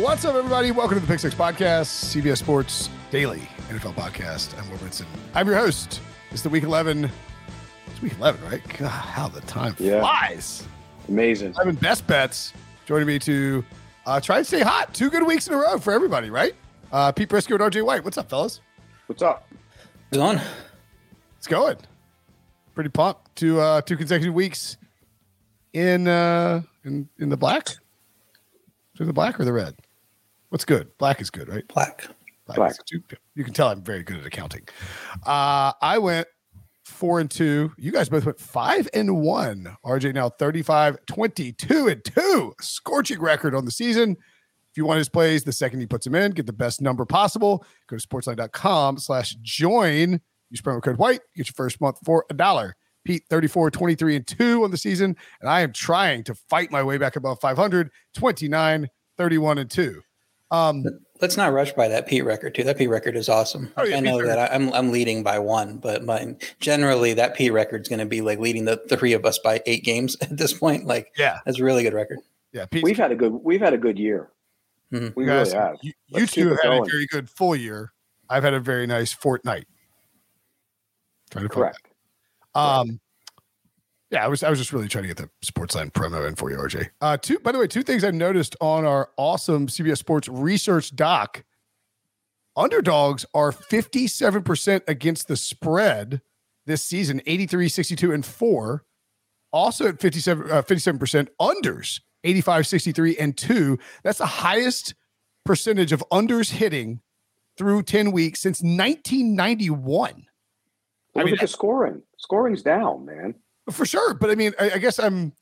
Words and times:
What's 0.00 0.24
up, 0.24 0.34
everybody? 0.34 0.70
Welcome 0.70 0.96
to 0.96 1.00
the 1.00 1.06
Pick 1.10 1.18
Six 1.20 1.34
Podcast, 1.34 2.14
CBS 2.14 2.38
Sports 2.38 2.90
Daily 3.10 3.40
NFL 3.68 3.94
Podcast. 3.94 4.56
I'm 4.58 4.68
Will 4.70 4.76
Brinson. 4.78 5.06
I'm 5.34 5.46
your 5.46 5.56
host. 5.56 6.00
It's 6.30 6.42
the 6.42 6.48
Week 6.50 6.62
11. 6.64 7.10
It's 7.86 8.02
Week 8.02 8.12
11, 8.18 8.44
right? 8.44 8.62
God, 8.78 8.88
how 8.88 9.28
the 9.28 9.40
time 9.42 9.74
Yeah. 9.78 10.00
flies. 10.00 10.66
Amazing. 11.08 11.52
11 11.54 11.76
best 11.76 12.06
bets. 12.06 12.52
Joining 12.86 13.06
me 13.06 13.18
to 13.20 13.64
uh, 14.06 14.20
try 14.20 14.38
and 14.38 14.46
stay 14.46 14.60
hot. 14.60 14.92
Two 14.92 15.08
good 15.10 15.26
weeks 15.26 15.48
in 15.48 15.54
a 15.54 15.56
row 15.56 15.78
for 15.78 15.92
everybody, 15.92 16.28
right? 16.30 16.54
Uh, 16.92 17.10
Pete 17.12 17.28
Briscoe 17.28 17.54
and 17.54 17.62
RJ 17.62 17.82
White. 17.84 18.04
What's 18.04 18.18
up, 18.18 18.28
fellas? 18.28 18.60
What's 19.06 19.22
up? 19.22 19.48
It's 20.12 20.20
on. 20.20 20.40
It's 21.38 21.46
going. 21.46 21.76
Pretty 22.74 22.90
pumped. 22.90 23.34
Two 23.36 23.60
uh, 23.60 23.80
two 23.80 23.96
consecutive 23.96 24.34
weeks 24.34 24.76
in 25.72 26.08
uh, 26.08 26.62
in 26.84 27.08
in 27.18 27.28
the 27.30 27.36
black. 27.36 27.68
To 28.96 29.04
the 29.04 29.12
black 29.12 29.38
or 29.38 29.44
the 29.44 29.52
red? 29.52 29.76
What's 30.50 30.64
good? 30.64 30.96
Black 30.98 31.20
is 31.20 31.30
good, 31.30 31.48
right? 31.48 31.66
Black. 31.68 32.06
Black. 32.46 32.56
Black. 32.56 32.76
You 33.34 33.44
can 33.44 33.52
tell 33.52 33.68
I'm 33.68 33.82
very 33.82 34.02
good 34.02 34.18
at 34.18 34.26
accounting. 34.26 34.66
Uh, 35.26 35.72
I 35.82 35.98
went 35.98 36.28
four 36.84 37.20
and 37.20 37.30
two. 37.30 37.72
You 37.76 37.92
guys 37.92 38.08
both 38.08 38.24
went 38.24 38.40
five 38.40 38.88
and 38.94 39.18
one. 39.20 39.76
RJ 39.84 40.14
now 40.14 40.30
35, 40.30 41.04
22 41.06 41.88
and 41.88 42.04
two. 42.04 42.54
A 42.58 42.62
scorching 42.62 43.20
record 43.20 43.54
on 43.54 43.64
the 43.66 43.70
season. 43.70 44.16
If 44.70 44.76
you 44.76 44.86
want 44.86 44.98
his 44.98 45.08
plays, 45.08 45.44
the 45.44 45.52
second 45.52 45.80
he 45.80 45.86
puts 45.86 46.04
them 46.04 46.14
in, 46.14 46.32
get 46.32 46.46
the 46.46 46.52
best 46.52 46.80
number 46.80 47.04
possible. 47.04 47.64
Go 47.88 47.96
to 47.96 48.06
sportsline.com 48.06 48.98
slash 48.98 49.36
join. 49.42 50.20
Use 50.50 50.62
promo 50.62 50.82
code 50.82 50.96
white. 50.96 51.20
Get 51.36 51.48
your 51.48 51.54
first 51.54 51.80
month 51.80 51.98
for 52.04 52.24
a 52.30 52.34
dollar. 52.34 52.74
Pete 53.04 53.24
34, 53.30 53.70
23 53.70 54.16
and 54.16 54.26
2 54.26 54.64
on 54.64 54.70
the 54.70 54.76
season. 54.76 55.16
And 55.40 55.48
I 55.48 55.60
am 55.60 55.72
trying 55.72 56.24
to 56.24 56.34
fight 56.34 56.70
my 56.70 56.82
way 56.82 56.98
back 56.98 57.16
above 57.16 57.40
500, 57.40 57.90
29, 58.14 58.88
31 59.16 59.58
and 59.58 59.70
2. 59.70 60.02
Um, 60.50 60.84
Let's 61.20 61.36
not 61.36 61.52
rush 61.52 61.72
by 61.72 61.88
that 61.88 62.06
Pete 62.06 62.24
record 62.24 62.54
too. 62.54 62.62
That 62.62 62.78
Pete 62.78 62.88
record 62.88 63.16
is 63.16 63.28
awesome. 63.28 63.72
Oh, 63.76 63.82
yeah, 63.84 63.96
I 63.96 64.00
know 64.00 64.18
record. 64.18 64.28
that 64.28 64.52
I- 64.52 64.54
I'm 64.54 64.72
I'm 64.72 64.92
leading 64.92 65.24
by 65.24 65.40
one, 65.40 65.78
but 65.78 66.04
my, 66.04 66.36
generally 66.60 67.12
that 67.14 67.34
Pete 67.34 67.52
record 67.52 67.82
is 67.82 67.88
going 67.88 67.98
to 67.98 68.06
be 68.06 68.20
like 68.20 68.38
leading 68.38 68.64
the 68.66 68.76
three 68.88 69.14
of 69.14 69.24
us 69.26 69.38
by 69.40 69.60
eight 69.66 69.82
games 69.84 70.16
at 70.22 70.36
this 70.36 70.52
point. 70.52 70.86
Like 70.86 71.12
yeah, 71.18 71.40
that's 71.44 71.58
a 71.58 71.64
really 71.64 71.82
good 71.82 71.92
record. 71.92 72.18
yeah. 72.52 72.66
Pete, 72.66 72.84
We've 72.84 72.96
had 72.96 73.10
a 73.10 73.16
good 73.16 73.32
we've 73.32 73.60
had 73.60 73.74
a 73.74 73.78
good 73.78 73.98
year. 73.98 74.30
Mhm. 74.92 75.12
We 75.16 75.24
you 75.24 75.28
guys, 75.30 75.52
really 75.52 75.58
have. 75.66 75.76
you, 75.82 75.92
you 76.06 76.26
two 76.28 76.48
have 76.50 76.58
it 76.58 76.64
had 76.64 76.72
a 76.82 76.84
very 76.84 77.06
good 77.08 77.28
full 77.28 77.56
year. 77.56 77.92
I've 78.30 78.44
had 78.44 78.54
a 78.54 78.60
very 78.60 78.86
nice 78.86 79.12
fortnight. 79.12 79.66
Trying 81.30 81.44
to 81.44 81.48
Correct. 81.48 81.80
Um, 82.54 83.00
yeah, 84.10 84.24
I 84.24 84.28
was 84.28 84.42
I 84.42 84.50
was 84.50 84.58
just 84.58 84.72
really 84.72 84.88
trying 84.88 85.04
to 85.04 85.08
get 85.08 85.18
the 85.18 85.28
sports 85.42 85.74
line 85.74 85.90
promo 85.90 86.26
in 86.26 86.34
for 86.34 86.50
you, 86.50 86.56
RJ. 86.56 86.88
Uh, 87.00 87.16
two 87.16 87.38
by 87.40 87.52
the 87.52 87.58
way, 87.58 87.66
two 87.66 87.82
things 87.82 88.04
I've 88.04 88.14
noticed 88.14 88.56
on 88.60 88.84
our 88.84 89.10
awesome 89.16 89.66
CBS 89.66 89.98
Sports 89.98 90.28
research 90.28 90.94
doc. 90.96 91.44
Underdogs 92.56 93.24
are 93.34 93.52
57% 93.52 94.80
against 94.88 95.28
the 95.28 95.36
spread 95.36 96.20
this 96.66 96.82
season, 96.82 97.22
83, 97.24 97.68
62, 97.68 98.12
and 98.12 98.26
4. 98.26 98.84
Also 99.52 99.86
at 99.88 100.00
57, 100.00 100.50
uh, 100.50 100.62
57% 100.62 101.28
unders, 101.40 102.00
85, 102.24 102.66
63, 102.66 103.16
and 103.16 103.36
2. 103.36 103.78
That's 104.02 104.18
the 104.18 104.26
highest 104.26 104.94
percentage 105.44 105.92
of 105.92 106.02
unders 106.10 106.50
hitting 106.50 107.00
through 107.56 107.84
10 107.84 108.10
weeks 108.10 108.40
since 108.40 108.60
1991. 108.60 110.26
I 111.14 111.18
Look 111.18 111.24
mean, 111.24 111.34
at 111.34 111.40
the 111.40 111.46
scoring. 111.46 112.02
Scoring's 112.16 112.62
down, 112.62 113.06
man. 113.06 113.36
For 113.70 113.86
sure, 113.86 114.14
but 114.14 114.30
I 114.30 114.34
mean, 114.34 114.52
I, 114.58 114.72
I 114.72 114.78
guess 114.78 114.98
I'm. 114.98 115.32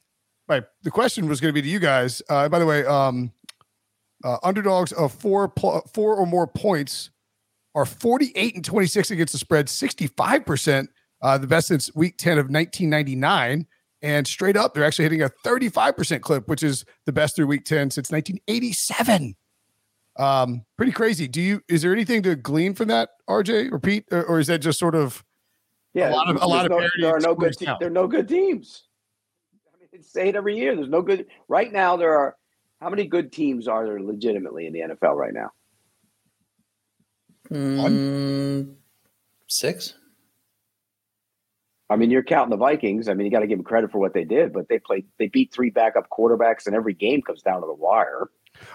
Right. 0.48 0.64
The 0.82 0.92
question 0.92 1.28
was 1.28 1.40
going 1.40 1.52
to 1.52 1.54
be 1.54 1.62
to 1.62 1.68
you 1.68 1.80
guys. 1.80 2.22
Uh, 2.28 2.48
by 2.48 2.60
the 2.60 2.66
way, 2.66 2.84
um, 2.86 3.32
uh, 4.24 4.38
underdogs 4.42 4.92
of 4.92 5.12
four 5.12 5.48
pl- 5.48 5.88
four 5.92 6.16
or 6.16 6.26
more 6.26 6.46
points 6.46 7.10
are 7.74 7.84
48 7.84 8.54
and 8.54 8.64
26 8.64 9.10
against 9.10 9.32
the 9.32 9.38
spread, 9.38 9.68
65 9.68 10.46
percent, 10.46 10.90
uh, 11.22 11.36
the 11.36 11.46
best 11.46 11.68
since 11.68 11.94
week 11.94 12.16
10 12.16 12.32
of 12.38 12.46
1999. 12.46 13.66
And 14.02 14.26
straight 14.26 14.56
up, 14.56 14.74
they're 14.74 14.84
actually 14.84 15.04
hitting 15.04 15.22
a 15.22 15.30
35 15.44 15.96
percent 15.96 16.22
clip, 16.22 16.48
which 16.48 16.62
is 16.62 16.84
the 17.06 17.12
best 17.12 17.36
through 17.36 17.46
week 17.48 17.64
10 17.64 17.90
since 17.90 18.10
1987. 18.10 19.34
Um, 20.18 20.64
pretty 20.76 20.92
crazy. 20.92 21.28
Do 21.28 21.40
you? 21.40 21.62
Is 21.68 21.82
there 21.82 21.92
anything 21.92 22.22
to 22.22 22.36
glean 22.36 22.74
from 22.74 22.88
that, 22.88 23.10
RJ 23.28 23.72
or 23.72 23.78
Pete, 23.78 24.04
or, 24.10 24.24
or 24.24 24.38
is 24.38 24.46
that 24.46 24.58
just 24.58 24.78
sort 24.78 24.94
of? 24.94 25.24
Yeah, 25.96 26.10
lot 26.10 26.28
of- 26.28 26.42
a 26.42 26.46
lot 26.46 26.66
of 26.66 26.70
no, 26.70 26.78
parity 26.78 27.00
there 27.02 27.16
are 27.16 27.20
no 27.20 27.34
good. 27.34 27.56
Te- 27.56 27.64
there 27.80 27.88
are 27.88 27.90
no 27.90 28.06
good 28.06 28.28
teams. 28.28 28.84
I 29.74 29.78
mean, 29.78 29.88
it's 29.92 30.12
say 30.12 30.28
it 30.28 30.36
every 30.36 30.56
year. 30.56 30.76
There's 30.76 30.88
no 30.90 31.00
good. 31.02 31.26
Right 31.48 31.72
now, 31.72 31.96
there 31.96 32.16
are 32.16 32.36
how 32.80 32.90
many 32.90 33.06
good 33.06 33.32
teams 33.32 33.66
are 33.66 33.86
there 33.86 34.00
legitimately 34.02 34.66
in 34.66 34.72
the 34.74 34.80
NFL 34.80 35.14
right 35.14 35.32
now? 35.32 35.52
Mm, 37.50 38.74
six. 39.46 39.94
I 41.88 41.96
mean, 41.96 42.10
you're 42.10 42.24
counting 42.24 42.50
the 42.50 42.56
Vikings. 42.56 43.08
I 43.08 43.14
mean, 43.14 43.24
you 43.26 43.30
got 43.30 43.40
to 43.40 43.46
give 43.46 43.58
them 43.58 43.64
credit 43.64 43.92
for 43.92 43.98
what 43.98 44.12
they 44.12 44.24
did, 44.24 44.52
but 44.52 44.68
they 44.68 44.78
played. 44.78 45.06
They 45.18 45.28
beat 45.28 45.52
three 45.52 45.70
backup 45.70 46.08
quarterbacks, 46.10 46.66
and 46.66 46.74
every 46.74 46.94
game 46.94 47.22
comes 47.22 47.42
down 47.42 47.60
to 47.60 47.66
the 47.66 47.74
wire. 47.74 48.28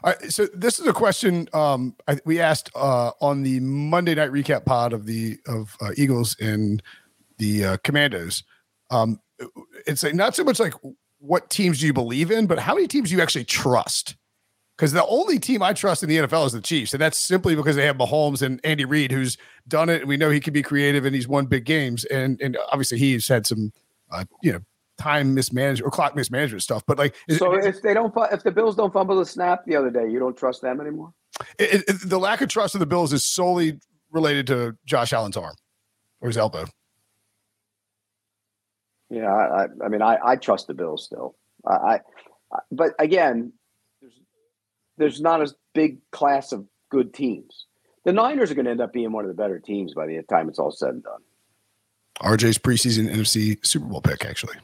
All 0.04 0.14
right, 0.14 0.31
so 0.31 0.46
this 0.54 0.80
is 0.80 0.88
a 0.88 0.94
question 0.94 1.50
um, 1.54 1.96
I, 2.08 2.20
we 2.24 2.40
asked 2.40 2.70
uh, 2.76 3.12
on 3.20 3.44
the 3.44 3.60
Monday 3.60 4.16
night 4.16 4.31
recap 4.31 4.64
pod 4.64 4.94
of 4.94 5.06
the 5.06 5.38
of 5.48 5.76
uh, 5.81 5.92
Eagles 5.98 6.38
and 6.40 6.81
the 7.41 7.66
uh, 7.66 7.78
Commanders. 7.84 8.44
Um, 8.91 9.19
it's 9.88 10.03
like 10.03 10.13
not 10.13 10.35
so 10.35 10.44
much 10.44 10.59
like 10.59 10.74
what 11.19 11.50
teams 11.50 11.79
do 11.79 11.88
you 11.88 11.94
believe 11.94 12.31
in, 12.31 12.46
but 12.47 12.59
how 12.59 12.75
many 12.75 12.88
teams 12.88 13.09
do 13.09 13.16
you 13.16 13.22
actually 13.22 13.46
trust? 13.46 14.16
Because 14.78 14.94
the 14.94 15.06
only 15.06 15.38
team 15.38 15.62
I 15.62 15.74
trust 15.74 16.01
in 16.01 16.09
the 16.09 16.18
NFL 16.18 16.46
is 16.47 16.53
the 16.53 16.62
Chiefs, 16.62 16.94
and 16.94 17.01
that's 17.01 17.18
simply 17.18 17.56
because 17.56 17.75
they 17.75 17.85
have 17.85 17.97
Mahomes 17.97 18.41
and 18.41 18.59
Andy 18.63 18.85
Reid, 18.85 19.12
who's 19.12 19.38
done 19.68 19.90
it, 19.90 20.01
and 20.01 20.09
we 20.09 20.18
know 20.18 20.30
he 20.30 20.40
can 20.40 20.53
be 20.53 20.63
creative, 20.63 21.06
and 21.06 21.13
he's 21.13 21.28
won 21.28 21.46
big 21.46 21.66
games, 21.66 22.06
and 22.06 22.40
and 22.41 22.57
obviously 22.72 22.97
he's 22.97 23.28
had 23.28 23.46
some, 23.46 23.72
uh, 24.12 24.24
you 24.41 24.53
know, 24.53 24.59
time 24.97 25.34
mismanagement 25.34 25.85
or 25.85 25.91
clock 25.91 26.16
mismanagement 26.16 26.63
stuff. 26.63 26.84
But 26.88 26.97
like, 26.97 27.16
So 27.38 27.53
if 27.53 27.81
they 27.81 27.94
don't, 27.94 28.13
if 28.31 28.44
the 28.44 28.51
Bills 28.51 28.75
don't 28.75 28.94
fumble 28.94 29.18
the 29.18 29.25
snap 29.25 29.66
the 29.66 29.75
other 29.75 29.90
day, 29.90 30.09
you 30.09 30.19
don't 30.19 30.38
trust 30.38 30.62
them 30.62 30.80
anymore. 30.80 31.13
it, 31.59 31.84
it, 31.88 32.09
the 32.09 32.19
lack 32.19 32.41
of 32.41 32.50
trust 32.50 32.75
of 32.75 32.80
the 32.80 32.88
Bills 32.88 33.13
is 33.13 33.25
solely 33.25 33.80
related 34.12 34.47
to 34.47 34.75
Josh 34.85 35.13
Allen's 35.13 35.38
arm 35.38 35.56
or 36.22 36.30
his 36.30 36.38
elbow. 36.38 36.66
Yeah, 39.12 39.28
I, 39.32 39.64
I, 39.64 39.68
I 39.84 39.88
mean, 39.90 40.02
I, 40.02 40.18
I 40.24 40.36
trust 40.38 40.68
the 40.68 40.74
Bills 40.74 41.04
still. 41.04 41.36
I, 41.68 41.74
I, 41.74 41.94
I- 42.54 42.60
but 42.72 42.94
again, 42.98 43.52
there's 44.02 44.14
there's 44.98 45.22
not 45.22 45.42
a 45.42 45.54
big 45.74 45.98
class 46.12 46.52
of 46.54 46.66
good 46.90 47.14
teams. 47.14 47.66
The 48.06 48.14
Niners 48.14 48.50
are 48.50 48.56
going 48.56 48.66
to 48.66 48.72
end 48.72 48.82
up 48.82 48.94
being 48.94 49.12
one 49.12 49.24
of 49.26 49.28
the 49.30 49.36
better 49.36 49.60
teams 49.60 49.94
by 49.94 50.08
the 50.08 50.22
time 50.24 50.50
it's 50.50 50.58
all 50.60 50.72
said 50.72 50.90
and 50.90 51.04
done. 51.04 51.22
RJ's 52.22 52.58
preseason 52.58 53.14
NFC 53.14 53.64
Super 53.66 53.86
Bowl 53.86 54.02
pick, 54.02 54.26
actually. 54.26 54.56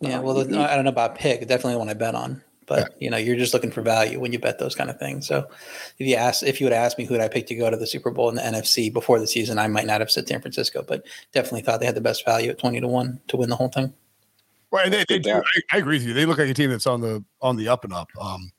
Yeah. 0.00 0.18
Uh, 0.18 0.22
Well, 0.22 0.48
you- 0.48 0.60
I 0.60 0.74
don't 0.76 0.84
know 0.84 0.90
about 0.90 1.14
pick. 1.16 1.40
Definitely 1.48 1.76
one 1.76 1.88
I 1.88 1.94
bet 1.94 2.14
on. 2.14 2.42
But 2.68 2.94
you 3.00 3.10
know, 3.10 3.16
you're 3.16 3.36
just 3.36 3.54
looking 3.54 3.70
for 3.70 3.82
value 3.82 4.20
when 4.20 4.32
you 4.32 4.38
bet 4.38 4.58
those 4.58 4.74
kind 4.74 4.90
of 4.90 4.98
things. 4.98 5.26
So, 5.26 5.48
if 5.98 6.06
you 6.06 6.14
ask, 6.14 6.42
if 6.42 6.60
you 6.60 6.66
would 6.66 6.72
ask 6.72 6.98
me 6.98 7.04
who 7.04 7.14
would 7.14 7.22
I 7.22 7.28
pick 7.28 7.46
to 7.48 7.54
go 7.54 7.70
to 7.70 7.76
the 7.76 7.86
Super 7.86 8.10
Bowl 8.10 8.28
in 8.28 8.34
the 8.34 8.42
NFC 8.42 8.92
before 8.92 9.18
the 9.18 9.26
season, 9.26 9.58
I 9.58 9.68
might 9.68 9.86
not 9.86 10.00
have 10.00 10.10
said 10.10 10.28
San 10.28 10.40
Francisco, 10.40 10.84
but 10.86 11.04
definitely 11.32 11.62
thought 11.62 11.80
they 11.80 11.86
had 11.86 11.94
the 11.94 12.00
best 12.00 12.24
value 12.24 12.50
at 12.50 12.58
twenty 12.58 12.80
to 12.80 12.88
one 12.88 13.20
to 13.28 13.36
win 13.36 13.50
the 13.50 13.56
whole 13.56 13.68
thing. 13.68 13.92
Well, 14.70 14.84
and 14.84 14.92
they, 14.92 15.04
they 15.08 15.18
do. 15.18 15.32
I, 15.32 15.42
I 15.72 15.78
agree 15.78 15.96
with 15.96 16.06
you. 16.06 16.12
They 16.12 16.26
look 16.26 16.38
like 16.38 16.48
a 16.48 16.54
team 16.54 16.70
that's 16.70 16.86
on 16.86 17.00
the 17.00 17.24
on 17.40 17.56
the 17.56 17.68
up 17.68 17.84
and 17.84 17.92
up. 17.92 18.08
Um, 18.20 18.52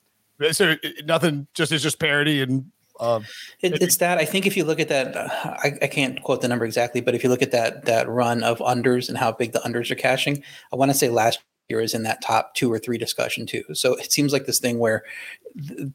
so 0.52 0.76
nothing. 1.06 1.47
Just 1.53 1.72
it's 1.72 1.84
just 1.84 2.00
parity 2.00 2.41
and 2.41 2.72
uh, 3.00 3.22
It, 3.62 3.81
it's 3.81 3.97
that 3.97 4.18
I 4.18 4.26
think 4.26 4.46
if 4.46 4.58
you 4.58 4.66
look 4.66 4.80
at 4.80 4.90
that, 4.90 5.16
uh, 5.16 5.30
I, 5.31 5.74
I 5.81 5.88
can't 5.88 6.22
quote 6.22 6.41
the 6.41 6.47
number 6.47 6.66
exactly, 6.66 7.02
but 7.02 7.16
if 7.16 7.24
you 7.24 7.30
look 7.30 7.41
at 7.41 7.52
that 7.52 7.85
that 7.85 8.09
run 8.09 8.44
of 8.44 8.59
unders 8.59 9.09
and 9.09 9.17
how 9.17 9.32
big 9.32 9.53
the 9.53 9.59
unders 9.59 9.90
are 9.90 9.96
cashing, 9.96 10.44
I 10.72 10.76
want 10.76 10.91
to 10.91 10.97
say 10.97 11.09
last 11.09 11.40
year 11.70 11.82
is 11.82 11.94
in 11.94 12.04
that 12.04 12.22
top 12.22 12.56
two 12.56 12.72
or 12.72 12.80
three 12.80 12.98
discussion 12.98 13.46
too. 13.46 13.64
So 13.74 13.96
it 13.96 14.12
seems 14.12 14.34
like 14.34 14.46
this 14.46 14.60
thing 14.60 14.80
where 14.80 15.04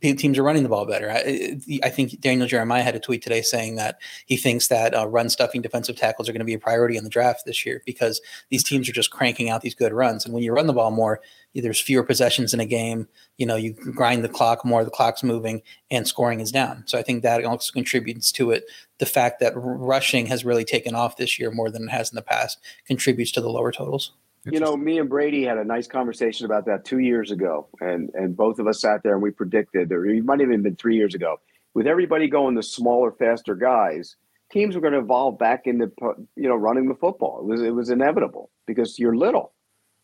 teams 0.03 0.39
are 0.39 0.43
running 0.43 0.63
the 0.63 0.69
ball 0.69 0.87
better. 0.87 1.11
I, 1.11 1.59
I 1.83 1.89
think 1.89 2.21
Daniel 2.21 2.47
Jeremiah 2.47 2.83
had 2.83 2.97
a 2.97 3.01
tweet 3.01 3.23
today 3.23 3.43
saying 3.43 3.77
that 3.77 3.99
he 4.27 4.37
thinks 4.37 4.69
that 4.69 4.95
uh, 4.95 5.07
run 5.07 5.29
stuffing 5.29 5.63
defensive 5.63 5.97
tackles 5.97 6.29
are 6.29 6.33
going 6.33 6.41
to 6.41 6.45
be 6.45 6.55
a 6.55 6.59
priority 6.59 6.97
in 6.97 7.05
the 7.05 7.11
draft 7.11 7.45
this 7.47 7.65
year 7.65 7.83
because 7.87 8.21
these 8.51 8.65
teams 8.65 8.89
are 8.89 8.93
just 8.93 9.11
cranking 9.11 9.51
out 9.51 9.63
these 9.63 9.75
good 9.75 9.93
runs. 9.93 10.25
And 10.25 10.35
when 10.35 10.43
you 10.43 10.53
run 10.53 10.67
the 10.67 10.73
ball 10.73 10.91
more, 10.91 11.21
there's 11.55 11.81
fewer 11.81 12.03
possessions 12.03 12.53
in 12.53 12.61
a 12.61 12.67
game. 12.67 13.07
You 13.39 13.47
know, 13.47 13.57
you 13.57 13.73
grind 13.73 14.25
the 14.25 14.29
clock 14.29 14.65
more, 14.65 14.85
the 14.85 14.91
clock's 14.91 15.23
moving, 15.23 15.63
and 15.91 16.07
scoring 16.07 16.41
is 16.41 16.51
down. 16.51 16.83
So 16.87 16.99
I 16.99 17.03
think 17.03 17.23
that 17.23 17.45
also 17.45 17.73
contributes 17.73 18.33
to 18.33 18.51
it. 18.51 18.65
The 18.99 19.07
fact 19.07 19.41
that 19.41 19.53
rushing 19.55 20.27
has 20.27 20.45
really 20.45 20.65
taken 20.65 20.95
off 20.95 21.17
this 21.17 21.39
year 21.39 21.51
more 21.51 21.71
than 21.71 21.85
it 21.85 21.91
has 21.91 22.11
in 22.11 22.17
the 22.17 22.23
past 22.23 22.59
contributes 22.87 23.33
to 23.33 23.41
the 23.41 23.51
lower 23.51 23.73
totals. 23.73 24.13
You 24.51 24.61
know, 24.61 24.77
me 24.77 24.99
and 24.99 25.09
Brady 25.09 25.45
had 25.45 25.59
a 25.59 25.65
nice 25.65 25.87
conversation 25.87 26.45
about 26.45 26.67
that 26.67 26.85
two 26.85 26.99
years 26.99 27.31
ago, 27.31 27.69
and 27.81 28.11
and 28.15 28.37
both 28.37 28.59
of 28.59 28.67
us 28.67 28.81
sat 28.81 29.03
there 29.03 29.15
and 29.15 29.23
we 29.23 29.31
predicted, 29.31 29.91
or 29.93 30.05
it 30.07 30.25
might 30.25 30.41
have 30.41 30.49
even 30.49 30.63
been 30.63 30.77
three 30.77 30.97
years 30.97 31.15
ago, 31.15 31.41
with 31.73 31.87
everybody 31.87 32.29
going 32.29 32.55
the 32.55 32.63
smaller, 32.63 33.13
faster 33.13 33.55
guys, 33.55 34.17
teams 34.53 34.75
were 34.75 34.81
going 34.81 34.93
to 34.93 34.99
evolve 34.99 35.39
back 35.39 35.67
into 35.67 35.91
you 36.37 36.49
know 36.49 36.57
running 36.57 36.89
the 36.89 36.95
football. 36.95 37.41
It 37.41 37.47
was 37.47 37.63
it 37.63 37.75
was 37.75 37.91
inevitable 37.91 38.51
because 38.67 38.99
you're 38.99 39.17
little. 39.17 39.53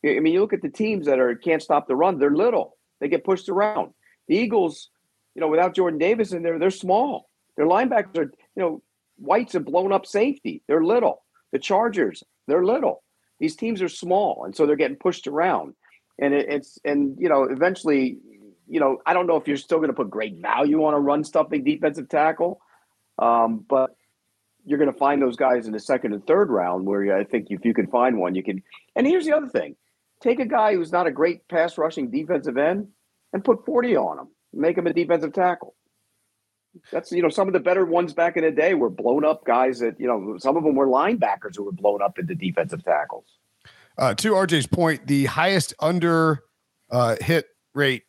I 0.05 0.21
mean, 0.21 0.33
you 0.33 0.41
look 0.41 0.55
at 0.55 0.63
the 0.63 0.71
teams 0.71 1.07
that 1.07 1.19
are 1.19 1.35
can't 1.35 1.63
stop 1.63 1.87
the 1.87 1.97
run; 1.97 2.19
they're 2.19 2.31
little. 2.31 2.77
They 3.01 3.09
get 3.09 3.25
pushed 3.25 3.49
around. 3.49 3.93
The 4.29 4.37
Eagles 4.37 4.91
you 5.35 5.41
know, 5.41 5.49
without 5.49 5.75
Jordan 5.75 5.99
Davis 5.99 6.33
in 6.33 6.43
there, 6.43 6.59
they're 6.59 6.71
small. 6.71 7.31
Their 7.57 7.67
linebackers 7.67 8.19
are, 8.19 8.33
you 8.55 8.63
know, 8.63 8.83
White's 9.17 9.55
a 9.55 9.61
blown 9.61 9.93
up 9.93 10.07
safety. 10.07 10.63
They're 10.67 10.85
little. 10.85 11.23
The 11.53 11.59
Chargers, 11.59 12.23
they're 12.47 12.65
little. 12.65 13.03
These 13.41 13.57
teams 13.57 13.83
are 13.83 13.89
small, 13.89 14.45
and 14.45 14.55
so 14.55 14.67
they're 14.67 14.77
getting 14.77 14.97
pushed 14.97 15.27
around. 15.27 15.75
And 16.19 16.35
it, 16.35 16.47
it's 16.49 16.79
and 16.85 17.17
you 17.19 17.29
know, 17.29 17.45
eventually, 17.45 18.19
you 18.69 18.79
know, 18.79 18.99
I 19.07 19.15
don't 19.15 19.27
know 19.27 19.37
if 19.37 19.49
you're 19.49 19.57
still 19.57 19.79
going 19.79 19.89
to 19.89 19.95
put 19.95 20.11
great 20.11 20.37
value 20.37 20.85
on 20.85 20.95
a 20.95 21.01
run 21.01 21.25
stuffing 21.25 21.65
defensive 21.65 22.09
tackle, 22.09 22.61
um, 23.19 23.65
but 23.69 23.97
you're 24.65 24.79
going 24.79 24.93
to 24.93 24.99
find 24.99 25.23
those 25.23 25.37
guys 25.37 25.67
in 25.67 25.73
the 25.73 25.81
second 25.81 26.13
and 26.13 26.27
third 26.27 26.51
round 26.51 26.87
where 26.87 27.17
I 27.17 27.25
think 27.25 27.47
if 27.49 27.65
you 27.65 27.73
can 27.73 27.87
find 27.87 28.19
one, 28.19 28.35
you 28.35 28.43
can. 28.43 28.63
And 28.95 29.07
here's 29.07 29.25
the 29.25 29.35
other 29.37 29.49
thing: 29.49 29.75
take 30.23 30.39
a 30.39 30.47
guy 30.47 30.75
who's 30.75 30.93
not 30.93 31.07
a 31.07 31.11
great 31.11 31.49
pass 31.49 31.79
rushing 31.79 32.11
defensive 32.11 32.59
end 32.59 32.89
and 33.33 33.45
put 33.45 33.65
40 33.65 33.97
on 33.97 34.19
him, 34.19 34.29
make 34.53 34.77
him 34.77 34.87
a 34.87 34.93
defensive 34.93 35.33
tackle. 35.33 35.75
That's 36.93 37.11
you 37.13 37.23
know 37.23 37.29
some 37.29 37.49
of 37.49 37.55
the 37.55 37.61
better 37.61 37.85
ones 37.85 38.13
back 38.13 38.37
in 38.37 38.45
the 38.45 38.51
day 38.51 38.75
were 38.75 38.91
blown 38.91 39.25
up 39.25 39.45
guys 39.45 39.81
that 39.81 39.99
you 39.99 40.07
know 40.07 40.37
some 40.39 40.57
of 40.57 40.65
them 40.65 40.77
were 40.77 40.87
linebackers 40.87 41.57
who 41.57 41.65
were 41.65 41.73
blown 41.73 42.03
up 42.03 42.19
into 42.19 42.35
defensive 42.35 42.85
tackles. 42.85 43.25
Uh, 43.99 44.15
to 44.15 44.33
RJ's 44.33 44.67
point, 44.67 45.07
the 45.07 45.27
highest 45.27 45.75
under 45.81 46.45
uh, 46.91 47.17
hit 47.21 47.47
rate, 47.75 48.05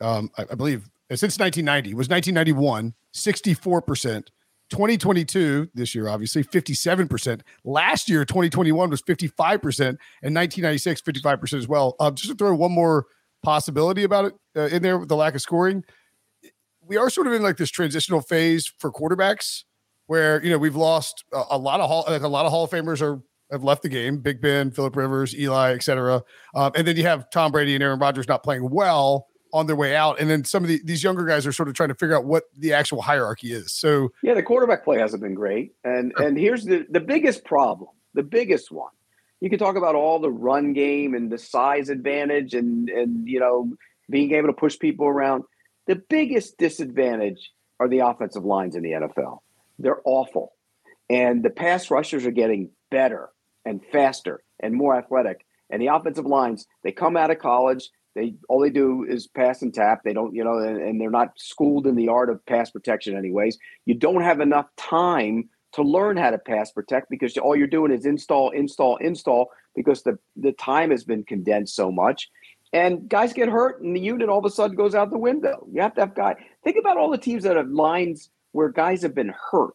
um, 0.00 0.30
I, 0.36 0.42
I, 0.50 0.54
believe, 0.54 0.88
since 1.10 1.38
1990 1.38 1.94
was 1.94 2.08
1991, 2.08 2.94
64 3.12 3.82
percent. 3.82 4.30
2022 4.70 5.70
this 5.74 5.94
year, 5.94 6.08
obviously 6.08 6.42
57 6.42 7.06
percent. 7.06 7.42
Last 7.64 8.08
year, 8.08 8.24
2021 8.24 8.90
was 8.90 9.00
55 9.02 9.62
percent, 9.62 9.98
and 10.22 10.34
1996 10.34 11.02
55 11.02 11.40
percent 11.40 11.62
as 11.62 11.68
well. 11.68 11.94
Uh, 12.00 12.10
just 12.10 12.30
to 12.30 12.34
throw 12.34 12.54
one 12.54 12.72
more 12.72 13.06
possibility 13.42 14.02
about 14.02 14.24
it 14.24 14.34
uh, 14.56 14.62
in 14.62 14.82
there 14.82 14.98
with 14.98 15.08
the 15.08 15.16
lack 15.16 15.34
of 15.34 15.42
scoring 15.42 15.84
we 16.86 16.96
are 16.96 17.10
sort 17.10 17.26
of 17.26 17.32
in 17.32 17.42
like 17.42 17.56
this 17.56 17.70
transitional 17.70 18.20
phase 18.20 18.72
for 18.78 18.92
quarterbacks 18.92 19.64
where 20.06 20.42
you 20.42 20.50
know 20.50 20.58
we've 20.58 20.76
lost 20.76 21.24
a, 21.32 21.42
a 21.50 21.58
lot 21.58 21.80
of 21.80 21.88
hall 21.88 22.04
like 22.08 22.22
a 22.22 22.28
lot 22.28 22.46
of 22.46 22.52
Hall 22.52 22.64
of 22.64 22.70
Famers 22.70 23.02
are 23.02 23.20
have 23.50 23.62
left 23.62 23.82
the 23.82 23.88
game. 23.88 24.18
Big 24.18 24.40
Ben, 24.40 24.70
Philip 24.70 24.96
Rivers, 24.96 25.34
Eli, 25.36 25.72
etc. 25.72 26.22
Um, 26.54 26.72
and 26.74 26.86
then 26.86 26.96
you 26.96 27.04
have 27.04 27.30
Tom 27.30 27.52
Brady 27.52 27.74
and 27.74 27.82
Aaron 27.82 27.98
Rodgers 27.98 28.26
not 28.26 28.42
playing 28.42 28.68
well 28.70 29.28
on 29.52 29.66
their 29.66 29.76
way 29.76 29.94
out, 29.94 30.20
and 30.20 30.28
then 30.28 30.44
some 30.44 30.64
of 30.64 30.68
the, 30.68 30.80
these 30.84 31.02
younger 31.02 31.24
guys 31.24 31.46
are 31.46 31.52
sort 31.52 31.68
of 31.68 31.74
trying 31.74 31.88
to 31.88 31.94
figure 31.94 32.16
out 32.16 32.24
what 32.24 32.44
the 32.58 32.72
actual 32.72 33.00
hierarchy 33.00 33.52
is. 33.52 33.72
So 33.72 34.10
yeah, 34.22 34.34
the 34.34 34.42
quarterback 34.42 34.84
play 34.84 34.98
hasn't 34.98 35.22
been 35.22 35.34
great, 35.34 35.72
and 35.84 36.12
sure. 36.16 36.26
and 36.26 36.38
here's 36.38 36.64
the 36.64 36.86
the 36.90 37.00
biggest 37.00 37.44
problem, 37.44 37.90
the 38.14 38.22
biggest 38.22 38.70
one. 38.70 38.90
You 39.40 39.50
can 39.50 39.58
talk 39.58 39.76
about 39.76 39.94
all 39.94 40.18
the 40.18 40.30
run 40.30 40.72
game 40.72 41.14
and 41.14 41.30
the 41.30 41.38
size 41.38 41.88
advantage, 41.88 42.54
and 42.54 42.88
and 42.88 43.28
you 43.28 43.40
know 43.40 43.72
being 44.10 44.32
able 44.32 44.48
to 44.48 44.54
push 44.54 44.78
people 44.78 45.06
around. 45.06 45.44
The 45.86 45.96
biggest 45.96 46.58
disadvantage 46.58 47.52
are 47.78 47.88
the 47.88 48.00
offensive 48.00 48.44
lines 48.44 48.74
in 48.74 48.82
the 48.82 48.92
NFL. 48.92 49.38
They're 49.78 50.00
awful. 50.04 50.52
And 51.08 51.44
the 51.44 51.50
pass 51.50 51.90
rushers 51.90 52.26
are 52.26 52.32
getting 52.32 52.70
better 52.90 53.28
and 53.64 53.80
faster 53.92 54.42
and 54.60 54.74
more 54.74 54.96
athletic. 54.96 55.44
And 55.70 55.80
the 55.80 55.88
offensive 55.88 56.26
lines, 56.26 56.66
they 56.82 56.92
come 56.92 57.16
out 57.16 57.30
of 57.30 57.38
college, 57.38 57.90
they 58.14 58.34
all 58.48 58.60
they 58.60 58.70
do 58.70 59.04
is 59.04 59.26
pass 59.26 59.62
and 59.62 59.72
tap. 59.72 60.00
They 60.02 60.14
don't, 60.14 60.34
you 60.34 60.42
know, 60.42 60.58
and, 60.58 60.80
and 60.80 61.00
they're 61.00 61.10
not 61.10 61.32
schooled 61.36 61.86
in 61.86 61.94
the 61.94 62.08
art 62.08 62.30
of 62.30 62.44
pass 62.46 62.70
protection 62.70 63.16
anyways. 63.16 63.58
You 63.84 63.94
don't 63.94 64.22
have 64.22 64.40
enough 64.40 64.66
time 64.76 65.50
to 65.72 65.82
learn 65.82 66.16
how 66.16 66.30
to 66.30 66.38
pass 66.38 66.72
protect 66.72 67.10
because 67.10 67.36
all 67.36 67.54
you're 67.54 67.66
doing 67.66 67.92
is 67.92 68.06
install, 68.06 68.50
install, 68.50 68.96
install 68.96 69.50
because 69.74 70.02
the 70.02 70.18
the 70.34 70.52
time 70.52 70.90
has 70.90 71.04
been 71.04 71.24
condensed 71.24 71.76
so 71.76 71.92
much 71.92 72.30
and 72.72 73.08
guys 73.08 73.32
get 73.32 73.48
hurt 73.48 73.80
and 73.82 73.94
the 73.94 74.00
unit 74.00 74.28
all 74.28 74.38
of 74.38 74.44
a 74.44 74.50
sudden 74.50 74.76
goes 74.76 74.94
out 74.94 75.10
the 75.10 75.18
window. 75.18 75.66
You 75.72 75.82
have 75.82 75.94
to 75.94 76.00
have 76.02 76.14
guys. 76.14 76.36
Think 76.64 76.76
about 76.78 76.96
all 76.96 77.10
the 77.10 77.18
teams 77.18 77.44
that 77.44 77.56
have 77.56 77.68
lines 77.68 78.30
where 78.52 78.68
guys 78.68 79.02
have 79.02 79.14
been 79.14 79.32
hurt 79.50 79.74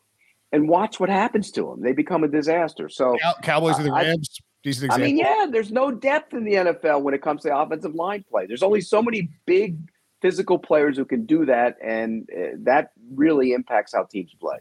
and 0.52 0.68
watch 0.68 1.00
what 1.00 1.10
happens 1.10 1.52
to 1.52 1.64
them. 1.64 1.82
They 1.82 1.94
become 1.94 2.24
a 2.24 2.28
disaster. 2.28 2.90
So 2.90 3.18
Cowboys 3.42 3.78
and 3.78 3.88
the 3.88 3.92
Rams. 3.92 4.40
I, 4.64 4.88
I 4.92 4.98
mean, 5.00 5.18
yeah, 5.18 5.48
there's 5.50 5.72
no 5.72 5.90
depth 5.90 6.34
in 6.34 6.44
the 6.44 6.54
NFL 6.54 7.02
when 7.02 7.16
it 7.16 7.24
comes 7.24 7.42
to 7.44 7.58
offensive 7.58 7.96
line 7.96 8.24
play. 8.30 8.46
There's 8.46 8.62
only 8.62 8.82
so 8.82 9.02
many 9.02 9.30
big 9.48 9.78
physical 10.22 10.60
players 10.60 10.98
who 10.98 11.06
can 11.06 11.26
do 11.26 11.48
that, 11.48 11.78
and 11.84 12.30
uh, 12.32 12.58
that 12.60 12.92
really 13.16 13.54
impacts 13.54 13.94
how 13.96 14.04
teams 14.04 14.36
play. 14.40 14.58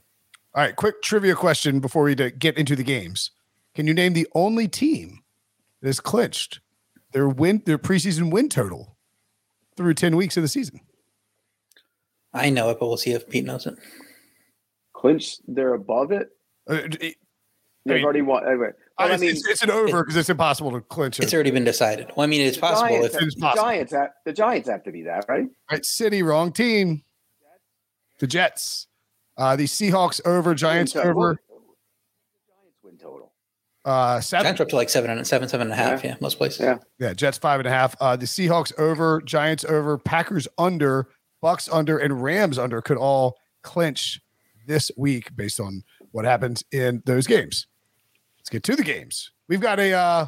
All 0.55 0.65
right, 0.65 0.75
quick 0.75 1.03
trivia 1.03 1.35
question 1.35 1.81
before 1.81 2.05
we 2.05 2.15
get 2.15 2.57
into 2.57 2.75
the 2.75 2.83
games. 2.83 3.31
Can 3.75 3.87
you 3.87 3.93
name 3.93 4.15
the 4.15 4.27
only 4.35 4.69
team 4.69 5.21
that 5.83 5.89
is 5.91 6.01
clinched 6.01 6.61
their 7.13 7.29
win 7.29 7.63
their 7.67 7.79
preseason 7.79 8.31
win 8.31 8.49
total 8.49 8.97
through 9.77 9.95
10 9.95 10.17
weeks 10.17 10.37
of 10.37 10.43
the 10.43 10.49
season. 10.49 10.81
I 12.33 12.51
know 12.51 12.71
it, 12.71 12.79
but 12.79 12.87
we'll 12.87 12.97
see 12.97 13.13
if 13.13 13.29
Pete 13.29 13.45
knows 13.45 13.67
it. 13.67 13.75
Clinch, 14.93 15.39
they're 15.49 15.75
above 15.75 16.13
it. 16.13 16.29
Uh, 16.69 16.83
it 17.01 17.17
They've 17.87 17.95
I 17.95 17.97
mean, 17.97 18.05
already 18.05 18.23
won. 18.23 18.47
Anyway, 18.47 18.69
well, 18.99 19.13
I 19.13 19.17
mean, 19.17 19.31
it's, 19.31 19.49
it's, 19.49 19.63
an 19.63 19.71
over 19.71 20.03
because 20.03 20.17
it, 20.17 20.21
it's 20.21 20.29
impossible 20.29 20.73
to 20.73 20.83
clinch 20.83 21.19
it. 21.19 21.25
It's 21.25 21.33
already 21.33 21.51
been 21.51 21.65
decided. 21.65 22.13
Well, 22.15 22.25
I 22.25 22.27
mean, 22.27 22.43
it's 22.43 22.59
possible. 22.59 22.89
Giants, 22.89 23.15
if, 23.15 23.23
it's 23.23 23.35
the 23.35 23.41
possible. 23.41 23.65
Giants, 23.65 23.93
have, 23.93 24.11
the 24.27 24.33
Giants 24.35 24.69
have 24.69 24.83
to 24.83 24.93
be 24.93 25.03
that, 25.05 25.25
right? 25.29 25.47
Right, 25.71 25.85
City, 25.85 26.23
wrong 26.23 26.53
team. 26.53 27.03
The 28.19 28.27
Jets. 28.27 28.87
Uh, 29.39 29.57
the 29.57 29.65
Seahawks 29.65 30.21
over, 30.27 30.55
Giants 30.55 30.95
over. 30.95 31.41
Uh, 33.91 34.21
seven. 34.21 34.45
Giants 34.45 34.61
are 34.61 34.63
up 34.65 34.69
to 34.69 34.77
like 34.77 34.89
seven 34.89 35.11
and 35.11 35.27
seven, 35.27 35.49
seven 35.49 35.67
and 35.67 35.73
a 35.73 35.77
half. 35.77 36.05
Yeah, 36.05 36.11
yeah 36.11 36.17
most 36.21 36.39
places. 36.39 36.61
Yeah, 36.61 36.79
yeah. 36.99 37.13
Jets 37.13 37.39
five 37.39 37.59
and 37.59 37.67
a 37.67 37.71
half. 37.71 37.97
Uh, 38.01 38.15
the 38.15 38.27
Seahawks 38.27 38.73
over, 38.79 39.21
Giants 39.23 39.65
over, 39.65 39.99
Packers 39.99 40.47
under, 40.57 41.09
Bucks 41.43 41.69
under, 41.71 41.99
and 41.99 42.23
Rams 42.23 42.59
under 42.59 42.81
could 42.81 42.97
all 42.97 43.37
clinch 43.63 44.21
this 44.67 44.91
week 44.97 45.35
based 45.35 45.59
on 45.59 45.83
what 46.13 46.25
happens 46.25 46.63
in 46.71 47.03
those 47.05 47.27
games. 47.27 47.67
Let's 48.39 48.49
get 48.51 48.63
to 48.65 48.77
the 48.77 48.85
games. 48.85 49.33
We've 49.49 49.61
got 49.61 49.81
a. 49.81 49.93
uh 49.93 50.27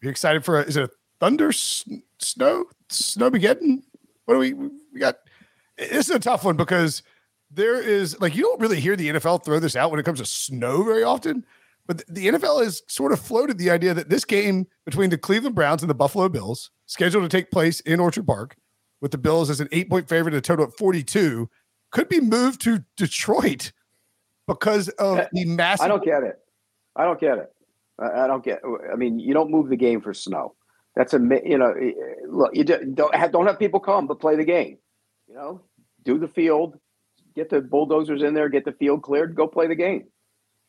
you 0.00 0.10
excited 0.10 0.44
for? 0.44 0.60
A, 0.60 0.62
is 0.62 0.76
it 0.76 0.84
a 0.84 0.90
thunder 1.20 1.48
s- 1.48 1.88
snow 2.18 2.66
snowmageddon? 2.88 3.82
What 4.24 4.34
do 4.34 4.40
we 4.40 4.54
we 4.54 5.00
got? 5.00 5.16
This 5.76 6.08
is 6.08 6.14
a 6.14 6.18
tough 6.18 6.44
one 6.44 6.56
because 6.56 7.02
there 7.50 7.80
is 7.80 8.20
like 8.20 8.34
you 8.34 8.42
don't 8.42 8.60
really 8.60 8.80
hear 8.80 8.96
the 8.96 9.10
NFL 9.10 9.44
throw 9.44 9.58
this 9.58 9.76
out 9.76 9.90
when 9.90 10.00
it 10.00 10.04
comes 10.04 10.20
to 10.20 10.26
snow 10.26 10.82
very 10.82 11.02
often. 11.02 11.44
But 11.86 12.02
the 12.08 12.28
NFL 12.28 12.64
has 12.64 12.82
sort 12.88 13.12
of 13.12 13.20
floated 13.20 13.58
the 13.58 13.70
idea 13.70 13.92
that 13.94 14.08
this 14.08 14.24
game 14.24 14.66
between 14.86 15.10
the 15.10 15.18
Cleveland 15.18 15.54
Browns 15.54 15.82
and 15.82 15.90
the 15.90 15.94
Buffalo 15.94 16.28
Bills, 16.28 16.70
scheduled 16.86 17.24
to 17.24 17.28
take 17.28 17.50
place 17.50 17.80
in 17.80 18.00
Orchard 18.00 18.26
Park, 18.26 18.56
with 19.00 19.10
the 19.10 19.18
Bills 19.18 19.50
as 19.50 19.60
an 19.60 19.68
eight 19.70 19.90
point 19.90 20.08
favorite, 20.08 20.34
a 20.34 20.40
total 20.40 20.64
of 20.64 20.74
42, 20.76 21.48
could 21.90 22.08
be 22.08 22.20
moved 22.20 22.62
to 22.62 22.84
Detroit 22.96 23.72
because 24.46 24.88
of 24.90 25.26
the 25.32 25.44
massive. 25.44 25.84
I 25.84 25.88
don't 25.88 26.04
get 26.04 26.22
it. 26.22 26.38
I 26.96 27.04
don't 27.04 27.20
get 27.20 27.38
it. 27.38 27.52
I 27.98 28.26
don't 28.26 28.42
get. 28.42 28.60
I 28.92 28.96
mean, 28.96 29.18
you 29.18 29.34
don't 29.34 29.50
move 29.50 29.68
the 29.68 29.76
game 29.76 30.00
for 30.00 30.14
snow. 30.14 30.54
That's 30.96 31.14
a 31.14 31.18
you 31.44 31.58
know. 31.58 31.72
Eh, 31.72 31.92
look, 32.26 32.54
you 32.54 32.64
don't 32.64 33.14
have, 33.14 33.30
don't 33.30 33.46
have 33.46 33.58
people 33.58 33.78
come, 33.78 34.06
but 34.06 34.20
play 34.20 34.36
the 34.36 34.44
game. 34.44 34.78
You 35.28 35.34
know, 35.34 35.60
do 36.04 36.18
the 36.18 36.28
field, 36.28 36.78
get 37.34 37.50
the 37.50 37.60
bulldozers 37.60 38.22
in 38.22 38.34
there, 38.34 38.48
get 38.48 38.64
the 38.64 38.72
field 38.72 39.02
cleared, 39.02 39.34
go 39.34 39.46
play 39.46 39.66
the 39.66 39.74
game. 39.74 40.06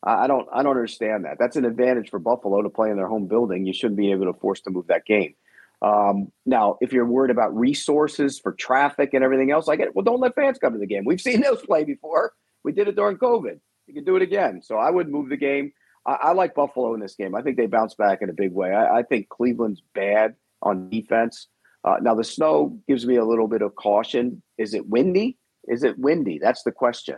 I 0.05 0.27
don't 0.27 0.47
I 0.53 0.61
don't 0.61 0.71
understand 0.71 1.25
that. 1.25 1.37
That's 1.39 1.55
an 1.55 1.65
advantage 1.65 2.09
for 2.09 2.19
Buffalo 2.19 2.61
to 2.61 2.69
play 2.69 2.91
in 2.91 2.97
their 2.97 3.07
home 3.07 3.27
building. 3.27 3.65
You 3.65 3.73
shouldn't 3.73 3.97
be 3.97 4.11
able 4.11 4.31
to 4.31 4.39
force 4.39 4.61
to 4.61 4.69
move 4.69 4.87
that 4.87 5.05
game. 5.05 5.33
Um, 5.81 6.31
now, 6.45 6.77
if 6.79 6.93
you're 6.93 7.05
worried 7.05 7.31
about 7.31 7.55
resources 7.55 8.39
for 8.39 8.53
traffic 8.53 9.13
and 9.13 9.23
everything 9.23 9.51
else, 9.51 9.67
I 9.67 9.75
get 9.75 9.87
it. 9.87 9.95
Well, 9.95 10.03
don't 10.03 10.19
let 10.19 10.35
fans 10.35 10.57
come 10.57 10.73
to 10.73 10.79
the 10.79 10.87
game. 10.87 11.05
We've 11.05 11.21
seen 11.21 11.41
those 11.41 11.61
play 11.65 11.83
before. 11.83 12.33
We 12.63 12.71
did 12.71 12.87
it 12.87 12.95
during 12.95 13.17
COVID. 13.17 13.59
You 13.87 13.93
can 13.93 14.03
do 14.03 14.15
it 14.15 14.21
again. 14.21 14.61
So 14.63 14.77
I 14.77 14.89
would 14.89 15.09
move 15.09 15.29
the 15.29 15.37
game. 15.37 15.71
I, 16.05 16.13
I 16.13 16.31
like 16.33 16.55
Buffalo 16.55 16.93
in 16.93 16.99
this 16.99 17.15
game. 17.15 17.35
I 17.35 17.41
think 17.41 17.57
they 17.57 17.67
bounce 17.67 17.95
back 17.95 18.21
in 18.21 18.29
a 18.29 18.33
big 18.33 18.51
way. 18.51 18.71
I, 18.73 18.99
I 18.99 19.03
think 19.03 19.29
Cleveland's 19.29 19.81
bad 19.93 20.35
on 20.61 20.89
defense. 20.89 21.47
Uh, 21.83 21.97
now 22.01 22.15
the 22.15 22.23
snow 22.23 22.79
gives 22.87 23.05
me 23.05 23.15
a 23.15 23.25
little 23.25 23.47
bit 23.47 23.61
of 23.61 23.75
caution. 23.75 24.41
Is 24.57 24.73
it 24.73 24.87
windy? 24.87 25.37
Is 25.67 25.83
it 25.83 25.99
windy? 25.99 26.39
That's 26.39 26.63
the 26.63 26.71
question. 26.71 27.17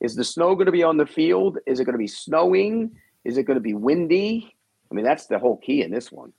Is 0.00 0.14
the 0.14 0.24
snow 0.24 0.54
going 0.54 0.66
to 0.66 0.72
be 0.72 0.82
on 0.82 0.96
the 0.96 1.06
field? 1.06 1.58
Is 1.66 1.80
it 1.80 1.84
going 1.84 1.94
to 1.94 1.98
be 1.98 2.06
snowing? 2.06 2.92
Is 3.24 3.36
it 3.36 3.44
going 3.44 3.56
to 3.56 3.62
be 3.62 3.74
windy? 3.74 4.54
I 4.90 4.94
mean, 4.94 5.04
that's 5.04 5.26
the 5.26 5.38
whole 5.38 5.58
key 5.58 5.82
in 5.82 5.90
this 5.90 6.10
one. 6.10 6.32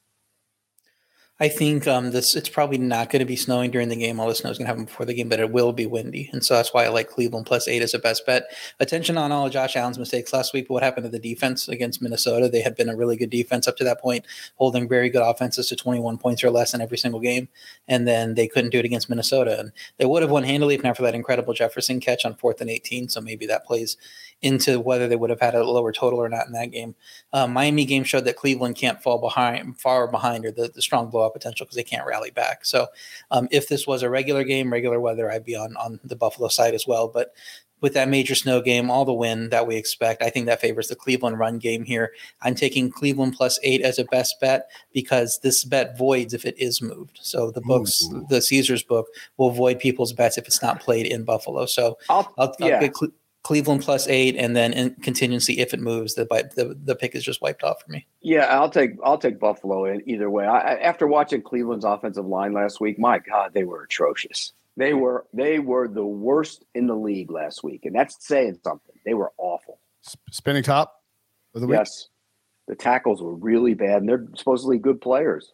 I 1.41 1.50
think 1.50 1.88
um, 1.88 2.12
this 2.12 2.36
it's 2.36 2.50
probably 2.50 2.77
not 2.77 3.10
going 3.10 3.21
to 3.21 3.25
be 3.25 3.36
snowing 3.36 3.71
during 3.71 3.89
the 3.89 3.95
game. 3.95 4.19
All 4.19 4.27
the 4.27 4.36
snow 4.36 4.51
is 4.51 4.60
going 4.60 4.67
to 4.67 4.71
happen 4.71 4.86
before 4.86 5.07
the 5.07 5.15
game, 5.15 5.27
but 5.27 5.39
it 5.39 5.51
will 5.51 5.74
be 5.74 5.88
windy, 5.88 6.29
and 6.31 6.45
so 6.45 6.53
that's 6.53 6.71
why 6.71 6.86
I 6.86 6.89
like 6.89 7.10
Cleveland 7.10 7.48
plus 7.48 7.67
eight 7.67 7.81
as 7.81 7.95
a 7.95 8.00
best 8.00 8.27
bet. 8.27 8.43
Attention 8.79 9.17
on 9.17 9.31
all 9.31 9.48
of 9.48 9.51
Josh 9.51 9.75
Allen's 9.75 9.98
mistakes 9.98 10.33
last 10.33 10.53
week. 10.53 10.69
What 10.69 10.83
happened 10.83 11.05
to 11.05 11.10
the 11.10 11.17
defense 11.17 11.67
against 11.67 12.00
Minnesota? 12.00 12.48
They 12.48 12.62
had 12.62 12.75
been 12.75 12.89
a 12.89 12.95
really 12.95 13.17
good 13.17 13.31
defense 13.31 13.67
up 13.67 13.75
to 13.77 13.83
that 13.86 14.00
point, 14.00 14.27
holding 14.57 14.88
very 14.88 15.10
good 15.10 15.24
offenses 15.24 15.67
to 15.69 15.75
21 15.75 16.19
points 16.19 16.43
or 16.43 16.51
less 16.51 16.75
in 16.75 16.81
every 16.81 17.00
single 17.00 17.19
game, 17.19 17.50
and 17.88 18.07
then 18.07 18.36
they 18.36 18.48
couldn't 18.48 18.69
do 18.69 18.77
it 18.77 18.86
against 18.86 19.10
Minnesota, 19.10 19.60
and 19.60 19.71
they 19.98 20.05
would 20.05 20.21
have 20.21 20.29
won 20.29 20.43
handily 20.43 20.75
if 20.75 20.83
not 20.83 20.95
for 20.95 21.01
that 21.01 21.15
incredible 21.15 21.55
Jefferson 21.55 22.00
catch 22.00 22.24
on 22.24 22.36
fourth 22.36 22.62
and 22.62 22.69
18. 22.69 23.10
So 23.10 23.19
maybe 23.19 23.48
that 23.48 23.65
plays 23.65 23.98
into 24.41 24.79
whether 24.79 25.07
they 25.07 25.15
would 25.15 25.29
have 25.29 25.39
had 25.39 25.55
a 25.55 25.63
lower 25.63 25.91
total 25.91 26.19
or 26.19 26.29
not 26.29 26.48
in 26.48 26.53
that 26.53 26.71
game. 26.71 26.95
Uh, 27.33 27.48
Miami 27.48 27.86
game 27.86 28.03
showed 28.03 28.25
that 28.25 28.38
Cleveland 28.38 28.75
can't 28.75 29.01
fall 29.01 29.19
behind, 29.19 29.79
far 29.79 30.07
behind, 30.07 30.45
or 30.45 30.51
the, 30.51 30.71
the 30.74 30.81
strong 30.81 31.10
blowout 31.10 31.33
potential 31.33 31.65
because 31.65 31.75
they 31.75 31.83
can't 31.83 32.07
rally 32.07 32.31
back. 32.31 32.65
So, 32.65 32.88
um, 33.29 33.48
if 33.51 33.67
this 33.67 33.86
was 33.86 34.03
a 34.03 34.10
regular 34.10 34.43
game, 34.43 34.71
regular 34.71 35.00
weather, 35.00 35.31
I'd 35.31 35.45
be 35.45 35.55
on 35.55 35.75
on 35.77 36.00
the 36.03 36.15
Buffalo 36.15 36.48
side 36.48 36.74
as 36.74 36.88
well. 36.88 37.07
But 37.07 37.33
with 37.81 37.93
that 37.95 38.07
major 38.07 38.36
snow 38.36 38.62
game, 38.62 38.89
all 38.89 39.05
the 39.05 39.13
win 39.13 39.50
that 39.50 39.67
we 39.67 39.75
expect. 39.75 40.21
I 40.21 40.29
think 40.29 40.45
that 40.45 40.62
favors 40.62 40.88
the 40.88 40.95
Cleveland 40.95 41.39
run 41.39 41.57
game 41.57 41.83
here. 41.83 42.13
I'm 42.41 42.55
taking 42.55 42.91
Cleveland 42.91 43.33
plus 43.36 43.60
eight 43.63 43.81
as 43.81 43.98
a 44.00 44.05
best 44.05 44.39
bet 44.39 44.69
because 44.93 45.39
this 45.41 45.63
bet 45.63 45.98
voids 45.98 46.33
if 46.33 46.45
it 46.45 46.55
is 46.60 46.81
moved. 46.81 47.19
So 47.21 47.51
the 47.51 47.62
books, 47.62 48.03
Ooh. 48.13 48.25
the 48.29 48.41
Caesars 48.41 48.83
book, 48.83 49.07
will 49.38 49.50
void 49.50 49.79
people's 49.79 50.13
bets 50.13 50.38
if 50.38 50.45
it's 50.45 50.62
not 50.62 50.79
played 50.79 51.07
in 51.07 51.24
Buffalo. 51.24 51.65
So 51.65 51.98
I'll, 52.07 52.31
I'll, 52.38 52.55
I'll 52.62 52.79
get 52.79 52.93
Cle- 52.93 53.10
Cleveland 53.43 53.81
plus 53.81 54.07
eight, 54.07 54.36
and 54.36 54.55
then 54.55 54.71
in 54.74 54.93
contingency 54.95 55.60
if 55.60 55.74
it 55.74 55.79
moves, 55.79 56.13
the, 56.13 56.25
the 56.55 56.77
the 56.83 56.95
pick 56.95 57.15
is 57.15 57.24
just 57.24 57.41
wiped 57.41 57.63
off 57.63 57.81
for 57.81 57.91
me. 57.91 58.05
Yeah, 58.21 58.45
I'll 58.45 58.69
take 58.69 58.91
I'll 59.03 59.17
take 59.17 59.39
Buffalo 59.39 59.86
in 59.86 60.07
either 60.07 60.29
way. 60.29 60.45
I, 60.45 60.75
after 60.75 61.07
watching 61.07 61.41
Cleveland's 61.41 61.86
offensive 61.86 62.25
line 62.25 62.53
last 62.53 62.79
week, 62.79 63.00
my 63.00 63.19
God, 63.19 63.53
they 63.53 63.63
were 63.63 63.83
atrocious. 63.83 64.53
They 64.77 64.93
were 64.93 65.25
they 65.33 65.60
were 65.60 65.88
the 65.88 66.05
worst 66.05 66.65
in 66.75 66.88
the 66.88 66.95
league 66.95 67.31
last 67.31 67.63
week, 67.63 67.86
and 67.86 67.95
that's 67.95 68.25
saying 68.25 68.60
something. 68.63 68.95
They 69.05 69.15
were 69.15 69.31
awful. 69.38 69.79
Spinning 70.31 70.63
top 70.63 71.01
of 71.55 71.62
the 71.62 71.67
week. 71.67 71.77
Yes, 71.77 72.10
the 72.67 72.75
tackles 72.75 73.21
were 73.21 73.36
really 73.36 73.74
bad, 73.74 74.01
and 74.01 74.10
they're 74.10 74.27
supposedly 74.36 74.77
good 74.77 75.01
players. 75.01 75.51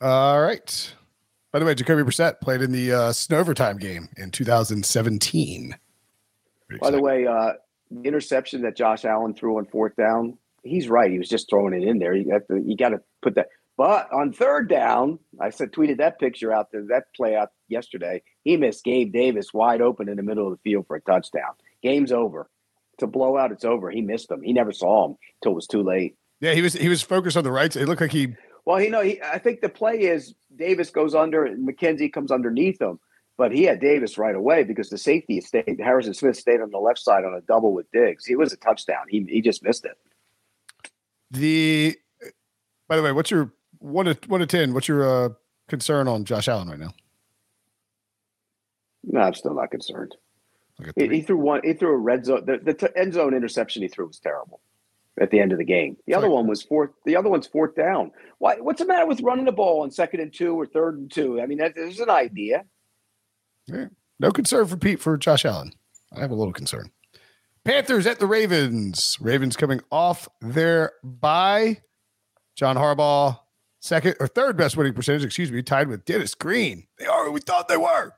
All 0.00 0.40
right. 0.40 0.94
By 1.50 1.58
the 1.58 1.64
way, 1.64 1.74
Jacoby 1.74 2.02
Brissett 2.02 2.40
played 2.40 2.60
in 2.60 2.72
the 2.72 2.92
uh, 2.92 3.10
Snowvertime 3.10 3.80
game 3.80 4.10
in 4.18 4.30
2017. 4.30 5.74
By 6.80 6.90
the 6.90 7.00
way, 7.00 7.26
uh, 7.26 7.52
the 7.90 8.02
interception 8.06 8.62
that 8.62 8.76
Josh 8.76 9.04
Allen 9.04 9.34
threw 9.34 9.58
on 9.58 9.66
fourth 9.66 9.96
down, 9.96 10.36
he's 10.62 10.88
right. 10.88 11.10
He 11.10 11.18
was 11.18 11.28
just 11.28 11.48
throwing 11.48 11.74
it 11.74 11.86
in 11.86 11.98
there. 11.98 12.14
You 12.14 12.30
got 12.30 12.42
to, 12.48 12.60
you 12.60 12.76
got 12.76 12.90
to 12.90 13.00
put 13.22 13.34
that. 13.36 13.48
But 13.76 14.12
on 14.12 14.32
third 14.32 14.68
down, 14.68 15.20
I 15.40 15.50
said 15.50 15.72
tweeted 15.72 15.98
that 15.98 16.18
picture 16.18 16.52
out 16.52 16.72
there, 16.72 16.84
that 16.88 17.04
play 17.14 17.36
out 17.36 17.50
yesterday. 17.68 18.22
He 18.42 18.56
missed 18.56 18.84
Gabe 18.84 19.12
Davis 19.12 19.54
wide 19.54 19.80
open 19.80 20.08
in 20.08 20.16
the 20.16 20.22
middle 20.22 20.46
of 20.46 20.52
the 20.52 20.70
field 20.70 20.86
for 20.88 20.96
a 20.96 21.00
touchdown. 21.00 21.52
Game's 21.82 22.10
over. 22.10 22.50
It's 22.94 23.04
a 23.04 23.06
blowout. 23.06 23.52
It's 23.52 23.64
over. 23.64 23.90
He 23.90 24.02
missed 24.02 24.30
him. 24.30 24.42
He 24.42 24.52
never 24.52 24.72
saw 24.72 25.06
him 25.06 25.16
until 25.40 25.52
it 25.52 25.54
was 25.54 25.68
too 25.68 25.84
late. 25.84 26.16
Yeah, 26.40 26.54
he 26.54 26.62
was 26.62 26.72
he 26.74 26.88
was 26.88 27.02
focused 27.02 27.36
on 27.36 27.44
the 27.44 27.52
right. 27.52 27.74
It 27.74 27.86
looked 27.86 28.00
like 28.00 28.12
he. 28.12 28.34
Well, 28.64 28.82
you 28.82 28.90
know, 28.90 29.00
he, 29.00 29.22
I 29.22 29.38
think 29.38 29.60
the 29.60 29.68
play 29.68 30.00
is 30.00 30.34
Davis 30.54 30.90
goes 30.90 31.14
under, 31.14 31.44
and 31.44 31.66
McKenzie 31.66 32.12
comes 32.12 32.32
underneath 32.32 32.80
him, 32.80 32.98
but 33.38 33.52
he 33.52 33.62
had 33.62 33.80
Davis 33.80 34.18
right 34.18 34.34
away 34.34 34.64
because 34.64 34.90
the 34.90 34.98
safety 34.98 35.40
stayed. 35.40 35.80
Harrison 35.82 36.12
Smith 36.12 36.36
stayed 36.36 36.60
on 36.60 36.70
the 36.70 36.78
left 36.78 36.98
side 36.98 37.24
on 37.24 37.32
a 37.32 37.40
double 37.40 37.72
with 37.72 37.90
Diggs. 37.92 38.26
He 38.26 38.36
was 38.36 38.52
a 38.52 38.56
touchdown. 38.56 39.06
He 39.08 39.24
he 39.28 39.40
just 39.40 39.62
missed 39.62 39.86
it. 39.86 39.96
The 41.30 41.96
by 42.88 42.96
the 42.96 43.02
way, 43.02 43.12
what's 43.12 43.30
your 43.30 43.52
one 43.78 44.06
to 44.06 44.18
one 44.26 44.40
to 44.40 44.46
ten. 44.46 44.74
What's 44.74 44.88
your 44.88 45.08
uh, 45.08 45.28
concern 45.68 46.08
on 46.08 46.24
Josh 46.24 46.48
Allen 46.48 46.68
right 46.68 46.78
now? 46.78 46.92
No, 49.04 49.20
I'm 49.20 49.34
still 49.34 49.54
not 49.54 49.70
concerned. 49.70 50.16
He, 50.96 51.08
he, 51.08 51.22
threw 51.22 51.38
one. 51.38 51.62
He 51.64 51.72
threw 51.72 51.92
a 51.92 51.96
red 51.96 52.24
zone. 52.24 52.44
The, 52.44 52.58
the 52.58 52.74
t- 52.74 52.86
end 52.94 53.14
zone 53.14 53.34
interception 53.34 53.82
he 53.82 53.88
threw 53.88 54.06
was 54.06 54.20
terrible 54.20 54.60
at 55.20 55.30
the 55.30 55.40
end 55.40 55.50
of 55.50 55.58
the 55.58 55.64
game. 55.64 55.96
The 56.06 56.14
other 56.14 56.30
one 56.30 56.46
was 56.46 56.62
fourth. 56.62 56.90
The 57.04 57.16
other 57.16 57.28
one's 57.28 57.46
fourth 57.46 57.74
down. 57.74 58.12
Why? 58.38 58.56
What's 58.60 58.80
the 58.80 58.86
matter 58.86 59.06
with 59.06 59.20
running 59.20 59.44
the 59.44 59.52
ball 59.52 59.82
on 59.82 59.90
second 59.90 60.20
and 60.20 60.32
two 60.32 60.54
or 60.54 60.66
third 60.66 60.98
and 60.98 61.10
two? 61.10 61.40
I 61.40 61.46
mean, 61.46 61.58
that, 61.58 61.74
there's 61.74 62.00
an 62.00 62.10
idea. 62.10 62.64
No 64.20 64.30
concern 64.30 64.66
for 64.66 64.76
Pete 64.76 65.00
for 65.00 65.16
Josh 65.16 65.44
Allen. 65.44 65.72
I 66.14 66.20
have 66.20 66.30
a 66.30 66.34
little 66.34 66.52
concern. 66.52 66.90
Panthers 67.64 68.06
at 68.06 68.18
the 68.18 68.26
Ravens. 68.26 69.16
Ravens 69.20 69.56
coming 69.56 69.80
off 69.90 70.28
their 70.40 70.92
bye. 71.02 71.82
John 72.56 72.76
Harbaugh 72.76 73.38
second 73.80 74.16
or 74.20 74.26
third 74.26 74.56
best 74.56 74.76
winning 74.76 74.94
percentage, 74.94 75.24
excuse 75.24 75.52
me, 75.52 75.62
tied 75.62 75.88
with 75.88 76.04
Dennis 76.04 76.34
Green. 76.34 76.86
They 76.98 77.06
are 77.06 77.24
who 77.24 77.32
we 77.32 77.40
thought 77.40 77.68
they 77.68 77.76
were. 77.76 78.12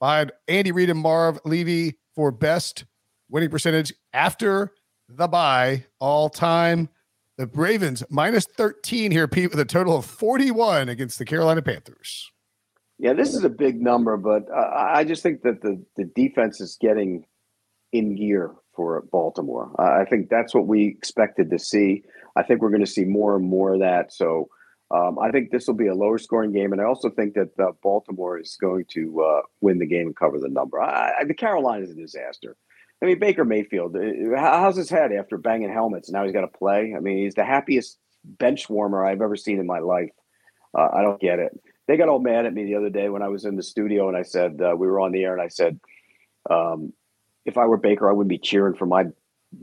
Behind 0.00 0.32
Andy 0.46 0.72
Reid 0.72 0.90
and 0.90 1.00
Marv 1.00 1.38
Levy 1.44 1.98
for 2.14 2.30
best 2.30 2.84
winning 3.28 3.50
percentage 3.50 3.92
after 4.12 4.72
the 5.08 5.28
bye 5.28 5.86
all 5.98 6.28
time. 6.28 6.88
The 7.36 7.46
Ravens 7.46 8.02
minus 8.10 8.46
13 8.46 9.12
here, 9.12 9.28
Pete, 9.28 9.50
with 9.50 9.60
a 9.60 9.64
total 9.64 9.96
of 9.96 10.04
41 10.04 10.88
against 10.88 11.18
the 11.18 11.24
Carolina 11.24 11.62
Panthers. 11.62 12.30
Yeah, 12.98 13.12
this 13.12 13.34
is 13.34 13.44
a 13.44 13.48
big 13.48 13.80
number, 13.80 14.16
but 14.16 14.48
uh, 14.50 14.70
I 14.74 15.04
just 15.04 15.22
think 15.22 15.42
that 15.42 15.62
the, 15.62 15.84
the 15.96 16.04
defense 16.04 16.60
is 16.60 16.76
getting 16.80 17.24
in 17.92 18.16
gear 18.16 18.54
for 18.74 19.02
Baltimore. 19.12 19.70
Uh, 19.78 20.00
I 20.00 20.04
think 20.04 20.28
that's 20.28 20.54
what 20.54 20.66
we 20.66 20.86
expected 20.86 21.50
to 21.50 21.58
see. 21.58 22.02
I 22.36 22.42
think 22.42 22.60
we're 22.60 22.70
going 22.70 22.84
to 22.84 22.90
see 22.90 23.04
more 23.04 23.36
and 23.36 23.44
more 23.44 23.74
of 23.74 23.80
that. 23.80 24.12
So 24.12 24.48
um, 24.90 25.18
I 25.18 25.30
think 25.30 25.50
this 25.50 25.66
will 25.66 25.74
be 25.74 25.86
a 25.86 25.94
lower 25.94 26.18
scoring 26.18 26.52
game, 26.52 26.72
and 26.72 26.80
I 26.80 26.84
also 26.84 27.10
think 27.10 27.34
that 27.34 27.50
uh, 27.58 27.72
Baltimore 27.82 28.38
is 28.38 28.56
going 28.60 28.86
to 28.94 29.22
uh, 29.22 29.42
win 29.60 29.78
the 29.78 29.86
game 29.86 30.06
and 30.06 30.16
cover 30.16 30.38
the 30.40 30.48
number. 30.48 30.80
I, 30.80 31.12
I, 31.20 31.24
the 31.24 31.34
Carolina 31.34 31.84
is 31.84 31.90
a 31.90 31.94
disaster. 31.94 32.56
I 33.00 33.06
mean, 33.06 33.20
Baker 33.20 33.44
Mayfield, 33.44 33.96
uh, 33.96 34.36
how's 34.36 34.76
his 34.76 34.90
head 34.90 35.12
after 35.12 35.36
banging 35.36 35.72
helmets? 35.72 36.10
Now 36.10 36.24
he's 36.24 36.32
got 36.32 36.40
to 36.40 36.48
play. 36.48 36.94
I 36.96 37.00
mean, 37.00 37.18
he's 37.18 37.34
the 37.34 37.44
happiest 37.44 37.98
bench 38.24 38.68
warmer 38.68 39.04
I've 39.04 39.22
ever 39.22 39.36
seen 39.36 39.60
in 39.60 39.66
my 39.66 39.78
life. 39.78 40.10
Uh, 40.76 40.88
I 40.92 41.02
don't 41.02 41.20
get 41.20 41.38
it. 41.38 41.52
They 41.88 41.96
got 41.96 42.08
all 42.08 42.20
mad 42.20 42.46
at 42.46 42.54
me 42.54 42.64
the 42.64 42.76
other 42.76 42.90
day 42.90 43.08
when 43.08 43.22
I 43.22 43.28
was 43.28 43.44
in 43.44 43.56
the 43.56 43.62
studio 43.62 44.08
and 44.08 44.16
I 44.16 44.22
said 44.22 44.60
uh, 44.60 44.76
we 44.76 44.86
were 44.86 45.00
on 45.00 45.10
the 45.10 45.24
air 45.24 45.32
and 45.32 45.42
I 45.42 45.48
said, 45.48 45.80
um, 46.48 46.92
if 47.44 47.58
I 47.58 47.64
were 47.66 47.78
Baker, 47.78 48.08
I 48.08 48.12
wouldn't 48.12 48.28
be 48.28 48.38
cheering 48.38 48.74
for 48.74 48.86
my 48.86 49.06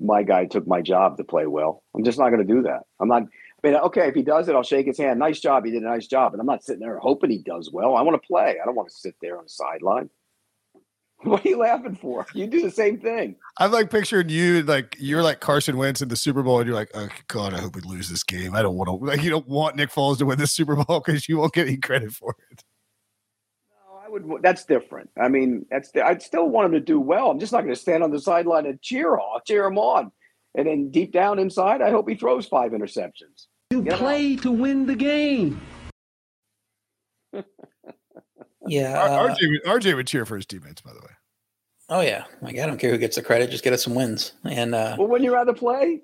my 0.01 0.23
guy 0.23 0.45
took 0.45 0.67
my 0.67 0.81
job 0.81 1.15
to 1.17 1.23
play 1.23 1.45
well. 1.45 1.83
I'm 1.95 2.03
just 2.03 2.17
not 2.17 2.29
going 2.29 2.45
to 2.45 2.53
do 2.53 2.63
that. 2.63 2.81
I'm 2.99 3.07
not 3.07 3.23
I 3.65 3.67
mean, 3.67 3.77
okay, 3.77 4.07
if 4.07 4.15
he 4.15 4.21
does 4.21 4.47
it, 4.47 4.55
I'll 4.55 4.63
shake 4.63 4.85
his 4.85 4.97
hand. 4.97 5.17
Nice 5.17 5.39
job. 5.39 5.65
He 5.65 5.71
did 5.71 5.81
a 5.81 5.87
nice 5.87 6.05
job. 6.05 6.33
And 6.33 6.39
I'm 6.39 6.45
not 6.45 6.63
sitting 6.63 6.81
there 6.81 6.99
hoping 6.99 7.31
he 7.31 7.39
does 7.39 7.71
well. 7.71 7.95
I 7.95 8.01
want 8.03 8.21
to 8.21 8.27
play. 8.27 8.57
I 8.61 8.65
don't 8.65 8.75
want 8.75 8.89
to 8.89 8.95
sit 8.95 9.15
there 9.21 9.39
on 9.39 9.45
the 9.45 9.49
sideline. 9.49 10.09
What 11.23 11.43
are 11.45 11.49
you 11.49 11.57
laughing 11.57 11.95
for? 11.95 12.27
You 12.33 12.45
do 12.45 12.61
the 12.61 12.69
same 12.69 12.99
thing. 12.99 13.35
I'm 13.57 13.71
like 13.71 13.89
picturing 13.89 14.29
you 14.29 14.61
like 14.61 14.95
you're 14.99 15.23
like 15.23 15.39
Carson 15.39 15.77
Wentz 15.77 16.01
in 16.01 16.09
the 16.09 16.15
Super 16.15 16.43
Bowl, 16.43 16.59
and 16.59 16.67
you're 16.67 16.75
like, 16.75 16.91
oh 16.93 17.07
God, 17.27 17.53
I 17.53 17.61
hope 17.61 17.75
we 17.75 17.81
lose 17.81 18.09
this 18.09 18.23
game. 18.23 18.53
I 18.53 18.61
don't 18.61 18.75
want 18.75 18.89
to 18.89 18.93
like 18.93 19.23
you 19.23 19.31
don't 19.31 19.47
want 19.47 19.75
Nick 19.75 19.89
Foles 19.89 20.19
to 20.19 20.25
win 20.25 20.37
the 20.37 20.45
Super 20.45 20.75
Bowl 20.75 20.99
because 20.99 21.27
you 21.27 21.37
won't 21.37 21.53
get 21.53 21.67
any 21.67 21.77
credit 21.77 22.11
for 22.11 22.35
it. 22.51 22.63
No, 23.69 23.99
I 24.05 24.09
would. 24.09 24.43
That's 24.43 24.65
different. 24.65 25.09
I 25.19 25.29
mean, 25.29 25.65
that's. 25.71 25.89
I'd 25.95 26.21
still 26.21 26.47
want 26.47 26.67
him 26.67 26.73
to 26.73 26.79
do 26.79 26.99
well. 26.99 27.31
I'm 27.31 27.39
just 27.39 27.53
not 27.53 27.61
going 27.61 27.73
to 27.73 27.79
stand 27.79 28.03
on 28.03 28.11
the 28.11 28.19
sideline 28.19 28.67
and 28.67 28.79
cheer 28.81 29.17
on, 29.17 29.39
cheer 29.47 29.65
him 29.65 29.79
on, 29.79 30.11
and 30.53 30.67
then 30.67 30.91
deep 30.91 31.11
down 31.11 31.39
inside, 31.39 31.81
I 31.81 31.89
hope 31.89 32.07
he 32.07 32.15
throws 32.15 32.45
five 32.45 32.71
interceptions. 32.71 33.47
You 33.71 33.83
play 33.83 34.35
to 34.37 34.51
win 34.51 34.85
the 34.85 34.95
game. 34.95 35.59
Yeah. 38.67 39.01
Uh, 39.01 39.29
RJ, 39.29 39.63
RJ 39.65 39.95
would 39.95 40.07
cheer 40.07 40.25
for 40.25 40.35
his 40.35 40.45
teammates, 40.45 40.81
by 40.81 40.91
the 40.93 40.99
way. 40.99 41.11
Oh 41.87 42.01
yeah, 42.01 42.25
like 42.41 42.57
I 42.57 42.65
don't 42.65 42.79
care 42.79 42.91
who 42.91 42.97
gets 42.97 43.15
the 43.15 43.21
credit, 43.21 43.51
just 43.51 43.63
get 43.63 43.73
us 43.73 43.83
some 43.83 43.93
wins. 43.93 44.33
And 44.43 44.73
uh, 44.73 44.95
well, 44.97 45.07
when 45.07 45.23
you 45.23 45.33
rather 45.33 45.53
play? 45.53 46.01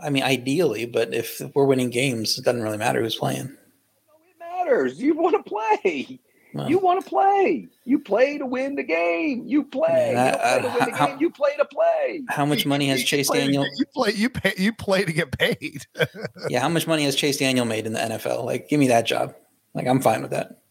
I 0.00 0.10
mean, 0.10 0.22
ideally, 0.22 0.86
but 0.86 1.14
if 1.14 1.40
we're 1.54 1.66
winning 1.66 1.90
games, 1.90 2.38
it 2.38 2.44
doesn't 2.44 2.62
really 2.62 2.78
matter 2.78 3.02
who's 3.02 3.14
playing. 3.14 3.46
No, 3.46 4.14
it 4.28 4.38
matters. 4.38 5.00
You 5.00 5.14
want 5.14 5.36
to 5.36 5.48
play. 5.48 6.18
Well, 6.54 6.70
you 6.70 6.78
want 6.78 7.04
to 7.04 7.08
play. 7.08 7.68
You 7.84 7.98
play 7.98 8.38
to 8.38 8.46
win 8.46 8.76
the 8.76 8.84
game. 8.84 9.42
You 9.44 9.64
play. 9.64 10.12
Man, 10.14 10.38
I, 10.40 10.54
you, 10.54 10.60
play 10.60 10.92
uh, 10.92 10.96
how, 10.96 11.18
you 11.18 11.30
play 11.30 11.50
to 11.58 11.64
play. 11.64 12.22
How 12.28 12.46
much 12.46 12.64
money 12.64 12.88
has 12.88 13.02
Chase 13.02 13.28
Daniel? 13.28 13.66
you 13.76 13.84
play. 13.92 14.12
You 14.12 14.30
pay. 14.30 14.54
You 14.56 14.72
play 14.72 15.04
to 15.04 15.12
get 15.12 15.36
paid. 15.36 15.84
yeah. 16.48 16.60
How 16.60 16.68
much 16.68 16.86
money 16.86 17.04
has 17.04 17.16
Chase 17.16 17.36
Daniel 17.36 17.66
made 17.66 17.86
in 17.86 17.92
the 17.92 17.98
NFL? 17.98 18.44
Like, 18.44 18.68
give 18.68 18.80
me 18.80 18.88
that 18.88 19.04
job. 19.04 19.34
Like, 19.74 19.86
I'm 19.86 20.00
fine 20.00 20.22
with 20.22 20.30
that. 20.30 20.62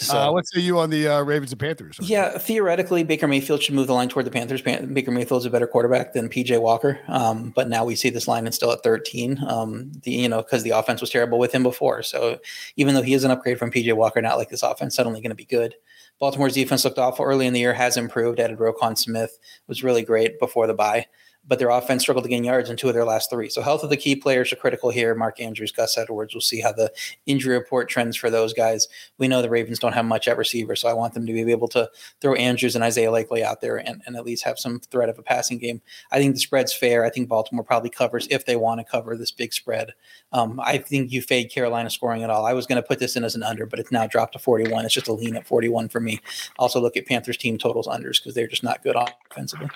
So, 0.00 0.18
uh, 0.18 0.32
what 0.32 0.46
say 0.46 0.60
you 0.60 0.78
on 0.78 0.90
the 0.90 1.08
uh, 1.08 1.22
Ravens 1.22 1.52
and 1.52 1.60
Panthers? 1.60 1.98
Yeah, 2.00 2.38
theoretically, 2.38 3.04
Baker 3.04 3.28
Mayfield 3.28 3.62
should 3.62 3.74
move 3.74 3.86
the 3.86 3.92
line 3.92 4.08
toward 4.08 4.26
the 4.26 4.30
Panthers. 4.30 4.62
Pan- 4.62 4.92
Baker 4.94 5.10
Mayfield's 5.10 5.46
a 5.46 5.50
better 5.50 5.66
quarterback 5.66 6.12
than 6.12 6.28
PJ 6.28 6.60
Walker, 6.60 6.98
um, 7.08 7.52
but 7.54 7.68
now 7.68 7.84
we 7.84 7.94
see 7.94 8.10
this 8.10 8.26
line 8.26 8.46
is 8.46 8.54
still 8.54 8.72
at 8.72 8.82
13. 8.82 9.42
Um, 9.46 9.92
the 10.02 10.12
you 10.12 10.28
know 10.28 10.42
because 10.42 10.62
the 10.62 10.70
offense 10.70 11.00
was 11.00 11.10
terrible 11.10 11.38
with 11.38 11.52
him 11.52 11.62
before. 11.62 12.02
So 12.02 12.40
even 12.76 12.94
though 12.94 13.02
he 13.02 13.14
is 13.14 13.24
an 13.24 13.30
upgrade 13.30 13.58
from 13.58 13.70
PJ 13.70 13.94
Walker, 13.94 14.22
not 14.22 14.38
like 14.38 14.48
this 14.48 14.62
offense 14.62 14.94
suddenly 14.94 15.20
going 15.20 15.30
to 15.30 15.36
be 15.36 15.44
good. 15.44 15.74
Baltimore's 16.18 16.54
defense 16.54 16.84
looked 16.84 16.98
awful 16.98 17.24
early 17.24 17.46
in 17.46 17.54
the 17.54 17.60
year, 17.60 17.72
has 17.72 17.96
improved. 17.96 18.40
Added 18.40 18.58
Roquan 18.58 18.96
Smith 18.96 19.38
was 19.66 19.82
really 19.82 20.02
great 20.02 20.38
before 20.38 20.66
the 20.66 20.74
bye 20.74 21.06
but 21.50 21.58
their 21.58 21.70
offense 21.70 22.02
struggled 22.02 22.22
to 22.22 22.30
gain 22.30 22.44
yards 22.44 22.70
in 22.70 22.76
two 22.76 22.86
of 22.86 22.94
their 22.94 23.04
last 23.04 23.28
three. 23.28 23.48
So 23.48 23.60
health 23.60 23.82
of 23.82 23.90
the 23.90 23.96
key 23.96 24.14
players 24.14 24.52
are 24.52 24.56
critical 24.56 24.88
here. 24.88 25.16
Mark 25.16 25.40
Andrews, 25.40 25.72
Gus 25.72 25.98
Edwards. 25.98 26.32
We'll 26.32 26.40
see 26.40 26.60
how 26.60 26.70
the 26.70 26.92
injury 27.26 27.58
report 27.58 27.88
trends 27.88 28.16
for 28.16 28.30
those 28.30 28.52
guys. 28.52 28.86
We 29.18 29.26
know 29.26 29.42
the 29.42 29.50
Ravens 29.50 29.80
don't 29.80 29.94
have 29.94 30.04
much 30.04 30.28
at 30.28 30.38
receiver, 30.38 30.76
so 30.76 30.88
I 30.88 30.92
want 30.92 31.12
them 31.12 31.26
to 31.26 31.32
be 31.32 31.50
able 31.50 31.66
to 31.70 31.90
throw 32.20 32.34
Andrews 32.34 32.76
and 32.76 32.84
Isaiah 32.84 33.10
Likely 33.10 33.42
out 33.42 33.62
there 33.62 33.78
and, 33.78 34.00
and 34.06 34.14
at 34.14 34.24
least 34.24 34.44
have 34.44 34.60
some 34.60 34.78
threat 34.78 35.08
of 35.08 35.18
a 35.18 35.24
passing 35.24 35.58
game. 35.58 35.82
I 36.12 36.20
think 36.20 36.34
the 36.34 36.40
spread's 36.40 36.72
fair. 36.72 37.04
I 37.04 37.10
think 37.10 37.28
Baltimore 37.28 37.64
probably 37.64 37.90
covers 37.90 38.28
if 38.30 38.46
they 38.46 38.54
want 38.54 38.78
to 38.78 38.84
cover 38.84 39.16
this 39.16 39.32
big 39.32 39.52
spread. 39.52 39.90
Um, 40.32 40.60
I 40.62 40.78
think 40.78 41.10
you 41.10 41.20
fade 41.20 41.50
Carolina 41.50 41.90
scoring 41.90 42.22
at 42.22 42.30
all. 42.30 42.46
I 42.46 42.52
was 42.52 42.68
going 42.68 42.80
to 42.80 42.86
put 42.86 43.00
this 43.00 43.16
in 43.16 43.24
as 43.24 43.34
an 43.34 43.42
under, 43.42 43.66
but 43.66 43.80
it's 43.80 43.90
now 43.90 44.06
dropped 44.06 44.34
to 44.34 44.38
41. 44.38 44.84
It's 44.84 44.94
just 44.94 45.08
a 45.08 45.12
lean 45.12 45.34
at 45.34 45.48
41 45.48 45.88
for 45.88 45.98
me. 45.98 46.20
Also 46.60 46.80
look 46.80 46.96
at 46.96 47.06
Panthers 47.06 47.36
team 47.36 47.58
totals 47.58 47.88
unders 47.88 48.22
because 48.22 48.36
they're 48.36 48.46
just 48.46 48.62
not 48.62 48.84
good 48.84 48.94
offensively. 49.32 49.68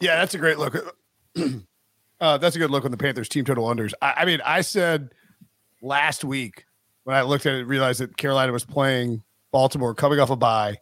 Yeah, 0.00 0.16
that's 0.16 0.34
a 0.34 0.38
great 0.38 0.58
look. 0.58 0.74
uh, 2.20 2.38
that's 2.38 2.56
a 2.56 2.58
good 2.58 2.70
look 2.70 2.84
on 2.84 2.90
the 2.90 2.96
Panthers 2.96 3.28
team 3.28 3.44
total 3.44 3.66
unders. 3.66 3.92
I, 4.02 4.14
I, 4.18 4.24
mean, 4.24 4.40
I 4.44 4.60
said 4.60 5.10
last 5.82 6.24
week 6.24 6.64
when 7.04 7.16
I 7.16 7.22
looked 7.22 7.46
at 7.46 7.54
it, 7.54 7.66
realized 7.66 8.00
that 8.00 8.16
Carolina 8.16 8.52
was 8.52 8.64
playing 8.64 9.22
Baltimore 9.52 9.94
coming 9.94 10.18
off 10.18 10.30
a 10.30 10.36
bye, 10.36 10.76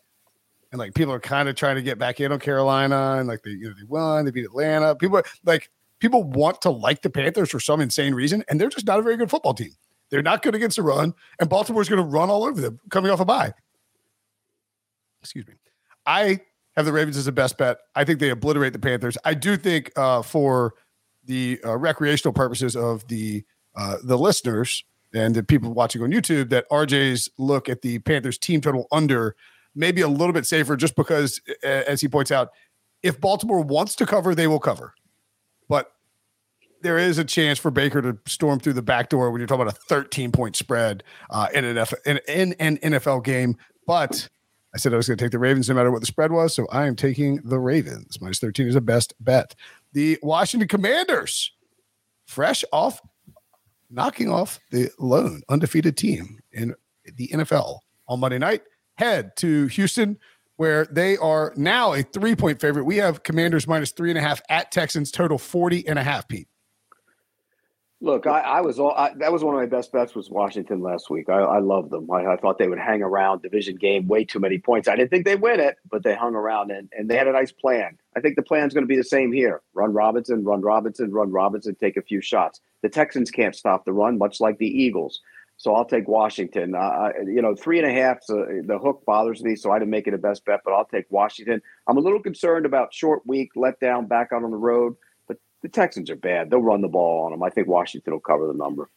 and 0.70 0.78
like 0.78 0.94
people 0.94 1.12
are 1.12 1.20
kind 1.20 1.48
of 1.48 1.56
trying 1.56 1.76
to 1.76 1.82
get 1.82 1.98
back 1.98 2.20
in 2.20 2.32
on 2.32 2.38
Carolina, 2.38 3.16
and 3.18 3.28
like 3.28 3.42
they 3.42 3.50
you 3.50 3.68
know 3.68 3.74
they 3.78 3.84
won, 3.86 4.24
they 4.24 4.30
beat 4.30 4.44
Atlanta. 4.44 4.94
People 4.94 5.20
like 5.44 5.70
people 5.98 6.24
want 6.24 6.62
to 6.62 6.70
like 6.70 7.02
the 7.02 7.10
Panthers 7.10 7.50
for 7.50 7.60
some 7.60 7.80
insane 7.80 8.14
reason, 8.14 8.42
and 8.48 8.60
they're 8.60 8.70
just 8.70 8.86
not 8.86 8.98
a 8.98 9.02
very 9.02 9.16
good 9.16 9.30
football 9.30 9.54
team. 9.54 9.72
They're 10.10 10.22
not 10.22 10.42
good 10.42 10.54
against 10.54 10.76
the 10.76 10.82
run, 10.82 11.14
and 11.40 11.48
Baltimore's 11.48 11.88
going 11.88 12.02
to 12.02 12.08
run 12.08 12.28
all 12.30 12.44
over 12.44 12.60
them 12.60 12.80
coming 12.90 13.10
off 13.10 13.20
a 13.20 13.24
bye. 13.24 13.54
Excuse 15.22 15.46
me. 15.46 15.54
I 16.04 16.40
have 16.76 16.86
the 16.86 16.92
Ravens 16.92 17.16
as 17.16 17.26
a 17.26 17.32
best 17.32 17.58
bet. 17.58 17.78
I 17.94 18.04
think 18.04 18.18
they 18.18 18.30
obliterate 18.30 18.72
the 18.72 18.78
Panthers. 18.78 19.16
I 19.24 19.34
do 19.34 19.56
think 19.56 19.92
uh, 19.96 20.22
for 20.22 20.74
the 21.24 21.60
uh, 21.64 21.76
recreational 21.76 22.32
purposes 22.32 22.74
of 22.76 23.06
the 23.08 23.44
uh, 23.76 23.96
the 24.04 24.18
listeners 24.18 24.84
and 25.14 25.34
the 25.34 25.42
people 25.42 25.72
watching 25.72 26.02
on 26.02 26.10
YouTube 26.10 26.50
that 26.50 26.68
RJ's 26.70 27.28
look 27.38 27.68
at 27.68 27.82
the 27.82 27.98
Panthers 28.00 28.38
team 28.38 28.60
total 28.60 28.86
under 28.92 29.34
maybe 29.74 30.00
a 30.00 30.08
little 30.08 30.32
bit 30.32 30.46
safer 30.46 30.76
just 30.76 30.96
because, 30.96 31.40
as 31.62 32.00
he 32.00 32.08
points 32.08 32.30
out, 32.30 32.50
if 33.02 33.20
Baltimore 33.20 33.60
wants 33.60 33.94
to 33.96 34.06
cover, 34.06 34.34
they 34.34 34.46
will 34.46 34.60
cover. 34.60 34.94
But 35.68 35.92
there 36.82 36.98
is 36.98 37.18
a 37.18 37.24
chance 37.24 37.58
for 37.58 37.70
Baker 37.70 38.02
to 38.02 38.18
storm 38.26 38.60
through 38.60 38.74
the 38.74 38.82
back 38.82 39.08
door 39.08 39.30
when 39.30 39.40
you're 39.40 39.46
talking 39.46 39.62
about 39.62 39.76
a 39.76 39.80
13 39.88 40.32
point 40.32 40.56
spread 40.56 41.02
uh, 41.30 41.48
in, 41.54 41.64
an 41.64 41.78
F- 41.78 41.94
in, 42.04 42.20
in 42.28 42.52
an 42.54 42.76
NFL 42.78 43.24
game. 43.24 43.56
But 43.86 44.28
I 44.74 44.78
said 44.78 44.94
I 44.94 44.96
was 44.96 45.06
going 45.06 45.18
to 45.18 45.24
take 45.24 45.32
the 45.32 45.38
Ravens 45.38 45.68
no 45.68 45.74
matter 45.74 45.90
what 45.90 46.00
the 46.00 46.06
spread 46.06 46.32
was. 46.32 46.54
So 46.54 46.66
I 46.72 46.86
am 46.86 46.96
taking 46.96 47.36
the 47.44 47.58
Ravens. 47.58 48.20
Minus 48.20 48.38
13 48.38 48.68
is 48.68 48.74
a 48.74 48.80
best 48.80 49.14
bet. 49.20 49.54
The 49.92 50.18
Washington 50.22 50.68
Commanders, 50.68 51.52
fresh 52.26 52.64
off, 52.72 53.00
knocking 53.90 54.30
off 54.30 54.58
the 54.70 54.90
lone 54.98 55.42
undefeated 55.50 55.96
team 55.96 56.38
in 56.52 56.74
the 57.04 57.28
NFL 57.28 57.80
on 58.08 58.20
Monday 58.20 58.38
night, 58.38 58.62
head 58.94 59.36
to 59.36 59.66
Houston, 59.66 60.18
where 60.56 60.86
they 60.86 61.16
are 61.18 61.52
now 61.56 61.92
a 61.92 62.02
three 62.02 62.34
point 62.34 62.60
favorite. 62.60 62.84
We 62.84 62.96
have 62.96 63.22
Commanders 63.22 63.66
minus 63.66 63.90
three 63.90 64.10
and 64.10 64.18
a 64.18 64.22
half 64.22 64.40
at 64.48 64.72
Texans, 64.72 65.10
total 65.10 65.36
40 65.36 65.86
and 65.86 65.98
a 65.98 66.02
half, 66.02 66.28
Pete. 66.28 66.48
Look, 68.02 68.26
I, 68.26 68.40
I 68.40 68.60
was 68.62 68.80
all 68.80 68.90
I, 68.90 69.14
that 69.18 69.32
was 69.32 69.44
one 69.44 69.54
of 69.54 69.60
my 69.60 69.66
best 69.66 69.92
bets 69.92 70.16
was 70.16 70.28
Washington 70.28 70.80
last 70.80 71.08
week. 71.08 71.28
I, 71.28 71.38
I 71.38 71.58
love 71.60 71.88
them. 71.88 72.10
I, 72.10 72.26
I, 72.26 72.36
thought 72.36 72.58
they 72.58 72.66
would 72.66 72.80
hang 72.80 73.00
around 73.00 73.42
division 73.42 73.76
game 73.76 74.08
way 74.08 74.24
too 74.24 74.40
many 74.40 74.58
points. 74.58 74.88
I 74.88 74.96
didn't 74.96 75.10
think 75.10 75.24
they'd 75.24 75.40
win 75.40 75.60
it, 75.60 75.76
but 75.88 76.02
they 76.02 76.16
hung 76.16 76.34
around 76.34 76.72
and, 76.72 76.88
and 76.98 77.08
they 77.08 77.16
had 77.16 77.28
a 77.28 77.32
nice 77.32 77.52
plan. 77.52 77.96
I 78.16 78.20
think 78.20 78.34
the 78.34 78.42
plan's 78.42 78.74
going 78.74 78.82
to 78.82 78.88
be 78.88 78.96
the 78.96 79.04
same 79.04 79.32
here: 79.32 79.62
run 79.72 79.92
Robinson, 79.92 80.42
run 80.42 80.62
Robinson, 80.62 81.12
run 81.12 81.30
Robinson, 81.30 81.76
take 81.76 81.96
a 81.96 82.02
few 82.02 82.20
shots. 82.20 82.60
The 82.82 82.88
Texans 82.88 83.30
can't 83.30 83.54
stop 83.54 83.84
the 83.84 83.92
run, 83.92 84.18
much 84.18 84.40
like 84.40 84.58
the 84.58 84.66
Eagles. 84.66 85.20
So 85.56 85.72
I'll 85.72 85.84
take 85.84 86.08
Washington. 86.08 86.74
Uh, 86.74 87.10
you 87.24 87.40
know, 87.40 87.54
three 87.54 87.78
and 87.78 87.86
a 87.86 87.92
half. 87.92 88.16
Uh, 88.28 88.66
the 88.66 88.80
hook 88.82 89.04
bothers 89.06 89.44
me, 89.44 89.54
so 89.54 89.70
I 89.70 89.78
didn't 89.78 89.92
make 89.92 90.08
it 90.08 90.14
a 90.14 90.18
best 90.18 90.44
bet, 90.44 90.62
but 90.64 90.74
I'll 90.74 90.86
take 90.86 91.06
Washington. 91.10 91.62
I'm 91.86 91.98
a 91.98 92.00
little 92.00 92.20
concerned 92.20 92.66
about 92.66 92.92
short 92.92 93.24
week, 93.28 93.50
let 93.54 93.78
down, 93.78 94.06
back 94.06 94.30
out 94.32 94.42
on 94.42 94.50
the 94.50 94.56
road 94.56 94.96
the 95.62 95.68
Texans 95.68 96.10
are 96.10 96.16
bad. 96.16 96.50
They'll 96.50 96.60
run 96.62 96.82
the 96.82 96.88
ball 96.88 97.24
on 97.24 97.32
them. 97.32 97.42
I 97.42 97.50
think 97.50 97.68
Washington 97.68 98.12
will 98.12 98.20
cover 98.20 98.46
the 98.46 98.54
number. 98.54 98.90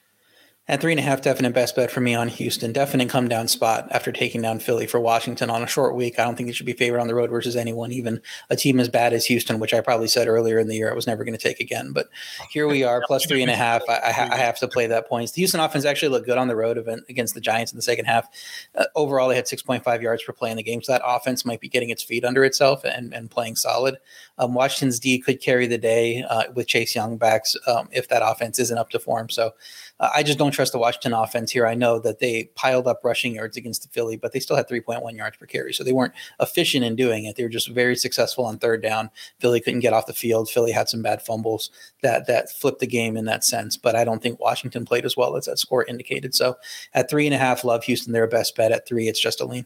At 0.67 0.81
three 0.81 0.93
and 0.93 0.99
a 0.99 1.03
half, 1.03 1.21
definite 1.21 1.53
best 1.53 1.75
bet 1.75 1.91
for 1.91 2.01
me 2.01 2.15
on 2.15 2.27
Houston. 2.27 2.73
Definite 2.73 3.07
come 3.07 3.27
down 3.27 3.47
spot 3.47 3.87
after 3.91 4.11
taking 4.11 4.41
down 4.41 4.57
Philly 4.57 4.87
for 4.87 4.99
Washington 4.99 5.51
on 5.51 5.61
a 5.61 5.67
short 5.67 5.93
week. 5.93 6.17
I 6.17 6.23
don't 6.23 6.35
think 6.35 6.49
it 6.49 6.55
should 6.55 6.65
be 6.65 6.73
favored 6.73 6.99
on 6.99 7.05
the 7.05 7.13
road 7.13 7.29
versus 7.29 7.55
anyone, 7.55 7.91
even 7.91 8.19
a 8.49 8.55
team 8.55 8.79
as 8.79 8.89
bad 8.89 9.13
as 9.13 9.27
Houston, 9.27 9.59
which 9.59 9.75
I 9.75 9.81
probably 9.81 10.07
said 10.07 10.27
earlier 10.27 10.57
in 10.57 10.67
the 10.67 10.75
year 10.75 10.89
I 10.89 10.95
was 10.95 11.05
never 11.05 11.23
going 11.23 11.37
to 11.37 11.41
take 11.41 11.59
again. 11.59 11.91
But 11.91 12.09
here 12.49 12.67
we 12.67 12.83
are, 12.83 13.03
plus 13.05 13.27
three 13.27 13.43
and 13.43 13.51
a 13.51 13.55
half. 13.55 13.83
I, 13.87 14.27
I, 14.31 14.37
have 14.37 14.57
to 14.57 14.67
play 14.67 14.87
that 14.87 15.07
points. 15.07 15.33
The 15.33 15.41
Houston 15.41 15.59
offense 15.59 15.85
actually 15.85 16.09
looked 16.09 16.25
good 16.25 16.39
on 16.39 16.47
the 16.47 16.55
road 16.55 16.79
event 16.79 17.03
against 17.09 17.35
the 17.35 17.41
Giants 17.41 17.71
in 17.71 17.75
the 17.75 17.83
second 17.83 18.05
half. 18.05 18.27
Uh, 18.73 18.85
overall, 18.95 19.29
they 19.29 19.35
had 19.35 19.45
6.5 19.45 20.01
yards 20.01 20.23
per 20.23 20.33
play 20.33 20.49
in 20.49 20.57
the 20.57 20.63
game, 20.63 20.81
so 20.81 20.93
that 20.93 21.03
offense 21.05 21.45
might 21.45 21.59
be 21.59 21.69
getting 21.69 21.91
its 21.91 22.01
feet 22.01 22.25
under 22.25 22.43
itself 22.43 22.83
and, 22.83 23.13
and 23.13 23.29
playing 23.29 23.55
solid. 23.55 23.97
Um, 24.39 24.55
Washington's 24.55 24.99
D 24.99 25.19
could 25.19 25.41
carry 25.41 25.67
the 25.67 25.77
day 25.77 26.23
uh, 26.27 26.45
with 26.55 26.65
Chase 26.65 26.95
Young 26.95 27.17
backs 27.17 27.55
um, 27.67 27.87
if 27.91 28.07
that 28.07 28.23
offense 28.25 28.57
isn't 28.57 28.79
up 28.79 28.89
to 28.89 28.99
form. 28.99 29.29
So 29.29 29.53
uh, 29.99 30.09
I 30.13 30.23
just 30.23 30.37
don't 30.37 30.51
trust 30.51 30.73
the 30.73 30.77
Washington 30.77 31.13
offense 31.13 31.51
here. 31.51 31.65
I 31.65 31.73
know 31.73 31.99
that 31.99 32.19
they 32.19 32.45
piled 32.55 32.87
up 32.87 33.01
rushing 33.03 33.35
yards 33.35 33.55
against 33.55 33.83
the 33.83 33.89
Philly, 33.89 34.17
but 34.17 34.33
they 34.33 34.39
still 34.39 34.57
had 34.57 34.67
3.1 34.67 35.15
yards 35.15 35.37
per 35.37 35.45
carry. 35.45 35.73
So 35.73 35.83
they 35.83 35.93
weren't 35.93 36.13
efficient 36.39 36.83
in 36.83 36.95
doing 36.95 37.25
it. 37.25 37.35
They 37.35 37.43
were 37.43 37.49
just 37.49 37.69
very 37.69 37.95
successful 37.95 38.45
on 38.45 38.57
third 38.57 38.81
down. 38.81 39.09
Philly 39.39 39.61
couldn't 39.61 39.79
get 39.79 39.93
off 39.93 40.07
the 40.07 40.13
field. 40.13 40.49
Philly 40.49 40.71
had 40.71 40.89
some 40.89 41.01
bad 41.01 41.21
fumbles 41.21 41.69
that 42.01 42.27
that 42.27 42.51
flipped 42.51 42.79
the 42.79 42.87
game 42.87 43.15
in 43.15 43.25
that 43.25 43.45
sense. 43.45 43.77
But 43.77 43.95
I 43.95 44.03
don't 44.03 44.21
think 44.21 44.39
Washington 44.39 44.83
played 44.83 45.05
as 45.05 45.15
well 45.15 45.37
as 45.37 45.45
that 45.45 45.59
score 45.59 45.85
indicated. 45.85 46.35
So 46.35 46.57
at 46.93 47.09
three 47.09 47.25
and 47.25 47.33
a 47.33 47.37
half, 47.37 47.63
love 47.63 47.85
Houston. 47.85 48.11
They're 48.11 48.27
best 48.27 48.55
bet. 48.55 48.73
At 48.73 48.87
three, 48.87 49.07
it's 49.07 49.21
just 49.21 49.39
a 49.39 49.45
lean. 49.45 49.65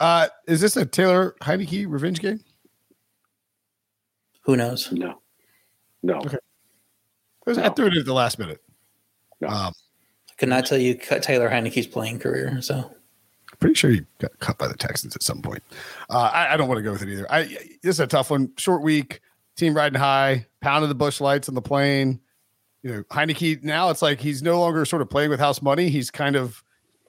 Uh, 0.00 0.28
is 0.46 0.60
this 0.60 0.76
a 0.76 0.86
Taylor 0.86 1.36
Heinicke 1.42 1.86
revenge 1.86 2.20
game? 2.20 2.40
Who 4.42 4.56
knows? 4.56 4.90
No. 4.90 5.20
No. 6.02 6.16
Okay. 6.16 6.38
I 7.46 7.68
threw 7.68 7.86
it 7.86 7.96
at 7.96 8.04
the 8.04 8.14
last 8.14 8.38
minute. 8.38 8.60
No. 9.42 9.48
Um, 9.48 9.74
I 10.30 10.34
could 10.38 10.48
not 10.48 10.64
tell 10.64 10.78
you 10.78 10.94
Taylor 10.94 11.50
Heinicke's 11.50 11.86
playing 11.86 12.18
career. 12.18 12.62
So 12.62 12.90
pretty 13.62 13.74
sure 13.74 13.90
he 13.90 14.02
got 14.18 14.36
cut 14.40 14.58
by 14.58 14.66
the 14.66 14.76
Texans 14.76 15.14
at 15.14 15.22
some 15.22 15.40
point. 15.40 15.62
Uh, 16.10 16.30
I, 16.32 16.54
I, 16.54 16.56
don't 16.56 16.68
want 16.68 16.78
to 16.78 16.82
go 16.82 16.92
with 16.92 17.02
it 17.02 17.08
either. 17.08 17.30
I 17.30 17.44
this 17.82 17.96
is 17.96 18.00
a 18.00 18.06
tough 18.06 18.30
one. 18.30 18.50
Short 18.58 18.82
week, 18.82 19.20
team 19.56 19.74
riding 19.74 19.98
high, 19.98 20.46
pounding 20.60 20.88
the 20.88 20.94
Busch 20.94 21.20
Lights 21.20 21.48
on 21.48 21.54
the 21.54 21.62
plane. 21.62 22.20
You 22.82 22.92
know, 22.92 23.02
Heinicke 23.04 23.62
now 23.62 23.90
it's 23.90 24.02
like 24.02 24.20
he's 24.20 24.42
no 24.42 24.58
longer 24.58 24.84
sort 24.84 25.00
of 25.00 25.08
playing 25.08 25.30
with 25.30 25.38
house 25.38 25.62
money. 25.62 25.88
He's 25.88 26.10
kind 26.10 26.34
of, 26.34 26.62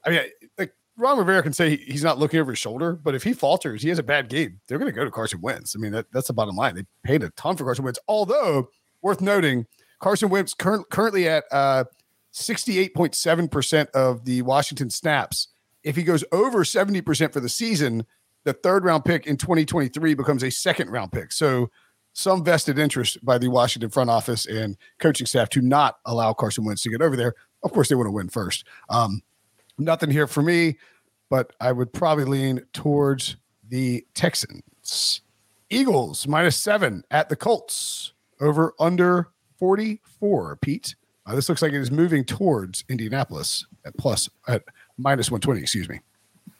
I 0.06 0.12
mean, 0.12 0.22
like 0.60 0.74
Ron 0.96 1.18
Rivera 1.18 1.42
can 1.42 1.54
say 1.54 1.76
he's 1.76 2.04
not 2.04 2.20
looking 2.20 2.40
over 2.40 2.52
his 2.52 2.60
shoulder, 2.60 2.94
but 2.94 3.16
if 3.16 3.24
he 3.24 3.34
falters, 3.34 3.82
he 3.82 3.90
has 3.90 3.98
a 3.98 4.04
bad 4.04 4.30
game. 4.30 4.60
They're 4.68 4.78
going 4.78 4.92
to 4.92 4.96
go 4.96 5.04
to 5.04 5.10
Carson 5.10 5.42
Wentz. 5.42 5.76
I 5.76 5.80
mean, 5.80 5.92
that, 5.94 6.06
that's 6.14 6.28
the 6.28 6.34
bottom 6.34 6.56
line. 6.56 6.76
They 6.76 6.86
paid 7.04 7.24
a 7.24 7.32
ton 7.32 7.58
for 7.58 7.64
Carson 7.64 7.84
Wentz. 7.84 8.00
Although 8.08 8.70
worth 9.02 9.20
noting, 9.22 9.66
Carson 10.00 10.30
Wentz 10.30 10.54
cur- 10.54 10.84
currently 10.84 11.28
at 11.28 11.46
uh, 11.52 11.86
68.7% 12.34 13.90
of 13.92 14.26
the 14.26 14.42
Washington 14.42 14.90
snaps. 14.90 15.50
If 15.84 15.96
he 15.96 16.04
goes 16.04 16.24
over 16.32 16.64
70% 16.64 17.32
for 17.32 17.40
the 17.40 17.50
season, 17.50 18.06
the 18.44 18.54
third 18.54 18.84
round 18.84 19.06
pick 19.06 19.28
in 19.28 19.38
2023 19.38 20.14
becomes 20.14 20.44
a 20.44 20.52
second 20.52 20.90
round 20.90 21.12
pick. 21.12 21.32
So, 21.32 21.70
some 22.16 22.44
vested 22.44 22.78
interest 22.78 23.24
by 23.26 23.40
the 23.40 23.48
Washington 23.48 23.90
front 23.90 24.12
office 24.12 24.46
and 24.46 24.78
coaching 25.00 25.26
staff 25.26 25.50
to 25.50 25.62
not 25.62 25.98
allow 26.06 26.32
Carson 26.32 26.64
Wentz 26.64 26.84
to 26.84 26.90
get 26.92 27.02
over 27.02 27.16
there. 27.16 27.34
Of 27.64 27.72
course, 27.72 27.90
they 27.90 27.96
want 27.96 28.06
to 28.06 28.12
win 28.12 28.30
first. 28.30 28.66
Um, 28.90 29.24
nothing 29.80 30.12
here 30.12 30.28
for 30.28 30.44
me, 30.44 30.78
but 31.32 31.54
I 31.60 31.72
would 31.72 31.92
probably 31.92 32.26
lean 32.26 32.62
towards 32.72 33.38
the 33.68 34.06
Texans. 34.14 35.22
Eagles 35.72 36.28
minus 36.28 36.56
seven 36.56 37.04
at 37.10 37.30
the 37.30 37.36
Colts 37.36 38.14
over 38.40 38.76
under 38.80 39.30
44. 39.58 40.58
Pete. 40.58 40.96
Uh, 41.26 41.36
this 41.36 41.48
looks 41.48 41.62
like 41.62 41.74
it 41.74 41.82
is 41.82 41.92
moving 41.92 42.26
towards 42.26 42.84
Indianapolis 42.90 43.66
at 43.86 43.96
plus 43.98 44.30
at 44.48 44.64
minus 44.98 45.32
120. 45.32 45.62
Excuse 45.62 45.88
me. 45.88 46.00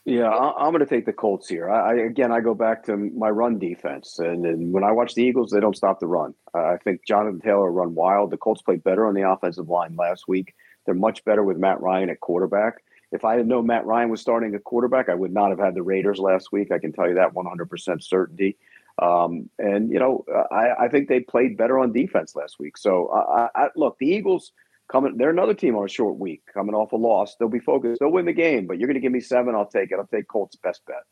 Yeah, 0.06 0.28
I, 0.28 0.66
am 0.66 0.74
going 0.74 0.86
to 0.86 0.86
take 0.86 1.06
the 1.06 1.14
Colts 1.14 1.48
here. 1.48 1.70
I, 1.70 1.92
I, 1.92 1.94
again, 2.06 2.32
I 2.32 2.42
go 2.42 2.54
back 2.54 2.84
to 2.86 2.98
my 2.98 3.30
run 3.30 3.58
defense, 3.58 4.20
and, 4.20 4.46
and, 4.46 4.74
when 4.74 4.84
I 4.84 4.92
watch 4.92 5.16
the 5.16 5.24
Eagles, 5.24 5.52
they 5.52 5.62
don't 5.62 5.78
stop 5.78 6.02
the 6.02 6.08
run. 6.08 6.34
Uh, 6.54 6.66
I 6.66 6.78
think 6.84 7.06
Jonathan 7.08 7.40
Taylor 7.40 7.72
run 7.72 7.96
wild. 7.96 8.30
The 8.30 8.38
Colts 8.38 8.62
played 8.62 8.84
better 8.84 9.08
on 9.08 9.14
the 9.14 9.30
offensive 9.30 9.70
line 9.70 9.96
last 9.96 10.28
week. 10.28 10.56
They're 10.86 10.94
much 10.94 11.24
better 11.24 11.42
with 11.42 11.58
Matt 11.58 11.80
Ryan 11.80 12.10
at 12.10 12.20
quarterback. 12.20 12.84
If 13.14 13.24
I 13.24 13.38
didn't 13.38 13.48
know 13.48 13.62
Matt 13.62 13.86
Ryan 13.86 14.10
was 14.10 14.20
starting 14.20 14.54
at 14.56 14.64
quarterback, 14.66 15.08
I 15.08 15.16
would 15.16 15.32
not 15.32 15.52
have 15.52 15.60
had 15.60 15.74
the 15.74 15.84
Raiders 15.84 16.20
last 16.20 16.52
week. 16.52 16.72
I 16.72 16.80
can 16.80 16.92
tell 16.92 17.08
you 17.08 17.16
that 17.16 17.34
100% 17.34 18.04
certainty. 18.04 18.58
Um, 19.02 19.50
and 19.58 19.92
you 19.92 20.00
know, 20.00 20.24
I, 20.52 20.86
I, 20.86 20.88
think 20.88 21.10
they 21.10 21.20
played 21.20 21.58
better 21.58 21.80
on 21.80 21.92
defense 21.92 22.36
last 22.36 22.58
week. 22.60 22.78
So 22.78 23.10
I, 23.10 23.50
I, 23.56 23.68
look, 23.76 23.98
the 23.98 24.06
Eagles 24.06 24.52
coming. 24.92 25.18
They're 25.18 25.32
another 25.32 25.56
team 25.56 25.76
on 25.76 25.86
a 25.86 25.90
short 25.90 26.20
week, 26.20 26.44
coming 26.54 26.76
off 26.76 26.92
a 26.92 26.96
loss. 26.96 27.36
They'll 27.36 27.50
be 27.50 27.60
focused. 27.60 28.00
They'll 28.00 28.12
win 28.12 28.26
the 28.26 28.34
game, 28.34 28.68
but 28.68 28.78
you're 28.78 28.88
going 28.88 28.96
to 28.96 29.02
give 29.02 29.12
me 29.12 29.20
seven. 29.20 29.56
I'll 29.56 29.66
take 29.66 29.92
it. 29.92 29.98
I'll 30.00 30.08
take 30.08 30.28
Colts 30.28 30.56
best 30.58 30.86
bet. 30.86 31.04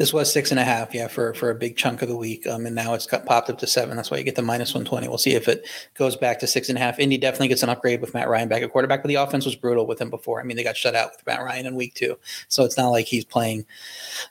This 0.00 0.14
was 0.14 0.32
six 0.32 0.50
and 0.50 0.58
a 0.58 0.64
half, 0.64 0.94
yeah, 0.94 1.08
for 1.08 1.34
for 1.34 1.50
a 1.50 1.54
big 1.54 1.76
chunk 1.76 2.00
of 2.00 2.08
the 2.08 2.16
week, 2.16 2.46
um, 2.46 2.64
and 2.64 2.74
now 2.74 2.94
it's 2.94 3.04
got 3.04 3.26
popped 3.26 3.50
up 3.50 3.58
to 3.58 3.66
seven. 3.66 3.96
That's 3.96 4.10
why 4.10 4.16
you 4.16 4.24
get 4.24 4.34
the 4.34 4.40
minus 4.40 4.72
one 4.72 4.86
twenty. 4.86 5.08
We'll 5.08 5.18
see 5.18 5.34
if 5.34 5.46
it 5.46 5.68
goes 5.92 6.16
back 6.16 6.40
to 6.40 6.46
six 6.46 6.70
and 6.70 6.78
a 6.78 6.80
half. 6.80 6.98
Indy 6.98 7.18
definitely 7.18 7.48
gets 7.48 7.62
an 7.62 7.68
upgrade 7.68 8.00
with 8.00 8.14
Matt 8.14 8.26
Ryan 8.26 8.48
back 8.48 8.62
at 8.62 8.72
quarterback, 8.72 9.02
but 9.02 9.08
the 9.08 9.16
offense 9.16 9.44
was 9.44 9.56
brutal 9.56 9.86
with 9.86 10.00
him 10.00 10.08
before. 10.08 10.40
I 10.40 10.44
mean, 10.44 10.56
they 10.56 10.64
got 10.64 10.78
shut 10.78 10.94
out 10.94 11.10
with 11.10 11.26
Matt 11.26 11.42
Ryan 11.42 11.66
in 11.66 11.74
week 11.74 11.92
two, 11.92 12.18
so 12.48 12.64
it's 12.64 12.78
not 12.78 12.88
like 12.88 13.04
he's 13.04 13.26
playing 13.26 13.66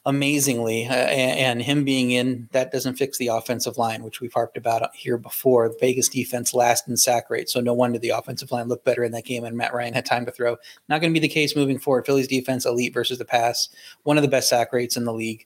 amazingly. 0.08 0.88
Uh, 0.88 0.94
and, 0.94 1.40
and, 1.40 1.62
him 1.62 1.86
being 1.86 2.10
in 2.10 2.50
that 2.52 2.72
doesn't 2.72 2.96
fix 2.96 3.20
the 3.20 3.28
offensive 3.28 3.78
line, 3.78 4.02
which 4.02 4.22
we've 4.22 4.34
harped 4.34 4.58
about 4.58 4.90
here 4.96 5.20
before. 5.20 5.72
Vegas 5.80 6.10
defense 6.10 6.52
last 6.52 6.88
in 6.88 6.98
sack 6.98 7.30
rate, 7.30 7.48
so 7.48 7.60
no 7.60 7.76
wonder 7.76 8.00
the 8.00 8.10
offensive 8.10 8.52
line 8.52 8.70
looked 8.70 8.86
better 8.86 9.04
in 9.04 9.12
that 9.12 9.26
game, 9.26 9.44
and 9.44 9.56
Matt 9.56 9.76
Ryan 9.76 9.94
had 9.94 10.08
time 10.08 10.26
to 10.26 10.32
throw. 10.32 10.58
Not 10.88 11.00
going 11.00 11.14
to 11.14 11.20
be 11.20 11.28
the 11.28 11.32
case 11.32 11.56
moving 11.56 11.78
forward. 11.78 12.08
Philly's 12.08 12.28
defense 12.28 12.66
elite 12.66 12.96
versus 12.96 13.20
the 13.20 13.26
pass, 13.26 13.70
one 14.02 14.18
of 14.18 14.24
the 14.24 14.28
best 14.28 14.50
sack 14.50 14.74
rates 14.74 14.98
in 14.98 15.06
the 15.06 15.14
league, 15.14 15.46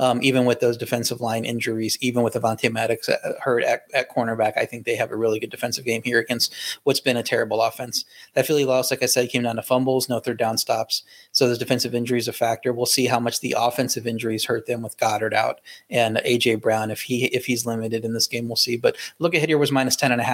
um, 0.00 0.18
even 0.22 0.46
with 0.46 0.60
those 0.60 0.78
defensive 0.78 1.20
line 1.20 1.44
injuries, 1.44 1.98
even 2.00 2.22
with 2.22 2.34
Avonte 2.34 2.72
Maddox 2.72 3.08
uh, 3.08 3.34
hurt 3.42 3.62
at, 3.62 3.82
at, 3.92 4.10
cornerback, 4.10 4.54
I 4.56 4.64
think 4.64 4.86
they 4.86 4.96
have 4.96 5.12
a 5.12 5.16
really 5.16 5.38
good 5.38 5.50
defensive 5.50 5.84
game 5.84 6.02
here 6.02 6.18
against 6.18 6.54
what's 6.84 7.00
been 7.00 7.18
a 7.18 7.22
terrible 7.22 7.60
offense. 7.60 8.06
That 8.32 8.46
Philly 8.46 8.64
loss, 8.64 8.90
like 8.90 9.02
I 9.02 9.06
said, 9.06 9.28
came 9.28 9.42
down 9.42 9.56
to 9.56 9.62
fumbles, 9.62 10.08
no 10.08 10.18
third 10.18 10.38
down 10.38 10.56
stops. 10.56 11.02
So 11.32 11.46
those 11.46 11.58
defensive 11.58 11.94
injuries 11.94 12.26
are 12.26 12.30
a 12.30 12.34
factor. 12.34 12.72
We'll 12.72 12.86
see 12.86 13.06
how 13.06 13.20
much 13.20 13.40
the 13.40 13.54
offensive 13.58 14.06
injuries 14.06 14.46
hurt 14.46 14.66
them 14.66 14.82
with 14.82 14.96
Goedert 14.96 15.34
out 15.34 15.60
and 15.90 16.16
AJ 16.18 16.62
Brown 16.62 16.90
if 16.90 17.02
he 17.02 17.26
if 17.26 17.44
he's 17.44 17.66
limited 17.66 18.04
in 18.04 18.14
this 18.14 18.26
game. 18.26 18.48
We'll 18.48 18.56
see. 18.56 18.78
But 18.78 18.96
look 19.18 19.34
ahead 19.34 19.50
here 19.50 19.58
was 19.58 19.70
minus 19.70 19.96
10 19.96 20.12
and. 20.12 20.30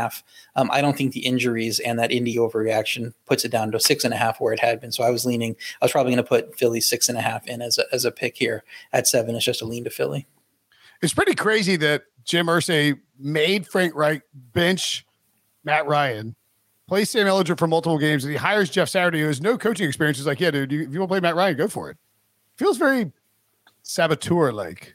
Um, 0.54 0.70
I 0.72 0.80
don't 0.80 0.96
think 0.96 1.12
the 1.12 1.26
injuries 1.26 1.80
and 1.80 1.98
that 1.98 2.12
Indy 2.12 2.36
overreaction 2.36 3.14
puts 3.26 3.44
it 3.44 3.50
down 3.50 3.72
to 3.72 3.80
six 3.80 4.04
and 4.04 4.12
a 4.12 4.16
half 4.16 4.40
where 4.40 4.52
it 4.52 4.60
had 4.60 4.80
been. 4.80 4.92
So 4.92 5.02
I 5.02 5.10
was 5.10 5.24
leaning. 5.24 5.56
I 5.80 5.84
was 5.84 5.92
probably 5.92 6.12
going 6.12 6.24
to 6.24 6.28
put 6.28 6.58
Philly 6.58 6.80
six 6.80 7.08
and 7.08 7.16
a 7.16 7.22
half 7.22 7.46
in 7.46 7.62
as 7.62 7.78
a, 7.78 7.84
as 7.92 8.04
a 8.04 8.10
pick 8.10 8.36
here 8.36 8.62
at 8.92 9.08
seven. 9.08 9.34
It's 9.34 9.44
just 9.44 9.55
a 9.60 9.64
lean 9.64 9.84
to 9.84 9.90
Philly. 9.90 10.26
It's 11.02 11.14
pretty 11.14 11.34
crazy 11.34 11.76
that 11.76 12.04
Jim 12.24 12.46
Irsay 12.46 12.98
made 13.18 13.66
Frank 13.66 13.94
Reich 13.94 14.22
bench 14.34 15.06
Matt 15.64 15.86
Ryan, 15.86 16.34
play 16.86 17.04
Sam 17.04 17.26
Ehlinger 17.26 17.58
for 17.58 17.66
multiple 17.66 17.98
games, 17.98 18.24
and 18.24 18.30
he 18.32 18.36
hires 18.36 18.70
Jeff 18.70 18.88
Saturday, 18.88 19.20
who 19.20 19.26
has 19.26 19.40
no 19.40 19.58
coaching 19.58 19.86
experience. 19.86 20.18
He's 20.18 20.26
like, 20.26 20.40
yeah, 20.40 20.50
dude, 20.50 20.72
if 20.72 20.92
you 20.92 21.00
want 21.00 21.08
to 21.08 21.12
play 21.12 21.20
Matt 21.20 21.34
Ryan, 21.34 21.56
go 21.56 21.68
for 21.68 21.90
it. 21.90 21.96
Feels 22.56 22.78
very 22.78 23.12
saboteur 23.82 24.52
like. 24.52 24.94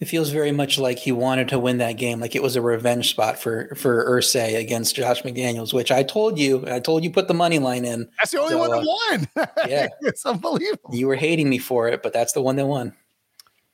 It 0.00 0.08
feels 0.08 0.30
very 0.30 0.50
much 0.50 0.78
like 0.78 0.98
he 0.98 1.12
wanted 1.12 1.48
to 1.50 1.58
win 1.58 1.76
that 1.78 1.98
game, 1.98 2.20
like 2.20 2.34
it 2.34 2.42
was 2.42 2.56
a 2.56 2.62
revenge 2.62 3.10
spot 3.10 3.38
for 3.38 3.74
for 3.74 4.06
Irsay 4.06 4.58
against 4.58 4.96
Josh 4.96 5.22
McDaniels, 5.22 5.74
which 5.74 5.92
I 5.92 6.02
told 6.02 6.38
you, 6.38 6.64
I 6.66 6.80
told 6.80 7.04
you 7.04 7.10
put 7.10 7.28
the 7.28 7.34
money 7.34 7.58
line 7.58 7.84
in. 7.84 8.08
That's 8.16 8.30
the 8.30 8.40
only 8.40 8.52
so, 8.52 8.58
one 8.58 8.70
that 8.70 8.78
uh, 8.78 9.46
won. 9.46 9.48
yeah, 9.68 9.88
it's 10.00 10.24
unbelievable. 10.24 10.94
You 10.94 11.06
were 11.06 11.16
hating 11.16 11.50
me 11.50 11.58
for 11.58 11.86
it, 11.88 12.02
but 12.02 12.14
that's 12.14 12.32
the 12.32 12.40
one 12.40 12.56
that 12.56 12.66
won. 12.66 12.94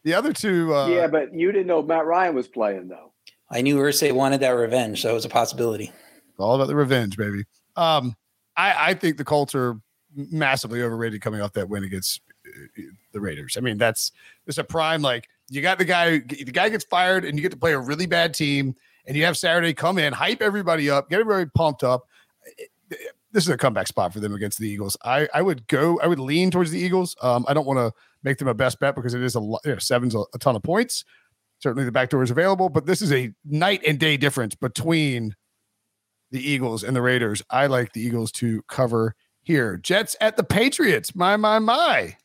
The 0.07 0.15
other 0.15 0.33
two. 0.33 0.73
Uh, 0.73 0.87
yeah, 0.87 1.09
but 1.09 1.35
you 1.35 1.51
didn't 1.51 1.67
know 1.67 1.83
Matt 1.83 2.07
Ryan 2.07 2.37
was 2.37 2.47
playing 2.47 2.87
though. 2.87 3.13
I 3.51 3.61
knew 3.61 3.77
Irsay 3.79 4.13
wanted 4.13 4.39
that 4.39 4.51
revenge, 4.51 5.03
so 5.03 5.11
it 5.11 5.15
was 5.15 5.25
a 5.25 5.29
possibility. 5.29 5.91
All 6.39 6.55
about 6.55 6.69
the 6.69 6.77
revenge, 6.77 7.17
baby. 7.17 7.45
Um, 7.75 8.15
I, 8.57 8.91
I 8.91 8.95
think 8.95 9.17
the 9.17 9.25
Colts 9.25 9.53
are 9.57 9.81
massively 10.15 10.81
overrated 10.81 11.23
coming 11.23 11.41
off 11.41 11.55
that 11.55 11.69
win 11.69 11.83
against 11.83 12.21
uh, 12.47 12.83
the 13.13 13.21
Raiders. 13.21 13.57
I 13.57 13.61
mean, 13.63 13.79
that's 13.79 14.13
it's 14.47 14.59
a 14.59 14.65
prime 14.65 15.03
like 15.03 15.29
you 15.51 15.61
got 15.61 15.79
the 15.79 15.85
guy. 15.85 16.19
The 16.19 16.53
guy 16.53 16.69
gets 16.69 16.85
fired, 16.85 17.25
and 17.25 17.37
you 17.37 17.43
get 17.43 17.51
to 17.51 17.59
play 17.59 17.73
a 17.73 17.81
really 17.81 18.07
bad 18.07 18.33
team, 18.33 18.77
and 19.07 19.17
you 19.17 19.25
have 19.25 19.37
Saturday 19.37 19.75
come 19.75 19.99
in, 19.99 20.13
hype 20.13 20.41
everybody 20.41 20.89
up, 20.89 21.11
get 21.11 21.19
everybody 21.19 21.51
pumped 21.53 21.83
up. 21.83 22.07
This 23.33 23.43
is 23.43 23.49
a 23.49 23.57
comeback 23.57 23.89
spot 23.89 24.13
for 24.13 24.21
them 24.21 24.35
against 24.37 24.59
the 24.61 24.69
Eagles. 24.69 24.97
I, 25.05 25.29
I 25.35 25.43
would 25.43 25.67
go. 25.67 25.99
I 25.99 26.07
would 26.07 26.21
lean 26.21 26.53
towards 26.53 26.71
the 26.71 26.79
Eagles. 26.79 27.17
Um, 27.23 27.45
I 27.49 27.55
don't 27.55 27.67
want 27.67 27.79
to 27.81 27.93
make 28.27 28.39
them 28.39 28.49
a 28.49 28.55
best 28.55 28.81
bet 28.81 28.97
because 28.97 29.15
it 29.15 29.23
is 29.23 29.37
a 29.37 29.41
you 29.41 29.59
know, 29.65 29.79
seven's 29.79 30.15
a, 30.15 30.25
a 30.35 30.39
ton 30.39 30.57
of 30.57 30.63
points. 30.63 31.05
Certainly 31.61 31.85
the 31.85 31.93
back 31.93 32.11
door 32.11 32.23
is 32.23 32.31
available, 32.31 32.69
but 32.69 32.85
this 32.85 33.01
is 33.01 33.13
a 33.13 33.33
night 33.45 33.81
and 33.87 33.99
day 33.99 34.19
difference 34.19 34.55
between 34.55 35.35
the 36.33 36.47
Eagles 36.47 36.83
and 36.83 36.95
the 36.95 37.01
Raiders. 37.01 37.41
I 37.49 37.69
like 37.69 37.93
the 37.93 38.03
Eagles 38.03 38.33
to 38.33 38.63
cover 38.69 39.15
here. 39.43 39.79
Jets 39.79 40.17
at 40.21 40.37
the 40.37 40.45
Patriots. 40.45 41.15
My, 41.15 41.37
my, 41.37 41.61
my. 41.61 42.17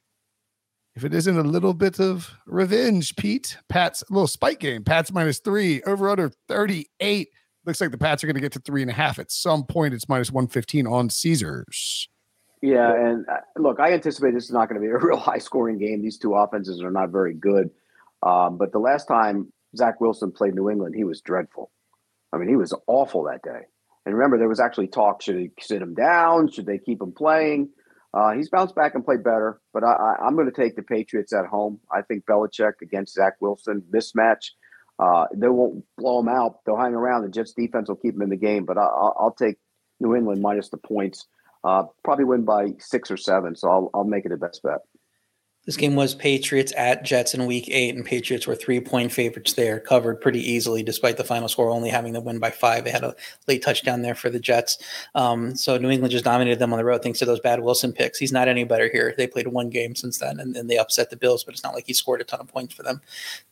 If 0.95 1.05
it 1.05 1.13
isn't 1.13 1.37
a 1.37 1.43
little 1.43 1.73
bit 1.73 2.01
of 2.01 2.31
revenge, 2.45 3.15
Pete, 3.15 3.57
Pat's 3.69 4.01
a 4.01 4.11
little 4.11 4.27
spike 4.27 4.59
game. 4.59 4.83
Pat's 4.83 5.13
minus 5.13 5.39
three, 5.39 5.81
over 5.83 6.09
under 6.09 6.31
38. 6.49 7.29
Looks 7.65 7.79
like 7.79 7.91
the 7.91 7.97
Pats 7.97 8.23
are 8.23 8.27
going 8.27 8.35
to 8.35 8.41
get 8.41 8.51
to 8.53 8.59
three 8.59 8.81
and 8.81 8.91
a 8.91 8.93
half 8.93 9.19
at 9.19 9.31
some 9.31 9.63
point. 9.65 9.93
It's 9.93 10.09
minus 10.09 10.31
115 10.31 10.87
on 10.87 11.09
Caesars. 11.09 12.09
Yeah, 12.62 12.93
and 12.93 13.26
uh, 13.28 13.38
look, 13.58 13.80
I 13.80 13.93
anticipate 13.93 14.34
this 14.34 14.45
is 14.45 14.52
not 14.52 14.69
going 14.69 14.80
to 14.80 14.86
be 14.86 14.91
a 14.91 14.97
real 15.06 15.17
high 15.17 15.39
scoring 15.39 15.78
game. 15.78 16.02
These 16.02 16.19
two 16.19 16.36
offenses 16.36 16.82
are 16.82 16.91
not 16.91 17.10
very 17.10 17.34
good. 17.34 17.71
Um, 18.24 18.58
but 18.58 18.71
the 18.71 18.80
last 18.80 19.08
time 19.08 19.52
Zach 19.76 20.00
Wilson 20.00 20.32
played 20.32 20.54
New 20.54 20.69
England, 20.69 20.93
he 20.95 21.04
was 21.04 21.21
dreadful. 21.21 21.71
I 22.32 22.38
mean, 22.38 22.50
he 22.50 22.56
was 22.56 22.74
awful 22.88 23.24
that 23.24 23.41
day. 23.41 23.65
And 24.06 24.15
remember, 24.15 24.38
there 24.38 24.47
was 24.47 24.60
actually 24.60 24.88
talk: 24.88 25.21
should 25.21 25.38
they 25.38 25.52
sit 25.60 25.82
him 25.82 25.93
down? 25.93 26.52
Should 26.52 26.65
they 26.65 26.78
keep 26.78 27.02
him 27.02 27.13
playing? 27.13 27.69
Uh, 28.13 28.34
he's 28.34 28.50
bounced 28.50 28.76
back 28.76 28.93
and 28.93 29.06
played 29.06 29.24
better, 29.24 29.62
but 29.74 29.86
I, 29.86 30.15
am 30.21 30.36
going 30.36 30.52
to 30.52 30.62
take 30.62 30.76
the 30.76 30.84
Patriots 30.84 31.32
at 31.32 31.45
home. 31.45 31.80
I 31.89 32.02
think 32.02 32.26
Belichick 32.26 32.74
against 32.82 33.13
Zach 33.13 33.36
Wilson 33.39 33.84
mismatch. 33.89 34.50
Uh, 35.00 35.28
they 35.34 35.47
won't 35.47 35.86
blow 35.97 36.19
him 36.19 36.28
out. 36.28 36.60
They'll 36.65 36.78
hang 36.78 36.93
around. 36.93 37.24
The 37.24 37.30
Jets 37.30 37.54
defense 37.54 37.88
will 37.88 37.95
keep 37.95 38.15
him 38.15 38.21
in 38.21 38.30
the 38.30 38.36
game, 38.36 38.65
but 38.65 38.78
I, 38.78 38.82
will 38.82 39.36
take 39.38 39.56
New 40.02 40.15
England 40.15 40.41
minus 40.41 40.69
the 40.69 40.78
points. 40.78 41.26
Uh, 41.63 41.84
probably 42.04 42.26
win 42.26 42.43
by 42.43 42.74
six 42.80 43.12
or 43.12 43.17
seven. 43.17 43.56
So 43.56 43.69
I'll, 43.69 43.89
I'll 43.93 44.04
make 44.04 44.26
it 44.26 44.32
a 44.32 44.38
best 44.38 44.63
bet. 44.63 44.80
This 45.67 45.78
game 45.78 45.95
was 45.95 46.15
Patriots 46.15 46.74
at 46.76 47.06
Jets 47.06 47.36
in 47.36 47.45
week 47.45 47.69
eight, 47.69 47.93
and 47.93 48.04
Patriots 48.04 48.47
were 48.47 48.56
three 48.56 48.80
point 48.80 49.12
favorites 49.12 49.54
there, 49.54 49.80
covered 49.80 50.19
pretty 50.19 50.39
easily, 50.39 50.82
despite 50.82 51.17
the 51.17 51.24
final 51.24 51.47
score 51.47 51.69
only 51.69 51.89
having 51.89 52.13
them 52.13 52.24
win 52.24 52.39
by 52.39 52.50
five. 52.50 52.84
They 52.84 52.89
had 52.89 53.04
a 53.04 53.15
late 53.47 53.62
touchdown 53.62 54.02
there 54.02 54.15
for 54.15 54.32
the 54.32 54.39
Jets. 54.39 54.80
Um, 55.13 55.56
so 55.56 55.78
New 55.78 55.91
England 55.91 56.13
just 56.13 56.26
dominated 56.26 56.58
them 56.58 56.74
on 56.74 56.80
the 56.80 56.86
road 56.86 57.04
thanks 57.04 57.19
to 57.19 57.26
those 57.26 57.39
bad 57.39 57.60
Wilson 57.60 57.93
picks. 57.93 58.17
He's 58.17 58.32
not 58.32 58.47
any 58.47 58.63
better 58.63 58.89
here. 58.91 59.13
They 59.15 59.28
played 59.28 59.50
one 59.50 59.69
game 59.69 59.93
since 59.93 60.17
then, 60.17 60.39
and, 60.39 60.56
and 60.58 60.67
they 60.67 60.80
upset 60.80 61.12
the 61.12 61.15
Bills, 61.15 61.43
but 61.43 61.54
it's 61.54 61.63
not 61.63 61.76
like 61.76 61.86
he 61.86 61.93
scored 61.93 62.21
a 62.21 62.24
ton 62.24 62.39
of 62.39 62.47
points 62.47 62.74
for 62.74 62.82
them. 62.82 63.00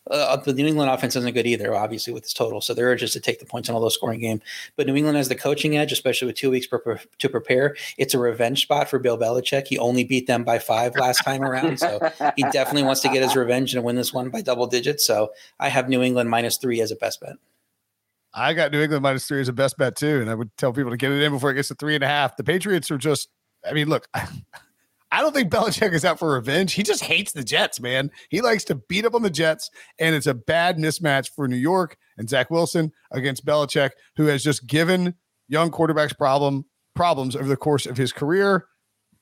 Uh, 0.10 0.36
the 0.38 0.54
New 0.54 0.65
England 0.65 0.89
offense 0.89 1.15
isn't 1.15 1.34
good 1.34 1.45
either, 1.45 1.76
obviously, 1.76 2.13
with 2.13 2.24
its 2.24 2.34
total. 2.34 2.62
So 2.62 2.74
they're 2.74 2.95
just 2.95 3.13
to 3.13 3.19
take 3.19 3.39
the 3.39 3.45
points 3.45 3.69
in 3.69 3.76
a 3.76 3.80
low 3.80 3.89
scoring 3.89 4.19
game. 4.19 4.41
But 4.76 4.88
New 4.88 4.95
England 4.95 5.17
has 5.17 5.30
the 5.30 5.36
coaching 5.36 5.78
edge, 5.78 5.91
especially 5.91 6.28
with 6.28 6.36
two 6.36 6.52
weeks 6.52 6.67
per, 6.67 7.00
to 7.17 7.30
prepare. 7.30 7.76
It's 7.98 8.13
a 8.13 8.19
revenge 8.19 8.63
spot 8.63 8.89
for 8.89 9.00
Bill 9.00 9.17
Belichick. 9.17 9.67
He 9.67 9.78
only 9.78 10.04
beat 10.04 10.28
them 10.28 10.43
by 10.43 10.60
five 10.60 10.95
last 10.95 11.24
time 11.24 11.43
around. 11.43 11.80
So 11.80 12.12
he 12.36 12.43
definitely 12.43 12.84
wants 12.84 13.02
to 13.02 13.10
get 13.10 13.24
his 13.24 13.36
revenge 13.36 13.76
and 13.76 13.84
win 13.84 13.95
this 13.95 14.13
one 14.13 14.30
by 14.30 14.41
double 14.41 14.67
digits. 14.67 15.06
So 15.06 15.32
I 15.60 15.69
have 15.69 15.89
New 15.89 16.02
England 16.02 16.30
minus 16.30 16.58
three 16.58 16.82
as 16.82 16.91
a 16.91 16.95
best 16.95 17.22
bet. 17.22 17.36
I 18.34 18.54
got 18.54 18.72
New 18.72 18.82
England 18.82 19.04
minus 19.04 19.28
three 19.28 19.41
as 19.41 19.48
a 19.48 19.54
best 19.54 19.78
bet 19.78 19.95
too. 19.95 20.22
And 20.22 20.30
I 20.30 20.36
would 20.36 20.56
tell 20.58 20.74
people 20.74 20.91
to 20.91 20.98
get 20.98 21.12
it 21.12 21.22
in 21.22 21.32
before 21.32 21.52
it 21.52 21.56
gets 21.56 21.69
to 21.69 21.76
three 21.76 21.95
and 21.95 22.04
a 22.04 22.08
half. 22.08 22.38
The 22.38 22.43
Patriots 22.43 22.91
are 22.91 22.98
just, 22.98 23.30
I 23.67 23.74
mean, 23.74 23.89
look, 23.89 24.08
I 25.12 25.22
don't 25.22 25.34
think 25.34 25.52
Belichick 25.52 25.93
is 25.93 26.06
out 26.06 26.19
for 26.19 26.34
revenge. 26.34 26.74
He 26.74 26.84
just 26.84 27.04
hates 27.04 27.32
the 27.32 27.43
Jets, 27.43 27.80
man. 27.80 28.12
He 28.30 28.41
likes 28.41 28.63
to 28.65 28.76
beat 28.76 29.06
up 29.06 29.15
on 29.15 29.24
the 29.24 29.30
Jets, 29.30 29.69
and 30.00 30.13
it's 30.13 30.28
a 30.28 30.34
bad 30.34 30.78
mismatch 30.78 31.30
for 31.36 31.48
New 31.48 31.58
York 31.58 31.98
and 32.17 32.30
Zach 32.30 32.52
Wilson 32.52 32.91
against 33.12 33.45
Belichick, 33.45 33.91
who 34.17 34.26
has 34.28 34.43
just 34.43 34.67
given 34.67 35.15
young 35.48 35.72
quarterbacks 35.72 36.15
problem 36.15 36.65
problems 36.95 37.36
over 37.36 37.48
the 37.48 37.58
course 37.58 37.86
of 37.86 37.98
his 37.98 38.12
career. 38.12 38.67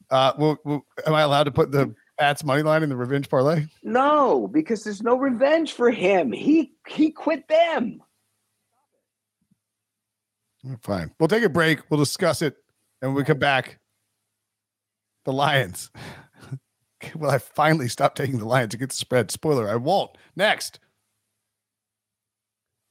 Uh, 0.10 0.34
will, 0.38 0.58
will, 0.66 0.86
am 1.06 1.14
I 1.14 1.22
allowed 1.22 1.44
to 1.44 1.52
put 1.52 1.72
the 1.72 1.94
Pats 2.20 2.44
money 2.44 2.64
line 2.64 2.82
in 2.82 2.90
the 2.90 2.96
revenge 2.96 3.30
parlay? 3.30 3.66
No, 3.84 4.48
because 4.48 4.84
there's 4.84 5.04
no 5.04 5.18
revenge 5.18 5.74
for 5.74 5.92
him. 5.92 6.32
He 6.32 6.74
he 6.88 7.12
quit 7.12 7.48
them. 7.48 8.02
Fine. 10.82 11.12
We'll 11.20 11.28
take 11.28 11.44
a 11.44 11.50
break. 11.50 11.80
We'll 11.90 12.00
discuss 12.00 12.42
it, 12.42 12.56
and 13.02 13.12
when 13.12 13.22
we 13.22 13.24
come 13.24 13.40
back, 13.40 13.80
the 15.28 15.34
Lions. 15.34 15.92
Will 17.16 17.30
I 17.30 17.38
finally 17.38 17.90
stop 17.90 18.16
taking 18.16 18.40
the 18.40 18.48
Lions 18.48 18.74
against 18.74 18.98
the 18.98 19.02
spread? 19.02 19.30
Spoiler, 19.30 19.70
I 19.70 19.76
won't. 19.76 20.18
Next. 20.38 20.80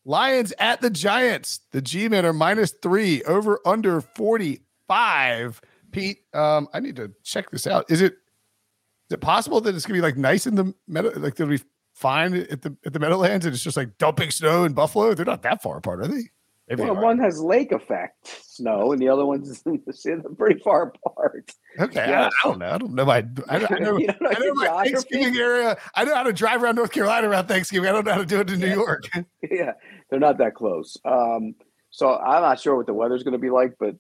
Lions 0.05 0.53
at 0.59 0.83
the 0.83 0.91
Giants. 0.91 1.61
The 1.73 1.81
G 1.81 2.09
men 2.09 2.27
are 2.27 2.35
minus 2.35 2.73
three, 2.83 3.23
over 3.25 3.59
under 3.65 4.03
45. 4.03 5.61
Pete, 5.91 6.19
um, 6.35 6.69
I 6.75 6.81
need 6.81 6.97
to 6.97 7.11
check 7.25 7.51
this 7.51 7.67
out. 7.67 7.91
Is 7.91 8.03
it 8.03 8.13
is 8.13 9.15
it 9.15 9.21
possible 9.21 9.61
that 9.63 9.75
it's 9.75 9.87
gonna 9.87 9.97
be 9.97 10.03
like 10.03 10.19
nice 10.19 10.47
in 10.47 10.57
the 10.57 10.75
meadow, 10.87 11.13
like 11.17 11.37
they'll 11.37 11.47
be 11.47 11.63
fine 11.95 12.35
at 12.35 12.61
the 12.61 12.77
at 12.85 12.93
the 12.93 12.99
Meadowlands 12.99 13.47
and 13.47 13.55
it's 13.55 13.65
just 13.65 13.79
like 13.79 13.97
dumping 13.97 14.31
snow 14.31 14.65
in 14.65 14.75
Buffalo? 14.75 15.15
They're 15.15 15.25
not 15.25 15.43
that 15.43 15.63
far 15.63 15.79
apart, 15.79 16.01
are 16.01 16.09
they? 16.09 16.29
Well, 16.69 16.97
one 16.97 17.19
has 17.21 17.41
lake 17.41 17.71
effect 17.71 18.43
snow, 18.45 18.91
and 18.91 19.01
the 19.01 19.09
other 19.09 19.25
one's 19.25 19.63
are 20.07 20.23
pretty 20.37 20.61
far 20.61 20.93
apart. 21.05 21.53
Okay. 21.79 22.01
I, 22.01 22.27
I, 22.27 22.31
don't 22.43 22.59
know. 22.59 22.71
I 22.71 22.79
don't 22.79 22.95
know 22.95 23.05
my. 23.05 23.25
I, 23.49 23.57
I 23.57 23.59
know, 23.79 23.97
know, 23.97 24.15
I 24.29 24.39
know 24.39 24.55
my 24.55 24.85
Thanksgiving 24.85 25.37
area. 25.37 25.77
I 25.95 26.05
know 26.05 26.15
how 26.15 26.25
to 26.25 26.33
drive 26.33 26.63
around 26.63 26.75
North 26.75 26.91
Carolina 26.91 27.29
around 27.29 27.47
Thanksgiving. 27.47 27.89
I 27.89 27.93
don't 27.93 28.05
know 28.05 28.13
how 28.13 28.19
to 28.19 28.27
do 28.27 28.41
it 28.41 28.51
in 28.51 28.59
New 28.59 28.75
York. 28.75 29.05
yeah, 29.51 29.73
they're 30.11 30.19
not 30.19 30.39
that 30.39 30.55
close. 30.55 30.97
Um, 31.05 31.55
so 31.91 32.17
I'm 32.17 32.43
not 32.43 32.59
sure 32.59 32.77
what 32.77 32.87
the 32.87 32.95
weather's 32.95 33.23
going 33.23 33.33
to 33.33 33.39
be 33.39 33.51
like, 33.51 33.77
but 33.79 33.95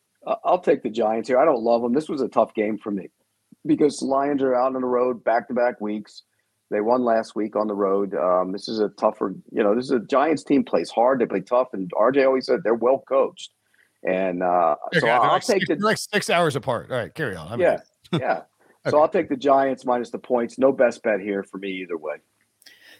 I'll 0.44 0.58
take 0.58 0.82
the 0.82 0.90
Giants 0.90 1.28
here. 1.28 1.38
I 1.38 1.44
don't 1.44 1.62
love 1.62 1.82
them. 1.82 1.92
This 1.92 2.08
was 2.08 2.20
a 2.20 2.28
tough 2.28 2.52
game 2.52 2.78
for 2.78 2.90
me 2.90 3.10
because 3.64 4.02
Lions 4.02 4.42
are 4.42 4.56
out 4.56 4.74
on 4.74 4.80
the 4.80 4.88
road 4.88 5.22
back 5.22 5.46
to 5.48 5.54
back 5.54 5.80
weeks. 5.80 6.22
They 6.70 6.80
won 6.80 7.04
last 7.04 7.36
week 7.36 7.54
on 7.54 7.68
the 7.68 7.74
road. 7.74 8.14
Um, 8.14 8.50
this 8.50 8.68
is 8.68 8.80
a 8.80 8.88
tougher, 8.88 9.34
you 9.52 9.62
know, 9.62 9.74
this 9.74 9.84
is 9.84 9.92
a 9.92 10.00
Giants 10.00 10.42
team 10.42 10.64
plays 10.64 10.90
hard. 10.90 11.20
They 11.20 11.26
play 11.26 11.40
tough, 11.40 11.68
and 11.72 11.90
RJ 11.92 12.26
always 12.26 12.46
said 12.46 12.60
they're 12.64 12.74
well 12.74 13.04
coached. 13.08 13.52
And 14.02 14.42
uh, 14.42 14.76
Okay, 14.88 15.00
so 15.00 15.08
I'll 15.08 15.32
like 15.32 15.44
take 15.44 15.66
six, 15.66 15.80
the 15.80 15.84
like 15.84 15.98
six 15.98 16.30
hours 16.30 16.56
apart. 16.56 16.90
All 16.90 16.98
right, 16.98 17.14
carry 17.14 17.36
on. 17.36 17.52
I'm 17.52 17.60
yeah, 17.60 17.78
yeah. 18.12 18.18
Okay. 18.38 18.90
So 18.90 19.00
I'll 19.00 19.08
take 19.08 19.28
the 19.28 19.36
Giants 19.36 19.84
minus 19.84 20.10
the 20.10 20.18
points. 20.18 20.58
No 20.58 20.72
best 20.72 21.02
bet 21.02 21.20
here 21.20 21.42
for 21.42 21.58
me 21.58 21.70
either 21.70 21.96
way. 21.96 22.16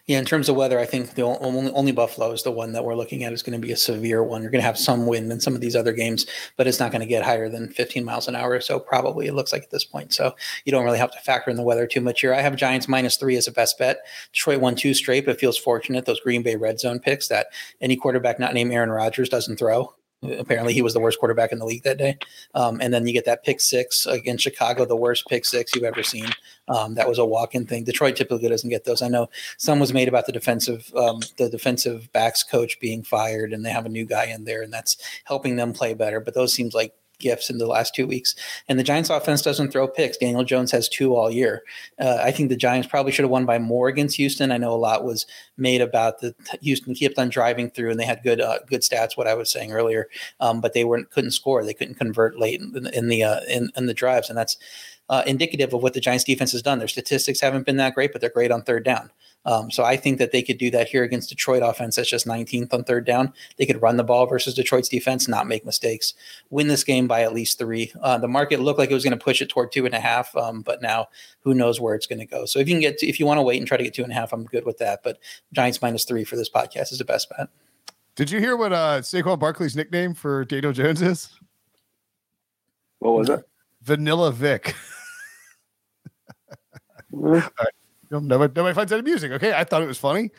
Yeah, 0.07 0.19
in 0.19 0.25
terms 0.25 0.47
of 0.47 0.55
weather, 0.55 0.79
I 0.79 0.85
think 0.85 1.15
the 1.15 1.23
only, 1.23 1.69
only 1.73 1.91
Buffalo 1.91 2.31
is 2.31 2.41
the 2.41 2.51
one 2.51 2.71
that 2.71 2.85
we're 2.85 2.95
looking 2.95 3.25
at 3.25 3.33
is 3.33 3.43
going 3.43 3.59
to 3.59 3.65
be 3.65 3.73
a 3.73 3.77
severe 3.77 4.23
one. 4.23 4.41
You're 4.41 4.51
going 4.51 4.61
to 4.61 4.65
have 4.65 4.77
some 4.77 5.05
wind 5.05 5.29
in 5.33 5.41
some 5.41 5.53
of 5.53 5.59
these 5.59 5.75
other 5.75 5.91
games, 5.91 6.25
but 6.55 6.65
it's 6.65 6.79
not 6.79 6.91
going 6.91 7.01
to 7.01 7.05
get 7.05 7.25
higher 7.25 7.49
than 7.49 7.67
15 7.73 8.05
miles 8.05 8.29
an 8.29 8.35
hour 8.35 8.51
or 8.51 8.61
so, 8.61 8.79
probably, 8.79 9.27
it 9.27 9.33
looks 9.33 9.51
like 9.51 9.63
at 9.63 9.69
this 9.69 9.83
point. 9.83 10.13
So 10.13 10.33
you 10.63 10.71
don't 10.71 10.85
really 10.85 10.97
have 10.97 11.11
to 11.11 11.19
factor 11.19 11.51
in 11.51 11.57
the 11.57 11.63
weather 11.63 11.85
too 11.85 11.99
much 11.99 12.21
here. 12.21 12.33
I 12.33 12.39
have 12.39 12.55
Giants 12.55 12.87
minus 12.87 13.17
three 13.17 13.35
as 13.35 13.49
a 13.49 13.51
best 13.51 13.77
bet. 13.77 13.97
Detroit 14.31 14.61
won 14.61 14.75
two 14.75 14.93
straight, 14.93 15.25
but 15.25 15.41
feels 15.41 15.57
fortunate. 15.57 16.05
Those 16.05 16.21
Green 16.21 16.41
Bay 16.41 16.55
red 16.55 16.79
zone 16.79 16.99
picks 16.99 17.27
that 17.27 17.47
any 17.81 17.97
quarterback 17.97 18.39
not 18.39 18.53
named 18.53 18.71
Aaron 18.71 18.91
Rodgers 18.91 19.27
doesn't 19.27 19.57
throw. 19.57 19.93
Apparently, 20.23 20.73
he 20.73 20.81
was 20.81 20.93
the 20.93 20.99
worst 20.99 21.19
quarterback 21.19 21.51
in 21.51 21.59
the 21.59 21.65
league 21.65 21.83
that 21.83 21.97
day. 21.97 22.17
Um, 22.55 22.81
and 22.81 22.93
then 22.93 23.05
you 23.05 23.13
get 23.13 23.25
that 23.25 23.43
pick 23.43 23.61
six 23.61 24.05
against 24.07 24.43
Chicago, 24.43 24.85
the 24.85 24.95
worst 24.95 25.27
pick 25.27 25.45
six 25.45 25.75
you've 25.75 25.83
ever 25.83 26.01
seen. 26.01 26.29
Um, 26.67 26.95
that 26.95 27.07
was 27.07 27.19
a 27.19 27.25
walk-in 27.25 27.65
thing. 27.67 27.83
Detroit 27.83 28.15
typically 28.15 28.49
doesn't 28.49 28.69
get 28.69 28.83
those. 28.83 29.01
I 29.01 29.09
know 29.09 29.29
some 29.57 29.79
was 29.79 29.93
made 29.93 30.07
about 30.07 30.25
the 30.25 30.31
defensive 30.31 30.91
um, 30.95 31.21
the 31.37 31.49
defensive 31.49 32.11
backs 32.13 32.43
coach 32.43 32.79
being 32.79 33.03
fired 33.03 33.53
and 33.53 33.65
they 33.65 33.69
have 33.69 33.85
a 33.85 33.89
new 33.89 34.05
guy 34.05 34.25
in 34.25 34.43
there 34.43 34.61
and 34.61 34.73
that's 34.73 34.97
helping 35.25 35.55
them 35.55 35.73
play 35.73 35.93
better 35.93 36.19
but 36.19 36.33
those 36.33 36.53
seems 36.53 36.73
like 36.73 36.93
gifts 37.19 37.49
in 37.49 37.57
the 37.57 37.67
last 37.67 37.95
two 37.95 38.07
weeks. 38.07 38.35
And 38.67 38.79
the 38.79 38.83
giants 38.83 39.09
offense 39.09 39.41
doesn't 39.41 39.71
throw 39.71 39.87
picks. 39.87 40.17
Daniel 40.17 40.43
jones 40.43 40.71
has 40.71 40.87
two 40.89 41.15
all 41.15 41.31
year. 41.31 41.63
Uh, 41.99 42.19
i 42.21 42.31
think 42.31 42.49
the 42.49 42.55
giants 42.55 42.87
probably 42.87 43.11
should 43.11 43.23
have 43.23 43.31
won 43.31 43.45
by 43.45 43.59
more 43.59 43.87
against 43.87 44.17
houston. 44.17 44.51
I 44.51 44.57
know 44.57 44.73
a 44.73 44.75
lot 44.75 45.03
was 45.03 45.25
made 45.57 45.81
about 45.81 46.19
the 46.19 46.35
houston 46.61 46.95
kept 46.95 47.17
on 47.19 47.29
driving 47.29 47.69
through 47.69 47.91
and 47.91 47.99
they 47.99 48.05
had 48.05 48.23
good 48.23 48.41
uh, 48.41 48.59
good 48.67 48.81
stats 48.81 49.17
what 49.17 49.27
i 49.27 49.33
was 49.33 49.51
saying 49.51 49.71
earlier. 49.71 50.07
Um, 50.39 50.61
but 50.61 50.73
they 50.73 50.83
weren't 50.83 51.09
couldn't 51.11 51.31
score. 51.31 51.63
They 51.63 51.73
couldn't 51.73 51.95
convert 51.95 52.39
late 52.39 52.61
in, 52.61 52.87
in 52.87 53.07
the 53.07 53.23
uh, 53.23 53.41
in, 53.47 53.69
in 53.75 53.85
the 53.85 53.93
drives. 53.93 54.29
And 54.29 54.37
that's 54.37 54.57
uh, 55.09 55.23
indicative 55.25 55.73
of 55.73 55.81
what 55.81 55.93
the 55.93 55.99
Giants 55.99 56.23
defense 56.23 56.51
has 56.51 56.61
done. 56.61 56.79
Their 56.79 56.87
statistics 56.87 57.41
haven't 57.41 57.65
been 57.65 57.77
that 57.77 57.95
great, 57.95 58.11
but 58.11 58.21
they're 58.21 58.29
great 58.29 58.51
on 58.51 58.61
third 58.63 58.83
down. 58.83 59.11
Um, 59.45 59.71
so 59.71 59.85
I 59.85 59.95
think 59.95 60.17
that 60.17 60.33
they 60.33 60.41
could 60.41 60.57
do 60.57 60.69
that 60.71 60.89
here 60.89 61.03
against 61.03 61.29
Detroit 61.29 61.63
offense. 61.63 61.95
That's 61.95 62.09
just 62.09 62.27
19th 62.27 62.73
on 62.73 62.83
third 62.83 63.05
down. 63.05 63.31
They 63.55 63.65
could 63.65 63.81
run 63.81 63.95
the 63.95 64.03
ball 64.03 64.25
versus 64.25 64.53
Detroit's 64.53 64.89
defense, 64.89 65.29
not 65.29 65.47
make 65.47 65.65
mistakes, 65.65 66.13
win 66.49 66.67
this 66.67 66.83
game 66.83 67.07
by 67.07 67.21
at 67.21 67.33
least 67.33 67.57
three. 67.57 67.93
Uh, 68.01 68.17
the 68.17 68.27
market 68.27 68.59
looked 68.59 68.77
like 68.77 68.91
it 68.91 68.93
was 68.93 69.05
going 69.05 69.17
to 69.17 69.23
push 69.23 69.41
it 69.41 69.47
toward 69.47 69.71
two 69.71 69.85
and 69.85 69.95
a 69.95 70.01
half, 70.01 70.35
um, 70.35 70.63
but 70.63 70.81
now 70.81 71.07
who 71.41 71.53
knows 71.53 71.79
where 71.79 71.95
it's 71.95 72.07
going 72.07 72.19
to 72.19 72.25
go. 72.25 72.45
So 72.45 72.59
if 72.59 72.67
you 72.67 72.73
can 72.73 72.81
get, 72.81 72.97
to, 72.97 73.07
if 73.07 73.21
you 73.21 73.25
want 73.25 73.37
to 73.37 73.43
wait 73.43 73.59
and 73.59 73.67
try 73.67 73.77
to 73.77 73.83
get 73.83 73.93
two 73.93 74.03
and 74.03 74.11
a 74.11 74.15
half, 74.15 74.33
I'm 74.33 74.43
good 74.43 74.65
with 74.65 74.79
that. 74.79 74.99
But 75.01 75.19
Giants 75.53 75.81
minus 75.81 76.03
three 76.03 76.25
for 76.25 76.35
this 76.35 76.49
podcast 76.49 76.91
is 76.91 76.97
the 76.97 77.05
best 77.05 77.29
bet. 77.29 77.47
Did 78.17 78.31
you 78.31 78.39
hear 78.39 78.57
what 78.57 78.73
uh 78.73 79.01
Saquon 79.01 79.37
Barkley's 79.39 79.75
nickname 79.75 80.15
for 80.15 80.43
Daniel 80.43 80.73
Jones 80.73 81.03
is? 81.03 81.29
What 82.99 83.13
was 83.13 83.29
it? 83.29 83.47
Vanilla 83.83 84.31
Vick. 84.31 84.75
Know, 88.09 88.19
nobody, 88.19 88.53
nobody 88.55 88.73
finds 88.73 88.91
that 88.91 88.99
amusing. 88.99 89.33
Okay, 89.33 89.53
I 89.53 89.63
thought 89.63 89.81
it 89.81 89.87
was 89.87 89.97
funny. 89.97 90.31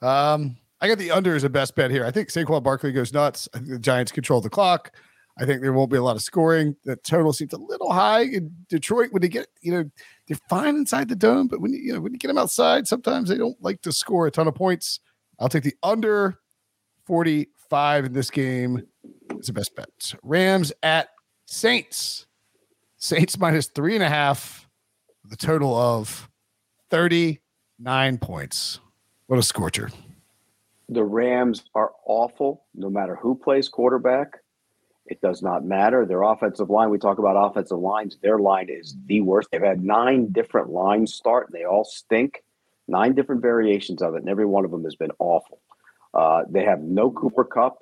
Um, 0.00 0.56
I 0.80 0.88
got 0.88 0.98
the 0.98 1.12
under 1.12 1.36
as 1.36 1.44
a 1.44 1.48
best 1.48 1.76
bet 1.76 1.90
here. 1.90 2.04
I 2.04 2.10
think 2.10 2.28
Saquon 2.28 2.62
Barkley 2.62 2.90
goes 2.90 3.12
nuts. 3.12 3.48
I 3.54 3.58
think 3.58 3.70
the 3.70 3.78
Giants 3.78 4.10
control 4.10 4.40
the 4.40 4.50
clock. 4.50 4.92
I 5.38 5.46
think 5.46 5.62
there 5.62 5.72
won't 5.72 5.90
be 5.90 5.96
a 5.96 6.02
lot 6.02 6.16
of 6.16 6.22
scoring. 6.22 6.76
The 6.84 6.96
total 6.96 7.32
seems 7.32 7.52
a 7.52 7.58
little 7.58 7.92
high 7.92 8.22
in 8.22 8.54
Detroit 8.68 9.12
when 9.12 9.22
they 9.22 9.28
get, 9.28 9.46
you 9.62 9.72
know, 9.72 9.90
they're 10.26 10.38
fine 10.48 10.76
inside 10.76 11.08
the 11.08 11.16
dome, 11.16 11.46
but 11.46 11.60
when 11.60 11.72
you, 11.72 11.78
you 11.80 11.92
know, 11.94 12.00
when 12.00 12.12
you 12.12 12.18
get 12.18 12.28
them 12.28 12.38
outside, 12.38 12.86
sometimes 12.86 13.28
they 13.28 13.38
don't 13.38 13.56
like 13.62 13.80
to 13.82 13.92
score 13.92 14.26
a 14.26 14.30
ton 14.30 14.48
of 14.48 14.54
points. 14.54 15.00
I'll 15.38 15.48
take 15.48 15.62
the 15.62 15.74
under 15.82 16.38
45 17.06 18.06
in 18.06 18.12
this 18.12 18.30
game. 18.30 18.82
It's 19.30 19.46
the 19.46 19.52
best 19.52 19.74
bet. 19.74 20.14
Rams 20.22 20.72
at 20.82 21.08
Saints. 21.46 22.26
Saints 22.98 23.38
minus 23.38 23.68
three 23.68 23.94
and 23.94 24.04
a 24.04 24.08
half. 24.08 24.68
The 25.32 25.38
total 25.38 25.74
of 25.74 26.28
39 26.90 28.18
points. 28.18 28.80
What 29.28 29.38
a 29.38 29.42
scorcher. 29.42 29.88
The 30.90 31.04
Rams 31.04 31.64
are 31.74 31.92
awful 32.04 32.66
no 32.74 32.90
matter 32.90 33.16
who 33.16 33.34
plays 33.34 33.66
quarterback. 33.66 34.40
It 35.06 35.22
does 35.22 35.40
not 35.40 35.64
matter. 35.64 36.04
Their 36.04 36.20
offensive 36.20 36.68
line, 36.68 36.90
we 36.90 36.98
talk 36.98 37.18
about 37.18 37.50
offensive 37.50 37.78
lines, 37.78 38.18
their 38.22 38.40
line 38.40 38.66
is 38.68 38.94
the 39.06 39.22
worst. 39.22 39.48
They've 39.50 39.62
had 39.62 39.82
nine 39.82 40.32
different 40.32 40.68
lines 40.68 41.14
start, 41.14 41.48
and 41.48 41.58
they 41.58 41.64
all 41.64 41.84
stink. 41.84 42.44
Nine 42.86 43.14
different 43.14 43.40
variations 43.40 44.02
of 44.02 44.14
it, 44.14 44.18
and 44.18 44.28
every 44.28 44.44
one 44.44 44.66
of 44.66 44.70
them 44.70 44.84
has 44.84 44.96
been 44.96 45.12
awful. 45.18 45.62
Uh, 46.12 46.42
they 46.50 46.64
have 46.64 46.82
no 46.82 47.10
Cooper 47.10 47.44
Kupp. 47.44 47.78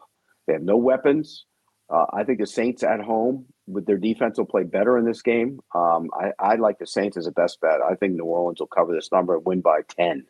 They 0.47 0.53
have 0.53 0.63
no 0.63 0.77
weapons. 0.77 1.47
Uh, 1.93 2.07
I 2.13 2.23
think 2.23 2.39
the 2.39 2.47
Saints 2.47 2.85
at 2.85 3.01
home 3.01 3.47
with 3.72 3.87
their 3.87 3.98
defense 3.98 4.38
will 4.38 4.46
play 4.46 4.64
better 4.64 4.98
in 4.98 5.04
this 5.04 5.22
game. 5.22 5.61
Um, 5.74 6.11
I, 6.14 6.33
I 6.38 6.54
like 6.56 6.78
the 6.78 6.87
Saints 6.87 7.16
as 7.16 7.26
a 7.26 7.33
best 7.33 7.61
bet. 7.61 7.80
I 7.80 7.94
think 7.94 8.14
New 8.14 8.24
Orleans 8.24 8.61
will 8.61 8.66
cover 8.66 8.92
this 8.94 9.11
number 9.12 9.37
and 9.37 9.44
win 9.44 9.61
by 9.61 9.80
10. 9.88 10.26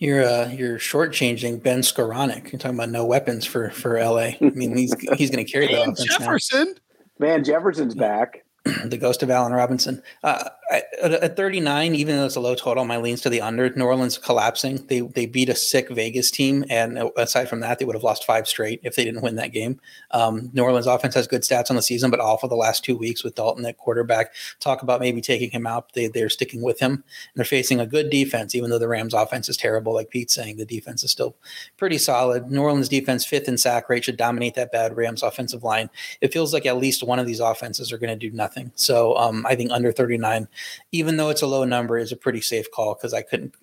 You're 0.00 0.22
uh, 0.24 0.48
you're 0.50 0.78
shortchanging 0.78 1.60
Ben 1.60 1.80
Skowronek. 1.80 2.52
You're 2.52 2.60
talking 2.60 2.76
about 2.78 2.90
no 2.90 3.04
weapons 3.04 3.44
for 3.44 3.70
for 3.70 3.98
LA. 4.00 4.18
I 4.20 4.38
mean, 4.54 4.76
he's 4.76 4.94
he's 5.16 5.30
going 5.30 5.44
to 5.44 5.50
carry 5.50 5.66
the 5.66 5.82
And 5.82 5.92
offense 5.92 6.08
now. 6.08 6.18
Jefferson. 6.18 6.74
Man, 7.18 7.42
Jefferson's 7.42 7.96
back. 7.96 8.44
the 8.84 8.96
ghost 8.96 9.24
of 9.24 9.30
Allen 9.30 9.52
Robinson. 9.52 10.00
Uh, 10.22 10.44
I, 10.44 10.50
at, 10.70 10.84
at 11.02 11.36
39, 11.36 11.94
even 11.94 12.16
though 12.16 12.26
it's 12.26 12.36
a 12.36 12.40
low 12.40 12.54
total, 12.54 12.84
my 12.84 12.98
leans 12.98 13.22
to 13.22 13.30
the 13.30 13.40
under. 13.40 13.70
New 13.70 13.84
Orleans 13.84 14.18
collapsing. 14.18 14.86
They 14.86 15.00
they 15.00 15.26
beat 15.26 15.48
a 15.48 15.54
sick 15.54 15.88
Vegas 15.88 16.30
team, 16.30 16.64
and 16.68 16.98
aside 17.16 17.48
from 17.48 17.60
that, 17.60 17.78
they 17.78 17.84
would 17.84 17.94
have 17.94 18.02
lost 18.02 18.24
five 18.24 18.46
straight 18.46 18.80
if 18.82 18.94
they 18.94 19.04
didn't 19.04 19.22
win 19.22 19.36
that 19.36 19.52
game. 19.52 19.80
Um, 20.10 20.50
New 20.52 20.62
Orleans 20.62 20.86
offense 20.86 21.14
has 21.14 21.26
good 21.26 21.42
stats 21.42 21.70
on 21.70 21.76
the 21.76 21.82
season, 21.82 22.10
but 22.10 22.20
awful 22.20 22.48
the 22.48 22.54
last 22.54 22.84
two 22.84 22.96
weeks 22.96 23.24
with 23.24 23.34
Dalton 23.34 23.64
at 23.64 23.78
quarterback. 23.78 24.34
Talk 24.60 24.82
about 24.82 25.00
maybe 25.00 25.20
taking 25.20 25.50
him 25.50 25.66
out. 25.66 25.92
They 25.94 26.08
they're 26.08 26.28
sticking 26.28 26.62
with 26.62 26.80
him, 26.80 26.92
and 26.92 27.02
they're 27.34 27.44
facing 27.44 27.80
a 27.80 27.86
good 27.86 28.10
defense, 28.10 28.54
even 28.54 28.70
though 28.70 28.78
the 28.78 28.88
Rams 28.88 29.14
offense 29.14 29.48
is 29.48 29.56
terrible. 29.56 29.94
Like 29.94 30.10
Pete's 30.10 30.34
saying, 30.34 30.58
the 30.58 30.66
defense 30.66 31.02
is 31.02 31.10
still 31.10 31.36
pretty 31.78 31.98
solid. 31.98 32.50
New 32.50 32.60
Orleans 32.60 32.88
defense 32.88 33.24
fifth 33.24 33.48
in 33.48 33.56
sack 33.56 33.88
rate 33.88 34.04
should 34.04 34.18
dominate 34.18 34.54
that 34.54 34.72
bad 34.72 34.96
Rams 34.96 35.22
offensive 35.22 35.64
line. 35.64 35.88
It 36.20 36.32
feels 36.32 36.52
like 36.52 36.66
at 36.66 36.76
least 36.76 37.02
one 37.02 37.18
of 37.18 37.26
these 37.26 37.40
offenses 37.40 37.90
are 37.90 37.98
going 37.98 38.16
to 38.16 38.28
do 38.28 38.34
nothing. 38.34 38.70
So 38.74 39.16
um, 39.16 39.46
I 39.46 39.54
think 39.54 39.70
under 39.70 39.92
39, 39.92 40.46
even 40.92 41.16
though 41.16 41.28
it's 41.30 41.42
a 41.42 41.46
low 41.46 41.64
number, 41.64 41.98
is 41.98 42.12
a 42.12 42.16
pretty 42.16 42.40
safe 42.40 42.70
call 42.70 42.94
because 42.94 43.14
I 43.14 43.22
couldn't. 43.22 43.54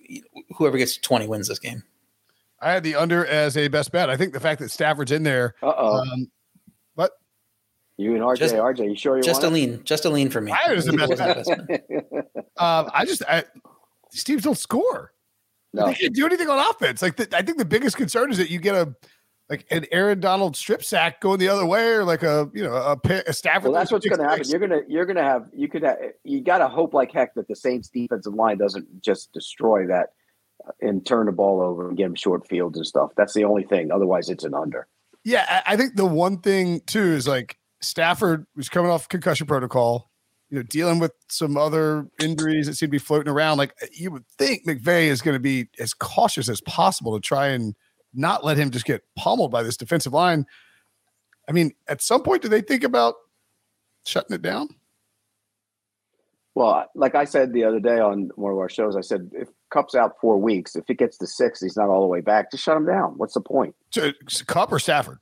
Whoever 0.56 0.78
gets 0.78 0.96
20 0.96 1.26
wins 1.26 1.48
this 1.48 1.58
game. 1.58 1.82
I 2.60 2.72
had 2.72 2.82
the 2.82 2.94
under 2.94 3.26
as 3.26 3.56
a 3.56 3.68
best 3.68 3.92
bet. 3.92 4.08
I 4.08 4.16
think 4.16 4.32
the 4.32 4.40
fact 4.40 4.60
that 4.60 4.70
Stafford's 4.70 5.12
in 5.12 5.22
there. 5.22 5.54
Uh 5.62 5.72
oh. 5.76 5.96
Um, 5.96 6.30
what? 6.94 7.12
you 7.98 8.14
and 8.14 8.22
RJ, 8.22 8.38
just- 8.38 8.54
RJ, 8.54 8.88
you 8.90 8.96
sure 8.96 9.16
you 9.16 9.22
Just 9.22 9.42
a 9.42 9.46
want 9.46 9.56
it? 9.56 9.60
lean, 9.60 9.84
just 9.84 10.04
a 10.04 10.10
lean 10.10 10.30
for 10.30 10.40
me. 10.40 10.52
I 10.52 10.72
was 10.72 10.86
the 10.86 10.92
best 10.94 11.16
bet. 11.16 11.36
Best 11.36 11.50
bet. 11.68 11.86
Um, 12.58 12.90
I 12.94 13.04
just, 13.06 13.22
I, 13.28 13.44
these 14.12 14.24
teams 14.24 14.42
don't 14.42 14.56
score. 14.58 15.12
no. 15.72 15.86
They 15.88 15.94
can't 15.94 16.14
do 16.14 16.24
anything 16.26 16.48
on 16.48 16.58
offense. 16.70 17.02
Like 17.02 17.16
the, 17.16 17.28
I 17.36 17.42
think 17.42 17.58
the 17.58 17.64
biggest 17.66 17.96
concern 17.96 18.30
is 18.30 18.38
that 18.38 18.50
you 18.50 18.58
get 18.58 18.74
a 18.74 18.94
like 19.48 19.64
an 19.70 19.86
Aaron 19.92 20.20
Donald 20.20 20.56
strip 20.56 20.82
sack 20.82 21.20
going 21.20 21.38
the 21.38 21.48
other 21.48 21.64
way, 21.64 21.92
or 21.92 22.04
like 22.04 22.22
a 22.22 22.50
you 22.52 22.64
know 22.64 22.74
a, 22.74 22.98
a 23.26 23.32
Stafford. 23.32 23.70
Well, 23.70 23.80
that's 23.80 23.92
what's 23.92 24.06
going 24.06 24.18
to 24.18 24.28
happen. 24.28 24.48
You're 24.48 24.58
going 24.58 24.70
to 24.70 24.82
you're 24.88 25.06
going 25.06 25.16
to 25.16 25.22
have 25.22 25.46
you 25.54 25.68
could 25.68 25.82
have, 25.82 25.98
you 26.24 26.40
got 26.40 26.58
to 26.58 26.68
hope 26.68 26.94
like 26.94 27.12
heck 27.12 27.34
that 27.34 27.46
the 27.48 27.56
Saints 27.56 27.88
defensive 27.88 28.34
line 28.34 28.58
doesn't 28.58 29.02
just 29.02 29.32
destroy 29.32 29.86
that 29.86 30.08
uh, 30.66 30.72
and 30.80 31.06
turn 31.06 31.26
the 31.26 31.32
ball 31.32 31.60
over 31.60 31.88
and 31.88 31.96
get 31.96 32.04
them 32.04 32.16
short 32.16 32.46
fields 32.48 32.76
and 32.76 32.86
stuff. 32.86 33.12
That's 33.16 33.34
the 33.34 33.44
only 33.44 33.64
thing. 33.64 33.92
Otherwise, 33.92 34.28
it's 34.28 34.44
an 34.44 34.54
under. 34.54 34.88
Yeah, 35.24 35.44
I, 35.48 35.74
I 35.74 35.76
think 35.76 35.96
the 35.96 36.06
one 36.06 36.38
thing 36.38 36.80
too 36.86 37.04
is 37.04 37.28
like 37.28 37.56
Stafford 37.80 38.46
was 38.56 38.68
coming 38.68 38.90
off 38.90 39.08
concussion 39.08 39.46
protocol, 39.46 40.10
you 40.50 40.56
know, 40.56 40.64
dealing 40.64 40.98
with 40.98 41.12
some 41.28 41.56
other 41.56 42.08
injuries 42.20 42.66
that 42.66 42.74
seem 42.74 42.88
to 42.88 42.92
be 42.92 42.98
floating 42.98 43.32
around. 43.32 43.58
Like 43.58 43.74
you 43.92 44.10
would 44.10 44.26
think 44.38 44.66
McVay 44.66 45.06
is 45.06 45.22
going 45.22 45.36
to 45.36 45.40
be 45.40 45.68
as 45.78 45.94
cautious 45.94 46.48
as 46.48 46.60
possible 46.62 47.14
to 47.14 47.20
try 47.20 47.48
and 47.48 47.76
not 48.16 48.44
let 48.44 48.56
him 48.56 48.70
just 48.70 48.84
get 48.86 49.02
pummeled 49.16 49.50
by 49.52 49.62
this 49.62 49.76
defensive 49.76 50.12
line. 50.12 50.46
I 51.48 51.52
mean, 51.52 51.72
at 51.88 52.02
some 52.02 52.22
point, 52.22 52.42
do 52.42 52.48
they 52.48 52.60
think 52.60 52.82
about 52.82 53.14
shutting 54.04 54.34
it 54.34 54.42
down? 54.42 54.68
Well, 56.54 56.86
like 56.94 57.14
I 57.14 57.24
said 57.24 57.52
the 57.52 57.64
other 57.64 57.80
day 57.80 57.98
on 58.00 58.30
one 58.36 58.50
of 58.50 58.58
our 58.58 58.68
shows, 58.70 58.96
I 58.96 59.02
said 59.02 59.30
if 59.34 59.48
Kupp's 59.70 59.94
out 59.94 60.14
four 60.20 60.38
weeks, 60.38 60.74
if 60.74 60.88
it 60.88 60.96
gets 60.98 61.18
to 61.18 61.26
six, 61.26 61.60
he's 61.60 61.76
not 61.76 61.88
all 61.90 62.00
the 62.00 62.06
way 62.06 62.22
back. 62.22 62.50
Just 62.50 62.64
shut 62.64 62.76
him 62.78 62.86
down. 62.86 63.12
What's 63.18 63.34
the 63.34 63.42
point? 63.42 63.74
To, 63.92 64.14
Kupp 64.46 64.72
or 64.72 64.78
Stafford? 64.78 65.18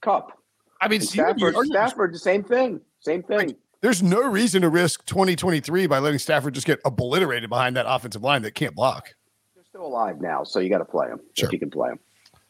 Kupp. 0.00 0.32
I 0.80 0.88
mean, 0.88 1.00
And 1.00 1.08
see, 1.08 1.18
you're- 1.18 1.30
Stafford, 1.32 1.54
you're- 1.54 1.66
Stafford, 1.68 2.12
the 2.14 2.18
same 2.18 2.42
thing. 2.42 2.80
Same 3.00 3.22
thing. 3.22 3.56
there's 3.80 4.00
no 4.02 4.20
reason 4.28 4.62
to 4.62 4.68
risk 4.68 5.04
2023 5.06 5.86
by 5.88 5.98
letting 5.98 6.18
Stafford 6.18 6.54
just 6.54 6.66
get 6.66 6.78
obliterated 6.84 7.48
behind 7.50 7.74
that 7.76 7.84
offensive 7.88 8.22
line 8.22 8.42
that 8.42 8.54
can't 8.54 8.74
block. 8.76 9.14
They're 9.56 9.64
still 9.64 9.84
alive 9.86 10.20
now, 10.20 10.42
so 10.44 10.58
you 10.60 10.68
got 10.70 10.78
to 10.78 10.84
play 10.84 11.08
them 11.08 11.20
Sure. 11.36 11.48
if 11.48 11.52
you 11.52 11.58
can 11.60 11.70
play 11.70 11.88
them. 11.90 11.98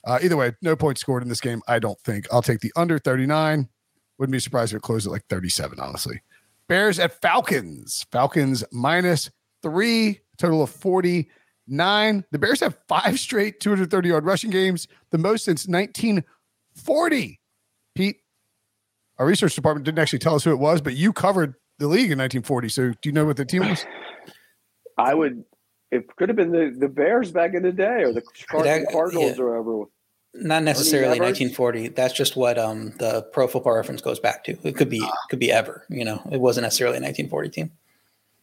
Uh, 0.05 0.19
either 0.23 0.37
way, 0.37 0.53
no 0.63 0.75
points 0.75 1.01
scored 1.01 1.23
in 1.23 1.29
this 1.29 1.41
game. 1.41 1.63
I 1.69 1.79
don't 1.79 1.99
think. 2.01 2.27
I'll 2.33 2.43
take 2.43 2.61
the 2.61 2.73
under 2.77 2.99
39. 2.99 3.69
Wouldn't 4.19 4.33
be 4.33 4.41
surprised 4.41 4.73
if 4.73 4.79
it 4.79 4.83
closed 4.83 5.07
at 5.07 5.13
like 5.13 5.27
37, 5.29 5.79
honestly. 5.81 6.23
Bears 6.69 6.99
at 6.99 7.21
Falcons. 7.21 8.07
Falcons 8.11 8.65
minus 8.73 9.31
three 9.63 10.21
total 10.39 10.63
of 10.63 10.71
49. 10.71 12.25
The 12.31 12.39
Bears 12.39 12.61
have 12.61 12.79
five 12.89 13.19
straight 13.19 13.61
230 13.61 14.09
yard 14.09 14.25
rushing 14.25 14.51
games, 14.51 14.89
the 15.11 15.19
most 15.19 15.45
since 15.45 15.67
1940. 15.69 17.41
Pete, 17.95 18.17
our 19.19 19.27
research 19.27 19.55
department 19.55 19.85
didn't 19.85 19.99
actually 19.99 20.19
tell 20.19 20.35
us 20.35 20.45
who 20.45 20.51
it 20.51 20.59
was, 20.59 20.81
but 20.81 20.95
you 20.95 21.13
covered 21.13 21.55
the 21.79 21.87
league 21.87 22.11
in 22.11 22.19
1940. 22.19 22.69
So 22.69 22.91
do 22.91 23.09
you 23.09 23.13
know 23.13 23.25
what 23.25 23.37
the 23.37 23.45
team 23.45 23.69
was? 23.69 23.85
I 24.99 25.15
would. 25.15 25.45
It 25.93 26.17
could 26.17 26.31
have 26.31 26.37
been 26.37 26.51
the, 26.51 26.75
the 26.77 26.89
Bears 26.89 27.31
back 27.31 27.53
in 27.53 27.63
the 27.63 27.71
day, 27.71 28.03
or 28.03 28.13
the 28.13 28.23
Card- 28.49 28.87
Cardinals, 28.91 29.37
yeah. 29.37 29.43
or 29.45 29.63
whatever. 29.63 29.91
Not 30.35 30.63
necessarily 30.63 31.21
1940. 31.21 31.89
That's 31.89 32.15
just 32.15 32.35
what 32.35 32.59
um, 32.59 32.95
the 32.99 33.29
Pro 33.33 33.47
Football 33.47 33.75
Reference 33.75 34.01
goes 34.01 34.19
back 34.19 34.43
to. 34.45 34.57
It 34.65 34.75
could 34.75 34.89
be 34.89 35.07
could 35.29 35.39
be 35.39 35.53
ever. 35.53 35.85
You 35.91 36.07
know, 36.07 36.23
it 36.33 36.41
wasn't 36.41 36.63
necessarily 36.63 36.97
a 36.97 37.03
1940 37.03 37.51
team. 37.51 37.71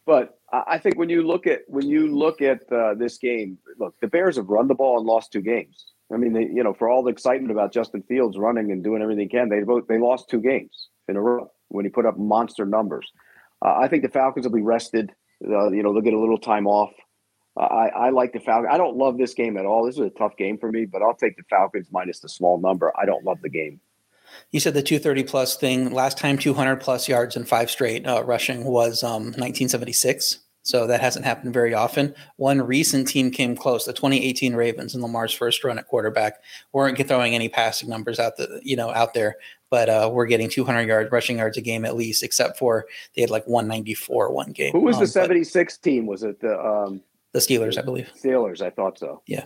But 0.06 0.38
I 0.52 0.62
I 0.68 0.78
think 0.78 0.96
when 0.96 1.08
you 1.08 1.26
look 1.26 1.48
at 1.48 1.62
when 1.66 1.88
you 1.88 2.16
look 2.16 2.40
at 2.40 2.70
uh, 2.72 2.94
this 2.94 3.18
game, 3.18 3.58
look, 3.80 3.98
the 4.00 4.06
Bears 4.06 4.36
have 4.36 4.48
run 4.48 4.68
the 4.68 4.74
ball 4.76 4.98
and 4.98 5.06
lost 5.06 5.32
two 5.32 5.42
games. 5.42 5.86
I 6.12 6.16
mean, 6.16 6.32
they, 6.32 6.42
you 6.42 6.62
know, 6.62 6.74
for 6.74 6.88
all 6.88 7.02
the 7.02 7.10
excitement 7.10 7.50
about 7.50 7.72
Justin 7.72 8.02
Fields 8.02 8.38
running 8.38 8.70
and 8.70 8.82
doing 8.84 9.02
everything 9.02 9.22
he 9.22 9.28
can, 9.28 9.48
they 9.48 9.60
both 9.62 9.88
they 9.88 9.98
lost 9.98 10.28
two 10.28 10.40
games 10.40 10.88
in 11.08 11.16
a 11.16 11.20
row 11.20 11.50
when 11.68 11.84
he 11.84 11.90
put 11.90 12.06
up 12.06 12.16
monster 12.16 12.64
numbers. 12.64 13.10
Uh, 13.64 13.74
I 13.76 13.88
think 13.88 14.04
the 14.04 14.08
Falcons 14.08 14.46
will 14.46 14.54
be 14.54 14.62
rested. 14.62 15.12
Uh, 15.44 15.70
you 15.70 15.82
know, 15.82 15.92
they'll 15.92 16.02
get 16.02 16.14
a 16.14 16.20
little 16.20 16.38
time 16.38 16.68
off. 16.68 16.92
I, 17.56 17.88
I 17.88 18.10
like 18.10 18.32
the 18.32 18.40
Falcons. 18.40 18.72
I 18.72 18.78
don't 18.78 18.96
love 18.96 19.18
this 19.18 19.34
game 19.34 19.56
at 19.56 19.66
all. 19.66 19.84
This 19.84 19.96
is 19.96 20.02
a 20.02 20.10
tough 20.10 20.36
game 20.36 20.56
for 20.58 20.70
me, 20.70 20.84
but 20.86 21.02
I'll 21.02 21.14
take 21.14 21.36
the 21.36 21.42
Falcons 21.50 21.88
minus 21.90 22.20
the 22.20 22.28
small 22.28 22.58
number. 22.58 22.92
I 22.96 23.04
don't 23.04 23.24
love 23.24 23.38
the 23.42 23.48
game. 23.48 23.80
You 24.52 24.60
said 24.60 24.74
the 24.74 24.82
230 24.82 25.24
plus 25.24 25.56
thing. 25.56 25.92
Last 25.92 26.16
time 26.16 26.38
200 26.38 26.76
plus 26.76 27.08
yards 27.08 27.36
and 27.36 27.48
five 27.48 27.70
straight 27.70 28.06
uh, 28.06 28.22
rushing 28.24 28.64
was 28.64 29.02
um, 29.02 29.24
1976. 29.24 30.38
So 30.62 30.86
that 30.86 31.00
hasn't 31.00 31.24
happened 31.24 31.54
very 31.54 31.72
often. 31.72 32.14
One 32.36 32.60
recent 32.60 33.08
team 33.08 33.30
came 33.30 33.56
close. 33.56 33.86
The 33.86 33.92
2018 33.94 34.54
Ravens 34.54 34.94
in 34.94 35.00
Lamar's 35.00 35.32
first 35.32 35.64
run 35.64 35.78
at 35.78 35.88
quarterback 35.88 36.34
weren't 36.72 36.98
throwing 37.08 37.34
any 37.34 37.48
passing 37.48 37.88
numbers 37.88 38.18
out 38.20 38.36
the 38.36 38.60
you 38.62 38.76
know 38.76 38.90
out 38.90 39.14
there, 39.14 39.36
but 39.70 39.88
uh, 39.88 40.10
we're 40.12 40.26
getting 40.26 40.50
200 40.50 40.82
yards 40.82 41.10
rushing 41.10 41.38
yards 41.38 41.56
a 41.56 41.62
game 41.62 41.86
at 41.86 41.96
least. 41.96 42.22
Except 42.22 42.58
for 42.58 42.86
they 43.16 43.22
had 43.22 43.30
like 43.30 43.46
194 43.46 44.32
one 44.32 44.52
game. 44.52 44.72
Who 44.72 44.80
was 44.80 44.96
Um, 44.96 45.00
the 45.00 45.06
but 45.06 45.12
76 45.12 45.78
team? 45.78 46.06
Was 46.06 46.22
it 46.22 46.40
the 46.40 46.60
um, 46.60 47.00
The 47.32 47.38
Steelers, 47.38 47.78
I 47.78 47.82
believe. 47.82 48.10
Steelers? 48.20 48.60
I 48.60 48.70
thought 48.70 48.98
so. 48.98 49.22
Yeah. 49.26 49.44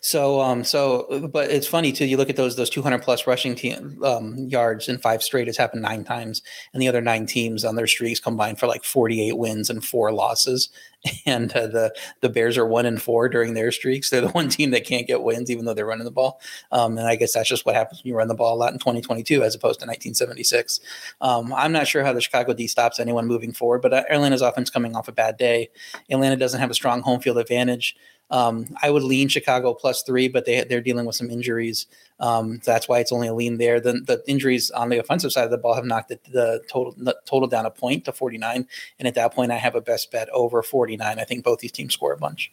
So, 0.00 0.40
um, 0.40 0.64
so, 0.64 1.28
but 1.32 1.50
it's 1.50 1.68
funny 1.68 1.92
too. 1.92 2.04
You 2.04 2.16
look 2.16 2.30
at 2.30 2.34
those 2.34 2.56
those 2.56 2.70
200 2.70 3.00
plus 3.00 3.26
rushing 3.28 3.54
team 3.54 4.02
um, 4.02 4.36
yards 4.48 4.88
in 4.88 4.98
five 4.98 5.22
straight. 5.22 5.46
It's 5.46 5.58
happened 5.58 5.82
nine 5.82 6.02
times, 6.02 6.42
and 6.72 6.82
the 6.82 6.88
other 6.88 7.00
nine 7.00 7.26
teams 7.26 7.64
on 7.64 7.76
their 7.76 7.86
streaks 7.86 8.18
combined 8.18 8.58
for 8.58 8.66
like 8.66 8.82
48 8.82 9.38
wins 9.38 9.70
and 9.70 9.84
four 9.84 10.10
losses. 10.10 10.70
And 11.26 11.52
uh, 11.52 11.66
the 11.66 11.94
the 12.20 12.28
Bears 12.28 12.58
are 12.58 12.66
one 12.66 12.86
and 12.86 13.00
four 13.00 13.28
during 13.28 13.54
their 13.54 13.70
streaks. 13.72 14.10
They're 14.10 14.20
the 14.20 14.28
one 14.28 14.48
team 14.48 14.70
that 14.70 14.84
can't 14.84 15.06
get 15.06 15.22
wins, 15.22 15.50
even 15.50 15.64
though 15.64 15.74
they're 15.74 15.86
running 15.86 16.04
the 16.04 16.10
ball. 16.10 16.40
Um, 16.70 16.98
and 16.98 17.06
I 17.06 17.16
guess 17.16 17.34
that's 17.34 17.48
just 17.48 17.64
what 17.64 17.74
happens 17.74 18.02
when 18.02 18.10
you 18.10 18.16
run 18.16 18.28
the 18.28 18.34
ball 18.34 18.54
a 18.54 18.58
lot 18.58 18.72
in 18.72 18.78
2022 18.78 19.42
as 19.42 19.54
opposed 19.54 19.80
to 19.80 19.86
1976. 19.86 20.80
Um, 21.20 21.52
I'm 21.52 21.72
not 21.72 21.86
sure 21.86 22.04
how 22.04 22.12
the 22.12 22.20
Chicago 22.20 22.52
D 22.52 22.66
stops 22.66 23.00
anyone 23.00 23.26
moving 23.26 23.52
forward, 23.52 23.82
but 23.82 23.92
uh, 23.92 24.04
Atlanta's 24.10 24.42
offense 24.42 24.70
coming 24.70 24.96
off 24.96 25.08
a 25.08 25.12
bad 25.12 25.36
day. 25.36 25.70
Atlanta 26.10 26.36
doesn't 26.36 26.60
have 26.60 26.70
a 26.70 26.74
strong 26.74 27.02
home 27.02 27.20
field 27.20 27.38
advantage. 27.38 27.96
Um, 28.32 28.74
I 28.82 28.90
would 28.90 29.02
lean 29.02 29.28
Chicago 29.28 29.74
plus 29.74 30.02
three, 30.02 30.26
but 30.26 30.46
they 30.46 30.64
they're 30.64 30.80
dealing 30.80 31.04
with 31.04 31.14
some 31.14 31.30
injuries. 31.30 31.86
Um, 32.18 32.60
that's 32.64 32.88
why 32.88 32.98
it's 32.98 33.12
only 33.12 33.28
a 33.28 33.34
lean 33.34 33.58
there. 33.58 33.78
The, 33.78 33.92
the 33.92 34.22
injuries 34.26 34.70
on 34.70 34.88
the 34.88 34.98
offensive 34.98 35.32
side 35.32 35.44
of 35.44 35.50
the 35.50 35.58
ball 35.58 35.74
have 35.74 35.84
knocked 35.84 36.08
the, 36.08 36.18
the 36.30 36.62
total 36.66 36.94
the 36.96 37.14
total 37.26 37.46
down 37.46 37.66
a 37.66 37.70
point 37.70 38.06
to 38.06 38.12
49. 38.12 38.66
And 38.98 39.06
at 39.06 39.14
that 39.16 39.34
point, 39.34 39.52
I 39.52 39.56
have 39.56 39.74
a 39.74 39.82
best 39.82 40.10
bet 40.10 40.30
over 40.30 40.62
49. 40.62 41.18
I 41.18 41.24
think 41.24 41.44
both 41.44 41.58
these 41.58 41.72
teams 41.72 41.92
score 41.92 42.12
a 42.12 42.16
bunch. 42.16 42.50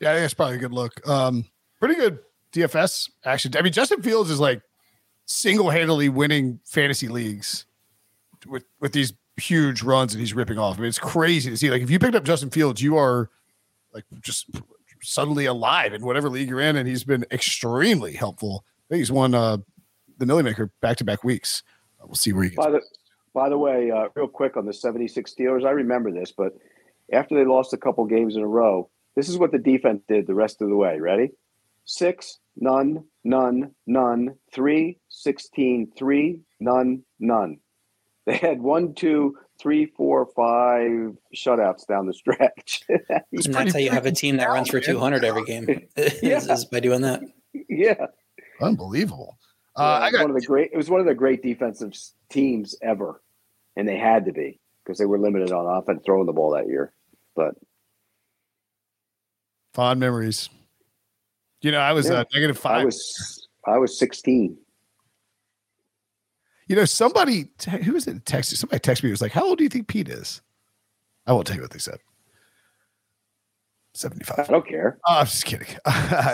Yeah, 0.00 0.10
I 0.10 0.14
think 0.14 0.24
that's 0.24 0.34
probably 0.34 0.56
a 0.56 0.60
good 0.60 0.72
look. 0.72 1.06
Um, 1.08 1.46
pretty 1.80 1.96
good 1.96 2.20
DFS 2.52 3.10
action. 3.24 3.52
I 3.58 3.62
mean, 3.62 3.72
Justin 3.72 4.00
Fields 4.00 4.30
is 4.30 4.38
like 4.38 4.62
single 5.24 5.70
handedly 5.70 6.08
winning 6.08 6.60
fantasy 6.64 7.08
leagues 7.08 7.66
with 8.46 8.64
with 8.78 8.92
these 8.92 9.12
huge 9.38 9.82
runs 9.82 10.12
that 10.12 10.20
he's 10.20 10.34
ripping 10.34 10.58
off. 10.58 10.76
I 10.76 10.82
mean, 10.82 10.88
it's 10.88 11.00
crazy 11.00 11.50
to 11.50 11.56
see. 11.56 11.70
Like, 11.70 11.82
if 11.82 11.90
you 11.90 11.98
picked 11.98 12.14
up 12.14 12.24
Justin 12.24 12.50
Fields, 12.50 12.80
you 12.80 12.96
are 12.96 13.28
like 13.96 14.04
just 14.20 14.46
suddenly 15.02 15.46
alive 15.46 15.94
in 15.94 16.04
whatever 16.04 16.28
league 16.28 16.48
you're 16.50 16.60
in, 16.60 16.76
and 16.76 16.86
he's 16.86 17.04
been 17.04 17.24
extremely 17.30 18.12
helpful. 18.12 18.64
I 18.66 18.86
think 18.90 18.98
he's 18.98 19.10
won 19.10 19.34
uh, 19.34 19.58
the 20.18 20.26
Milly 20.26 20.42
Maker 20.42 20.70
back 20.80 20.98
to 20.98 21.04
back 21.04 21.24
weeks. 21.24 21.62
Uh, 22.00 22.04
we'll 22.06 22.14
see 22.14 22.32
where 22.32 22.44
he 22.44 22.50
gets. 22.50 22.64
By 22.64 22.70
the 22.70 22.82
by 23.34 23.48
the 23.48 23.58
way, 23.58 23.90
uh, 23.90 24.08
real 24.14 24.28
quick 24.28 24.56
on 24.56 24.64
the 24.64 24.72
76 24.72 25.34
Steelers, 25.34 25.66
I 25.66 25.70
remember 25.70 26.10
this, 26.10 26.32
but 26.32 26.54
after 27.12 27.34
they 27.34 27.44
lost 27.44 27.74
a 27.74 27.78
couple 27.78 28.04
games 28.06 28.36
in 28.36 28.42
a 28.42 28.46
row, 28.46 28.88
this 29.14 29.28
is 29.28 29.38
what 29.38 29.52
the 29.52 29.58
defense 29.58 30.02
did 30.08 30.26
the 30.26 30.34
rest 30.34 30.62
of 30.62 30.68
the 30.68 30.76
way. 30.76 31.00
Ready? 31.00 31.32
Six, 31.84 32.38
none, 32.56 33.04
none, 33.24 33.72
none, 33.86 34.36
three, 34.52 34.98
16, 35.08 35.92
three, 35.96 36.40
none, 36.60 37.02
none. 37.18 37.58
They 38.24 38.38
had 38.38 38.60
one, 38.60 38.94
two, 38.94 39.36
three, 39.58 39.86
four, 39.86 40.26
five 40.26 41.16
shutouts 41.34 41.86
down 41.86 42.06
the 42.06 42.14
stretch. 42.14 42.82
And 42.88 43.24
that's 43.54 43.72
how 43.72 43.78
you 43.78 43.90
have 43.90 44.06
a 44.06 44.12
team 44.12 44.36
that 44.38 44.48
runs 44.48 44.68
for 44.70 44.80
200 44.80 45.24
every 45.24 45.44
game 45.44 45.66
Yeah. 46.22 46.38
is 46.38 46.64
by 46.66 46.80
doing 46.80 47.02
that. 47.02 47.22
yeah. 47.68 48.06
Unbelievable. 48.60 49.36
Uh, 49.76 49.82
Yeah, 49.82 49.86
I 49.86 49.98
it 50.08 50.12
was 50.12 50.12
got 50.12 50.20
one 50.22 50.30
of 50.30 50.40
the 50.40 50.46
great. 50.46 50.70
It 50.72 50.76
was 50.76 50.88
one 50.90 51.00
of 51.00 51.06
the 51.06 51.14
great 51.14 51.42
defensive 51.42 51.92
teams 52.30 52.74
ever, 52.82 53.20
and 53.76 53.86
they 53.86 53.98
had 53.98 54.24
to 54.26 54.32
be 54.32 54.58
because 54.84 54.98
they 54.98 55.04
were 55.06 55.18
limited 55.18 55.52
on 55.52 55.66
offense 55.66 56.02
throwing 56.06 56.26
the 56.26 56.32
ball 56.32 56.52
that 56.52 56.66
year. 56.68 56.92
But 57.34 57.54
fond 59.74 60.00
memories. 60.00 60.48
You 61.60 61.72
know, 61.72 61.78
I 61.80 61.92
was 61.92 62.08
Yeah. 62.08 62.20
uh, 62.20 62.24
negative 62.32 62.56
I 62.58 62.60
five. 62.60 62.84
was 62.84 63.48
I 63.66 63.78
was 63.78 63.98
sixteen. 63.98 64.56
You 66.66 66.76
know, 66.76 66.84
somebody 66.84 67.48
who 67.84 67.92
was 67.92 68.06
it 68.06 68.24
texted? 68.24 68.56
Somebody 68.56 68.80
texted 68.80 69.04
me. 69.04 69.10
It 69.10 69.12
was 69.12 69.22
like, 69.22 69.32
"How 69.32 69.44
old 69.44 69.58
do 69.58 69.64
you 69.64 69.70
think 69.70 69.88
Pete 69.88 70.08
is?" 70.08 70.40
I 71.26 71.32
won't 71.32 71.46
tell 71.46 71.56
you 71.56 71.62
what 71.62 71.70
they 71.70 71.78
said. 71.78 71.98
Seventy-five. 73.94 74.48
I 74.48 74.52
don't 74.52 74.66
care. 74.66 74.98
Oh, 75.06 75.20
I'm 75.20 75.26
just 75.26 75.46
kidding. 75.46 75.68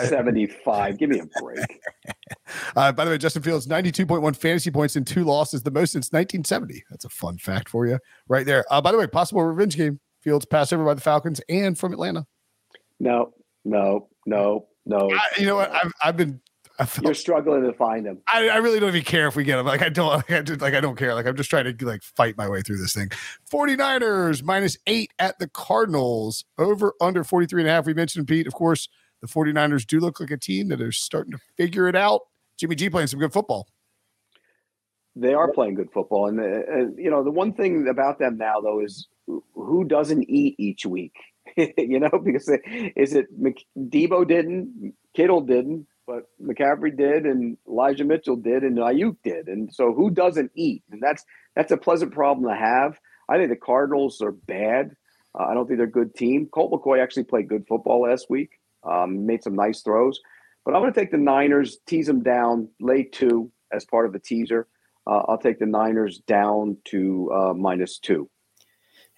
Seventy-five. 0.09 0.97
Give 0.97 1.09
me 1.09 1.19
a 1.19 1.41
break. 1.41 1.81
uh, 2.75 2.91
by 2.91 3.05
the 3.05 3.11
way, 3.11 3.17
Justin 3.17 3.41
Fields, 3.41 3.67
ninety-two 3.67 4.05
point 4.05 4.21
one 4.21 4.33
fantasy 4.33 4.69
points 4.69 4.95
in 4.95 5.05
two 5.05 5.23
losses, 5.23 5.63
the 5.63 5.71
most 5.71 5.93
since 5.93 6.11
nineteen 6.11 6.43
seventy. 6.43 6.83
That's 6.89 7.05
a 7.05 7.09
fun 7.09 7.37
fact 7.37 7.69
for 7.69 7.87
you, 7.87 7.99
right 8.27 8.45
there. 8.45 8.65
Uh, 8.69 8.81
by 8.81 8.91
the 8.91 8.97
way, 8.97 9.07
possible 9.07 9.43
revenge 9.43 9.77
game. 9.77 9.99
Fields 10.19 10.45
passed 10.45 10.73
over 10.73 10.83
by 10.83 10.93
the 10.93 11.01
Falcons 11.01 11.41
and 11.47 11.77
from 11.77 11.93
Atlanta. 11.93 12.25
No, 12.99 13.33
no, 13.63 14.09
no, 14.25 14.67
no. 14.85 15.09
I, 15.11 15.39
you 15.39 15.45
know 15.45 15.55
what? 15.55 15.71
I've 15.71 15.93
I've 16.03 16.17
been. 16.17 16.41
Felt 16.77 17.05
You're 17.05 17.13
struggling 17.13 17.63
to 17.63 17.73
find 17.73 18.05
them. 18.05 18.19
I, 18.33 18.49
I 18.49 18.57
really 18.57 18.79
don't 18.79 18.89
even 18.89 19.03
care 19.03 19.27
if 19.27 19.35
we 19.35 19.43
get 19.43 19.57
them. 19.57 19.67
Like 19.67 19.83
I 19.83 19.89
don't 19.89 20.07
like 20.29 20.31
I, 20.31 20.41
just, 20.41 20.61
like 20.61 20.73
I 20.73 20.81
don't 20.81 20.97
care. 20.97 21.13
Like 21.13 21.27
I'm 21.27 21.35
just 21.35 21.49
trying 21.49 21.65
to 21.65 21.85
like 21.85 22.01
fight 22.01 22.35
my 22.35 22.49
way 22.49 22.61
through 22.61 22.77
this 22.77 22.93
thing. 22.93 23.09
49ers 23.51 24.43
minus 24.43 24.77
eight 24.87 25.11
at 25.19 25.37
the 25.37 25.47
Cardinals. 25.47 26.45
Over 26.57 26.93
under 26.99 27.23
43 27.23 27.61
and 27.61 27.69
a 27.69 27.71
half. 27.71 27.85
We 27.85 27.93
mentioned 27.93 28.27
Pete. 28.27 28.47
Of 28.47 28.53
course, 28.53 28.89
the 29.21 29.27
49ers 29.27 29.85
do 29.85 29.99
look 29.99 30.19
like 30.19 30.31
a 30.31 30.37
team 30.37 30.69
that 30.69 30.81
are 30.81 30.91
starting 30.91 31.31
to 31.33 31.39
figure 31.57 31.87
it 31.87 31.95
out. 31.95 32.21
Jimmy 32.57 32.75
G 32.75 32.89
playing 32.89 33.07
some 33.07 33.19
good 33.19 33.33
football. 33.33 33.67
They 35.15 35.35
are 35.35 35.51
playing 35.51 35.75
good 35.75 35.91
football, 35.93 36.27
and 36.27 36.39
uh, 36.39 36.43
uh, 36.43 36.87
you 36.97 37.11
know 37.11 37.23
the 37.23 37.29
one 37.29 37.53
thing 37.53 37.87
about 37.87 38.17
them 38.17 38.37
now 38.37 38.61
though 38.61 38.79
is 38.79 39.07
who 39.53 39.83
doesn't 39.83 40.23
eat 40.27 40.55
each 40.57 40.87
week. 40.87 41.13
you 41.77 41.99
know, 41.99 42.19
because 42.23 42.45
they, 42.45 42.93
is 42.95 43.13
it 43.13 43.27
Deebo 43.77 44.27
didn't, 44.27 44.93
Kittle 45.13 45.41
didn't, 45.41 45.85
but 46.05 46.23
McCaffrey 46.41 46.95
did, 46.95 47.25
and 47.25 47.57
Elijah 47.67 48.03
Mitchell 48.03 48.35
did, 48.35 48.63
and 48.63 48.77
Aiyuk 48.77 49.17
did, 49.23 49.47
and 49.47 49.73
so 49.73 49.93
who 49.93 50.09
doesn't 50.09 50.51
eat? 50.55 50.83
And 50.91 51.01
that's 51.01 51.23
that's 51.55 51.71
a 51.71 51.77
pleasant 51.77 52.13
problem 52.13 52.49
to 52.49 52.55
have. 52.55 52.99
I 53.29 53.37
think 53.37 53.49
the 53.49 53.55
Cardinals 53.55 54.21
are 54.21 54.31
bad. 54.31 54.95
Uh, 55.37 55.45
I 55.45 55.53
don't 55.53 55.67
think 55.67 55.77
they're 55.77 55.87
a 55.87 55.91
good 55.91 56.15
team. 56.15 56.47
Colt 56.51 56.71
McCoy 56.71 57.01
actually 57.01 57.23
played 57.23 57.47
good 57.47 57.65
football 57.67 58.01
last 58.01 58.29
week. 58.29 58.51
Um, 58.83 59.25
made 59.25 59.43
some 59.43 59.55
nice 59.55 59.81
throws, 59.81 60.19
but 60.65 60.75
I'm 60.75 60.81
going 60.81 60.93
to 60.93 60.99
take 60.99 61.11
the 61.11 61.17
Niners, 61.17 61.77
tease 61.87 62.07
them 62.07 62.21
down, 62.21 62.69
lay 62.81 63.03
two 63.03 63.51
as 63.71 63.85
part 63.85 64.05
of 64.05 64.13
the 64.13 64.19
teaser. 64.19 64.67
Uh, 65.07 65.21
I'll 65.27 65.37
take 65.37 65.59
the 65.59 65.65
Niners 65.65 66.19
down 66.19 66.77
to 66.85 67.31
uh, 67.33 67.53
minus 67.53 67.97
two. 67.97 68.29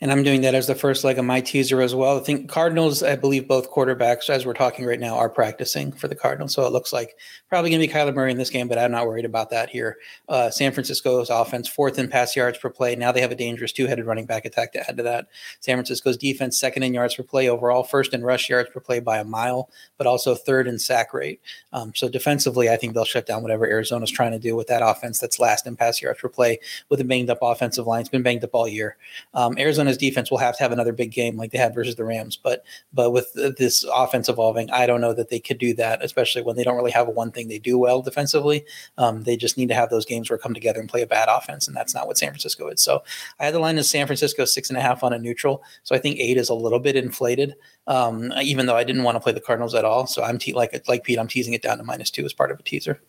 And 0.01 0.11
I'm 0.11 0.23
doing 0.23 0.41
that 0.41 0.53
as 0.53 0.67
the 0.67 0.75
first 0.75 1.05
leg 1.05 1.17
of 1.17 1.23
my 1.23 1.39
teaser 1.39 1.81
as 1.81 1.95
well. 1.95 2.17
I 2.17 2.19
think 2.19 2.49
Cardinals, 2.49 3.01
I 3.01 3.15
believe 3.15 3.47
both 3.47 3.71
quarterbacks, 3.71 4.29
as 4.29 4.45
we're 4.45 4.53
talking 4.53 4.85
right 4.85 4.99
now, 4.99 5.15
are 5.15 5.29
practicing 5.29 5.93
for 5.93 6.09
the 6.09 6.15
Cardinals. 6.15 6.53
So 6.53 6.65
it 6.65 6.73
looks 6.73 6.91
like 6.91 7.15
probably 7.47 7.69
going 7.69 7.81
to 7.81 7.87
be 7.87 7.93
Kyler 7.93 8.13
Murray 8.13 8.31
in 8.31 8.37
this 8.37 8.49
game, 8.49 8.67
but 8.67 8.77
I'm 8.77 8.91
not 8.91 9.07
worried 9.07 9.23
about 9.23 9.51
that 9.51 9.69
here. 9.69 9.97
Uh, 10.27 10.49
San 10.49 10.73
Francisco's 10.73 11.29
offense, 11.29 11.69
fourth 11.69 11.97
in 11.97 12.09
pass 12.09 12.35
yards 12.35 12.57
per 12.57 12.69
play. 12.69 12.97
Now 12.97 13.13
they 13.13 13.21
have 13.21 13.31
a 13.31 13.35
dangerous 13.35 13.71
two 13.71 13.87
headed 13.87 14.05
running 14.05 14.25
back 14.25 14.43
attack 14.43 14.73
to 14.73 14.85
add 14.85 14.97
to 14.97 15.03
that. 15.03 15.27
San 15.61 15.77
Francisco's 15.77 16.17
defense, 16.17 16.59
second 16.59 16.83
in 16.83 16.93
yards 16.93 17.15
per 17.15 17.23
play 17.23 17.47
overall, 17.47 17.83
first 17.83 18.13
in 18.13 18.21
rush 18.21 18.49
yards 18.49 18.69
per 18.71 18.81
play 18.81 18.99
by 18.99 19.19
a 19.19 19.23
mile, 19.23 19.69
but 19.97 20.07
also 20.07 20.35
third 20.35 20.67
in 20.67 20.77
sack 20.77 21.13
rate. 21.13 21.39
Um, 21.71 21.93
so 21.95 22.09
defensively, 22.09 22.69
I 22.69 22.75
think 22.75 22.95
they'll 22.95 23.05
shut 23.05 23.27
down 23.27 23.43
whatever 23.43 23.65
Arizona's 23.65 24.11
trying 24.11 24.33
to 24.33 24.39
do 24.39 24.57
with 24.57 24.67
that 24.67 24.85
offense 24.85 25.19
that's 25.19 25.39
last 25.39 25.65
in 25.65 25.77
pass 25.77 26.01
yards 26.01 26.19
per 26.19 26.27
play 26.27 26.59
with 26.89 26.99
a 26.99 27.05
banged 27.05 27.29
up 27.29 27.39
offensive 27.41 27.87
line. 27.87 28.01
It's 28.01 28.09
been 28.09 28.23
banged 28.23 28.43
up 28.43 28.53
all 28.53 28.67
year. 28.67 28.97
Um, 29.33 29.57
Arizona 29.57 29.84
Arizona's 29.85 29.97
defense 29.97 30.31
will 30.31 30.37
have 30.37 30.57
to 30.57 30.63
have 30.63 30.71
another 30.71 30.93
big 30.93 31.11
game 31.11 31.37
like 31.37 31.51
they 31.51 31.57
had 31.57 31.73
versus 31.73 31.95
the 31.95 32.03
Rams. 32.03 32.37
But 32.37 32.63
but 32.93 33.11
with 33.11 33.31
this 33.33 33.85
offense 33.93 34.29
evolving, 34.29 34.69
I 34.71 34.85
don't 34.85 35.01
know 35.01 35.13
that 35.13 35.29
they 35.29 35.39
could 35.39 35.57
do 35.57 35.73
that, 35.75 36.03
especially 36.03 36.41
when 36.41 36.55
they 36.55 36.63
don't 36.63 36.75
really 36.75 36.91
have 36.91 37.07
one 37.07 37.31
thing 37.31 37.47
they 37.47 37.59
do 37.59 37.77
well 37.77 38.01
defensively. 38.01 38.65
Um, 38.97 39.23
they 39.23 39.37
just 39.37 39.57
need 39.57 39.69
to 39.69 39.75
have 39.75 39.89
those 39.89 40.05
games 40.05 40.29
where 40.29 40.39
come 40.39 40.53
together 40.53 40.79
and 40.79 40.89
play 40.89 41.01
a 41.01 41.07
bad 41.07 41.29
offense, 41.29 41.67
and 41.67 41.75
that's 41.75 41.93
not 41.93 42.07
what 42.07 42.17
San 42.17 42.29
Francisco 42.29 42.67
is. 42.67 42.81
So 42.81 43.03
I 43.39 43.45
had 43.45 43.53
the 43.53 43.59
line 43.59 43.77
as 43.77 43.89
San 43.89 44.07
Francisco 44.07 44.45
six 44.45 44.69
and 44.69 44.77
a 44.77 44.81
half 44.81 45.03
on 45.03 45.13
a 45.13 45.19
neutral. 45.19 45.63
So 45.83 45.95
I 45.95 45.99
think 45.99 46.19
eight 46.19 46.37
is 46.37 46.49
a 46.49 46.55
little 46.55 46.79
bit 46.79 46.95
inflated, 46.95 47.55
um, 47.87 48.33
even 48.41 48.65
though 48.65 48.77
I 48.77 48.83
didn't 48.83 49.03
want 49.03 49.15
to 49.15 49.19
play 49.19 49.33
the 49.33 49.41
Cardinals 49.41 49.75
at 49.75 49.85
all. 49.85 50.07
So 50.07 50.23
I'm 50.23 50.37
te- 50.37 50.53
like 50.53 50.87
like 50.87 51.03
Pete, 51.03 51.19
I'm 51.19 51.27
teasing 51.27 51.53
it 51.53 51.61
down 51.61 51.77
to 51.77 51.83
minus 51.83 52.09
two 52.09 52.25
as 52.25 52.33
part 52.33 52.51
of 52.51 52.59
a 52.59 52.63
teaser. 52.63 53.01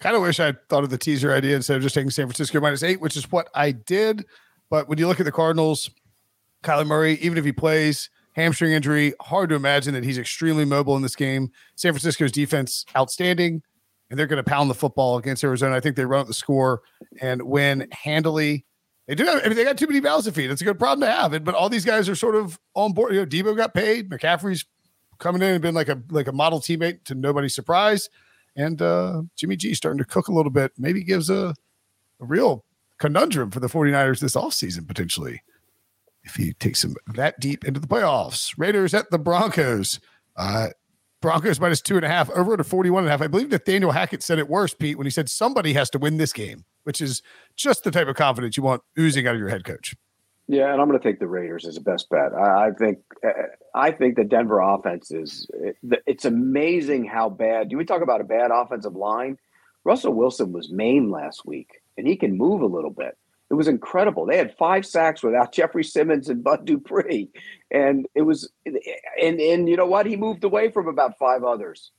Kind 0.00 0.16
of 0.16 0.22
wish 0.22 0.40
I 0.40 0.52
thought 0.68 0.82
of 0.82 0.90
the 0.90 0.98
teaser 0.98 1.32
idea 1.32 1.54
instead 1.54 1.76
of 1.76 1.82
just 1.82 1.94
taking 1.94 2.10
San 2.10 2.26
Francisco 2.26 2.60
minus 2.60 2.82
eight, 2.82 3.00
which 3.00 3.16
is 3.16 3.30
what 3.30 3.48
I 3.54 3.70
did. 3.70 4.26
But 4.72 4.88
when 4.88 4.96
you 4.96 5.06
look 5.06 5.20
at 5.20 5.24
the 5.24 5.32
Cardinals, 5.32 5.90
Kyler 6.64 6.86
Murray, 6.86 7.18
even 7.20 7.36
if 7.36 7.44
he 7.44 7.52
plays, 7.52 8.08
hamstring 8.32 8.72
injury, 8.72 9.12
hard 9.20 9.50
to 9.50 9.54
imagine 9.54 9.92
that 9.92 10.02
he's 10.02 10.16
extremely 10.16 10.64
mobile 10.64 10.96
in 10.96 11.02
this 11.02 11.14
game. 11.14 11.50
San 11.76 11.92
Francisco's 11.92 12.32
defense, 12.32 12.86
outstanding, 12.96 13.60
and 14.08 14.18
they're 14.18 14.26
going 14.26 14.42
to 14.42 14.50
pound 14.50 14.70
the 14.70 14.74
football 14.74 15.18
against 15.18 15.44
Arizona. 15.44 15.76
I 15.76 15.80
think 15.80 15.96
they 15.96 16.06
run 16.06 16.22
up 16.22 16.26
the 16.26 16.32
score 16.32 16.80
and 17.20 17.42
win 17.42 17.86
handily. 17.92 18.64
They 19.08 19.14
do. 19.14 19.26
Have, 19.26 19.42
I 19.44 19.48
mean, 19.48 19.56
they 19.56 19.64
got 19.64 19.76
too 19.76 19.88
many 19.88 20.00
mouths 20.00 20.24
to 20.24 20.32
feed. 20.32 20.50
It's 20.50 20.62
a 20.62 20.64
good 20.64 20.78
problem 20.78 21.06
to 21.06 21.14
have. 21.14 21.44
But 21.44 21.54
all 21.54 21.68
these 21.68 21.84
guys 21.84 22.08
are 22.08 22.14
sort 22.14 22.34
of 22.34 22.58
on 22.74 22.94
board. 22.94 23.12
You 23.12 23.20
know, 23.20 23.26
Deebo 23.26 23.54
got 23.54 23.74
paid. 23.74 24.08
McCaffrey's 24.08 24.64
coming 25.18 25.42
in 25.42 25.48
and 25.48 25.60
been 25.60 25.74
like 25.74 25.90
a 25.90 26.00
like 26.08 26.28
a 26.28 26.32
model 26.32 26.60
teammate 26.60 27.04
to 27.04 27.14
nobody's 27.14 27.54
surprise. 27.54 28.08
And 28.56 28.80
uh, 28.80 29.20
Jimmy 29.36 29.56
G 29.56 29.74
starting 29.74 29.98
to 29.98 30.06
cook 30.06 30.28
a 30.28 30.32
little 30.32 30.50
bit, 30.50 30.72
maybe 30.78 31.04
gives 31.04 31.28
a, 31.28 31.54
a 32.20 32.24
real 32.24 32.64
conundrum 33.02 33.50
for 33.50 33.58
the 33.58 33.66
49ers 33.66 34.20
this 34.20 34.36
offseason, 34.36 34.86
potentially, 34.86 35.42
if 36.22 36.36
he 36.36 36.52
takes 36.52 36.82
them 36.82 36.94
that 37.14 37.40
deep 37.40 37.64
into 37.64 37.80
the 37.80 37.88
playoffs. 37.88 38.54
Raiders 38.56 38.94
at 38.94 39.10
the 39.10 39.18
Broncos. 39.18 39.98
Uh, 40.36 40.68
Broncos 41.20 41.58
minus 41.58 41.80
two 41.80 41.96
and 41.96 42.04
a 42.04 42.08
half, 42.08 42.30
over 42.30 42.56
to 42.56 42.62
41 42.62 43.02
and 43.02 43.08
a 43.08 43.10
half. 43.10 43.20
I 43.20 43.26
believe 43.26 43.50
Nathaniel 43.50 43.90
Hackett 43.90 44.22
said 44.22 44.38
it 44.38 44.48
worse, 44.48 44.72
Pete, 44.72 44.96
when 44.96 45.04
he 45.04 45.10
said 45.10 45.28
somebody 45.28 45.72
has 45.72 45.90
to 45.90 45.98
win 45.98 46.16
this 46.16 46.32
game, 46.32 46.64
which 46.84 47.00
is 47.00 47.22
just 47.56 47.82
the 47.82 47.90
type 47.90 48.06
of 48.06 48.14
confidence 48.14 48.56
you 48.56 48.62
want 48.62 48.82
oozing 48.96 49.26
out 49.26 49.34
of 49.34 49.40
your 49.40 49.48
head 49.48 49.64
coach. 49.64 49.96
Yeah, 50.46 50.72
and 50.72 50.80
I'm 50.80 50.88
going 50.88 51.00
to 51.00 51.04
take 51.04 51.18
the 51.18 51.26
Raiders 51.26 51.66
as 51.66 51.76
a 51.76 51.80
best 51.80 52.08
bet. 52.08 52.32
I, 52.32 52.68
I 52.68 52.70
think 52.70 52.98
I 53.74 53.90
think 53.90 54.14
the 54.14 54.24
Denver 54.24 54.60
offense 54.60 55.10
is 55.10 55.48
it's 55.82 56.24
amazing 56.24 57.06
how 57.06 57.30
bad. 57.30 57.68
Do 57.68 57.76
we 57.76 57.84
talk 57.84 58.02
about 58.02 58.20
a 58.20 58.24
bad 58.24 58.52
offensive 58.52 58.94
line? 58.94 59.38
Russell 59.84 60.14
Wilson 60.14 60.52
was 60.52 60.70
Maine 60.70 61.10
last 61.10 61.44
week, 61.44 61.81
and 61.96 62.06
he 62.06 62.16
can 62.16 62.36
move 62.36 62.62
a 62.62 62.66
little 62.66 62.90
bit. 62.90 63.16
It 63.50 63.54
was 63.54 63.68
incredible. 63.68 64.24
They 64.24 64.38
had 64.38 64.56
five 64.56 64.86
sacks 64.86 65.22
without 65.22 65.52
Jeffrey 65.54 65.84
Simmons 65.84 66.28
and 66.28 66.42
Bud 66.42 66.64
Dupree, 66.64 67.30
and 67.70 68.06
it 68.14 68.22
was 68.22 68.50
and 68.64 69.40
and 69.40 69.68
you 69.68 69.76
know 69.76 69.86
what? 69.86 70.06
He 70.06 70.16
moved 70.16 70.44
away 70.44 70.70
from 70.70 70.88
about 70.88 71.18
five 71.18 71.44
others. 71.44 71.90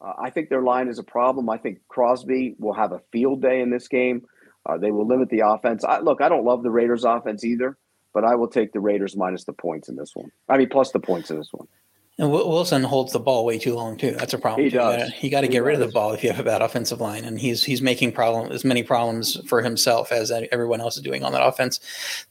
Uh, 0.00 0.12
I 0.18 0.30
think 0.30 0.50
their 0.50 0.62
line 0.62 0.88
is 0.88 0.98
a 0.98 1.04
problem. 1.04 1.48
I 1.48 1.56
think 1.56 1.78
Crosby 1.88 2.54
will 2.58 2.74
have 2.74 2.92
a 2.92 3.00
field 3.12 3.40
day 3.40 3.60
in 3.60 3.70
this 3.70 3.88
game. 3.88 4.26
Uh, 4.66 4.76
they 4.76 4.90
will 4.90 5.06
limit 5.06 5.30
the 5.30 5.42
offense. 5.46 5.84
I, 5.84 6.00
look, 6.00 6.20
I 6.20 6.28
don't 6.28 6.44
love 6.44 6.62
the 6.62 6.70
Raiders' 6.70 7.04
offense 7.04 7.44
either 7.44 7.78
but 8.16 8.24
I 8.24 8.34
will 8.34 8.48
take 8.48 8.72
the 8.72 8.80
Raiders 8.80 9.14
minus 9.14 9.44
the 9.44 9.52
points 9.52 9.90
in 9.90 9.96
this 9.96 10.16
one. 10.16 10.32
I 10.48 10.56
mean, 10.56 10.70
plus 10.70 10.90
the 10.90 10.98
points 10.98 11.30
in 11.30 11.36
this 11.36 11.50
one. 11.52 11.68
And 12.18 12.32
Wilson 12.32 12.82
holds 12.82 13.12
the 13.12 13.20
ball 13.20 13.44
way 13.44 13.58
too 13.58 13.74
long 13.74 13.98
too. 13.98 14.12
That's 14.12 14.32
a 14.32 14.38
problem. 14.38 14.64
He 14.64 14.70
does. 14.70 15.12
You 15.20 15.30
got 15.30 15.42
to 15.42 15.48
get 15.48 15.62
rid 15.62 15.74
of 15.74 15.86
the 15.86 15.92
ball 15.92 16.12
if 16.12 16.24
you 16.24 16.30
have 16.30 16.40
a 16.40 16.44
bad 16.44 16.62
offensive 16.62 16.98
line, 16.98 17.24
and 17.24 17.38
he's 17.38 17.62
he's 17.62 17.82
making 17.82 18.12
problem 18.12 18.50
as 18.50 18.64
many 18.64 18.82
problems 18.82 19.36
for 19.46 19.60
himself 19.60 20.10
as 20.12 20.30
everyone 20.30 20.80
else 20.80 20.96
is 20.96 21.02
doing 21.02 21.22
on 21.24 21.32
that 21.32 21.46
offense. 21.46 21.78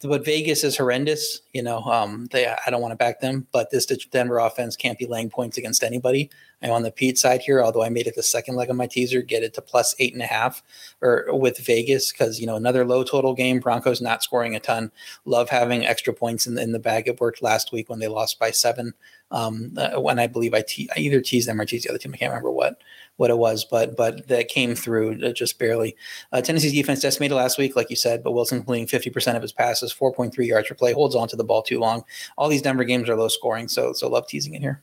But 0.01 0.25
Vegas 0.25 0.63
is 0.63 0.75
horrendous. 0.75 1.39
You 1.53 1.61
know, 1.61 1.83
um, 1.83 2.27
they 2.31 2.47
I 2.47 2.71
don't 2.71 2.81
want 2.81 2.93
to 2.93 2.97
back 2.97 3.19
them, 3.19 3.45
but 3.51 3.69
this 3.69 3.85
Denver 3.85 4.39
offense 4.39 4.75
can't 4.75 4.97
be 4.97 5.05
laying 5.05 5.29
points 5.29 5.59
against 5.59 5.83
anybody. 5.83 6.31
I'm 6.61 6.71
on 6.71 6.83
the 6.83 6.91
Pete 6.91 7.17
side 7.17 7.41
here, 7.41 7.61
although 7.61 7.83
I 7.83 7.89
made 7.89 8.07
it 8.07 8.15
the 8.15 8.23
second 8.23 8.55
leg 8.55 8.69
of 8.69 8.75
my 8.75 8.87
teaser, 8.87 9.21
get 9.21 9.43
it 9.43 9.53
to 9.55 9.61
plus 9.61 9.95
eight 9.99 10.13
and 10.13 10.21
a 10.21 10.27
half 10.27 10.63
or 11.01 11.27
with 11.29 11.57
Vegas 11.59 12.11
because 12.11 12.39
you 12.39 12.47
know 12.47 12.55
another 12.55 12.85
low 12.85 13.03
total 13.03 13.33
game. 13.33 13.59
Broncos 13.59 14.01
not 14.01 14.23
scoring 14.23 14.55
a 14.55 14.59
ton. 14.59 14.91
Love 15.25 15.49
having 15.49 15.85
extra 15.85 16.13
points 16.13 16.47
in, 16.47 16.57
in 16.57 16.71
the 16.71 16.79
bag. 16.79 17.07
It 17.07 17.19
worked 17.19 17.41
last 17.41 17.71
week 17.71 17.89
when 17.89 17.99
they 17.99 18.07
lost 18.07 18.39
by 18.39 18.51
seven 18.51 18.93
um, 19.31 19.73
uh, 19.77 19.99
when 19.99 20.19
I 20.19 20.27
believe 20.27 20.53
I, 20.53 20.61
te- 20.61 20.89
I 20.95 20.99
either 20.99 21.21
teased 21.21 21.47
them 21.47 21.59
or 21.59 21.65
teased 21.65 21.85
the 21.85 21.89
other 21.89 21.97
team. 21.97 22.13
I 22.13 22.17
can't 22.17 22.31
remember 22.31 22.51
what 22.51 22.81
what 23.17 23.29
it 23.29 23.37
was, 23.37 23.65
but 23.65 23.95
but 23.95 24.27
that 24.27 24.47
came 24.47 24.75
through 24.75 25.23
uh, 25.25 25.31
just 25.31 25.57
barely. 25.57 25.95
Uh, 26.31 26.41
Tennessee's 26.41 26.73
defense 26.73 27.01
decimated 27.01 27.35
last 27.35 27.57
week, 27.57 27.75
like 27.75 27.89
you 27.89 27.95
said, 27.95 28.23
but 28.23 28.31
Wilson 28.31 28.59
completing 28.59 28.87
50% 28.87 29.35
of 29.35 29.41
his 29.41 29.51
passes, 29.51 29.93
4.3 29.93 30.45
yards 30.45 30.67
per 30.67 30.75
play, 30.75 30.93
holds 30.93 31.15
on 31.15 31.27
to 31.29 31.35
the 31.35 31.43
ball 31.43 31.61
too 31.61 31.79
long. 31.79 32.03
All 32.37 32.49
these 32.49 32.61
Denver 32.61 32.83
games 32.83 33.09
are 33.09 33.15
low 33.15 33.27
scoring, 33.27 33.67
so 33.67 33.93
so 33.93 34.07
love 34.07 34.27
teasing 34.27 34.53
it 34.53 34.61
here. 34.61 34.81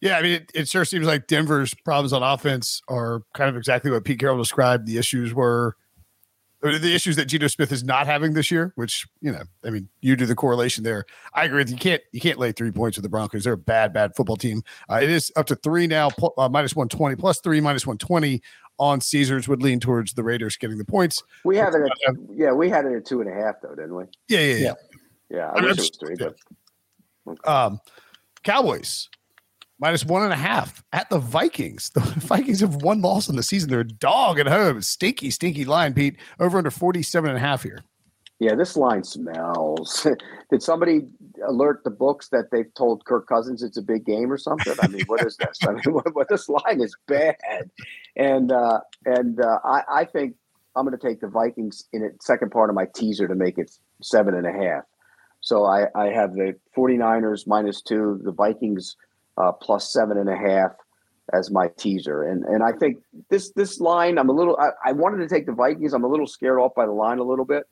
Yeah, 0.00 0.16
I 0.16 0.22
mean, 0.22 0.32
it, 0.32 0.50
it 0.54 0.68
sure 0.68 0.84
seems 0.84 1.06
like 1.06 1.26
Denver's 1.26 1.74
problems 1.74 2.12
on 2.12 2.22
offense 2.22 2.80
are 2.88 3.22
kind 3.34 3.50
of 3.50 3.56
exactly 3.56 3.90
what 3.90 4.04
Pete 4.04 4.18
Carroll 4.18 4.38
described. 4.38 4.86
The 4.86 4.96
issues 4.96 5.34
were 5.34 5.76
the 6.62 6.94
issues 6.94 7.16
that 7.16 7.24
Geno 7.24 7.46
Smith 7.46 7.72
is 7.72 7.82
not 7.82 8.06
having 8.06 8.34
this 8.34 8.50
year, 8.50 8.72
which 8.76 9.06
you 9.20 9.32
know, 9.32 9.42
I 9.64 9.70
mean, 9.70 9.88
you 10.00 10.14
do 10.16 10.26
the 10.26 10.34
correlation 10.34 10.84
there. 10.84 11.06
I 11.34 11.44
agree 11.44 11.58
with 11.58 11.70
you. 11.70 11.76
Can't 11.76 12.02
you 12.12 12.20
can't 12.20 12.38
lay 12.38 12.52
three 12.52 12.70
points 12.70 12.96
with 12.96 13.02
the 13.02 13.08
Broncos? 13.08 13.44
They're 13.44 13.54
a 13.54 13.58
bad, 13.58 13.92
bad 13.92 14.14
football 14.14 14.36
team. 14.36 14.62
Uh, 14.90 15.00
it 15.02 15.10
is 15.10 15.32
up 15.36 15.46
to 15.46 15.56
three 15.56 15.86
now, 15.86 16.10
uh, 16.38 16.48
minus 16.48 16.76
one 16.76 16.88
twenty, 16.88 17.16
plus 17.16 17.40
three, 17.40 17.60
minus 17.60 17.86
one 17.86 17.98
twenty 17.98 18.42
on 18.78 19.00
Caesars 19.00 19.48
would 19.48 19.62
lean 19.62 19.80
towards 19.80 20.14
the 20.14 20.22
Raiders 20.22 20.56
getting 20.56 20.78
the 20.78 20.84
points. 20.84 21.22
We 21.44 21.56
have 21.58 21.74
it, 21.74 21.82
at, 21.82 22.14
yeah, 22.30 22.52
we 22.52 22.70
had 22.70 22.86
it 22.86 22.94
at 22.94 23.04
two 23.04 23.20
and 23.20 23.30
a 23.30 23.34
half 23.34 23.56
though, 23.62 23.74
didn't 23.74 23.94
we? 23.94 24.04
Yeah, 24.28 24.40
yeah, 24.40 24.54
yeah. 24.54 24.72
Yeah, 25.30 25.50
I, 25.54 25.58
I 25.58 25.62
wish 25.62 25.72
it 25.72 25.78
was 25.78 25.90
three, 25.98 26.16
but 26.18 26.34
okay. 27.26 27.50
um, 27.50 27.78
Cowboys 28.42 29.08
minus 29.80 30.04
one 30.04 30.22
and 30.22 30.32
a 30.32 30.36
half 30.36 30.84
at 30.92 31.08
the 31.10 31.18
Vikings. 31.18 31.90
The 31.90 32.00
Vikings 32.00 32.60
have 32.60 32.76
one 32.76 33.00
loss 33.00 33.28
in 33.28 33.36
the 33.36 33.42
season. 33.42 33.70
They're 33.70 33.80
a 33.80 33.84
dog 33.84 34.38
at 34.38 34.46
home. 34.46 34.82
Stinky, 34.82 35.30
stinky 35.30 35.64
line, 35.64 35.94
Pete. 35.94 36.16
Over 36.38 36.58
under 36.58 36.70
47 36.70 37.30
and 37.30 37.36
a 37.36 37.40
half 37.40 37.62
here. 37.62 37.82
Yeah, 38.38 38.54
this 38.54 38.76
line 38.76 39.04
smells. 39.04 40.06
Did 40.50 40.62
somebody 40.62 41.02
alert 41.46 41.84
the 41.84 41.90
books 41.90 42.28
that 42.28 42.50
they've 42.50 42.72
told 42.74 43.04
Kirk 43.04 43.26
Cousins 43.26 43.62
it's 43.62 43.76
a 43.76 43.82
big 43.82 44.06
game 44.06 44.32
or 44.32 44.38
something? 44.38 44.74
I 44.80 44.88
mean, 44.88 45.04
what 45.06 45.26
is 45.26 45.36
this? 45.36 45.58
I 45.66 45.72
mean, 45.72 45.82
what, 45.86 46.14
what 46.14 46.28
this 46.28 46.48
line 46.48 46.80
is 46.80 46.96
bad. 47.06 47.36
And 48.16 48.50
uh, 48.50 48.80
and 49.04 49.40
uh, 49.40 49.58
I, 49.62 49.82
I 49.90 50.04
think 50.06 50.36
I'm 50.74 50.86
going 50.86 50.98
to 50.98 51.06
take 51.06 51.20
the 51.20 51.28
Vikings 51.28 51.84
in 51.92 52.00
the 52.00 52.12
second 52.20 52.50
part 52.50 52.70
of 52.70 52.76
my 52.76 52.86
teaser 52.94 53.28
to 53.28 53.34
make 53.34 53.58
it 53.58 53.70
seven 54.00 54.34
and 54.34 54.46
a 54.46 54.52
half. 54.52 54.84
So 55.42 55.64
I, 55.64 55.86
I 55.94 56.06
have 56.06 56.34
the 56.34 56.54
49ers 56.76 57.46
minus 57.46 57.82
two, 57.82 58.20
the 58.22 58.32
Vikings– 58.32 58.96
uh, 59.40 59.52
plus 59.52 59.92
seven 59.92 60.18
and 60.18 60.28
a 60.28 60.36
half 60.36 60.72
as 61.32 61.50
my 61.50 61.68
teaser. 61.76 62.22
And 62.24 62.44
and 62.44 62.62
I 62.62 62.72
think 62.72 62.98
this 63.28 63.52
this 63.52 63.80
line, 63.80 64.18
I'm 64.18 64.28
a 64.28 64.32
little. 64.32 64.56
I, 64.58 64.90
I 64.90 64.92
wanted 64.92 65.18
to 65.18 65.28
take 65.28 65.46
the 65.46 65.52
Vikings. 65.52 65.92
I'm 65.92 66.04
a 66.04 66.08
little 66.08 66.26
scared 66.26 66.58
off 66.58 66.74
by 66.74 66.86
the 66.86 66.92
line 66.92 67.18
a 67.18 67.24
little 67.24 67.44
bit, 67.44 67.64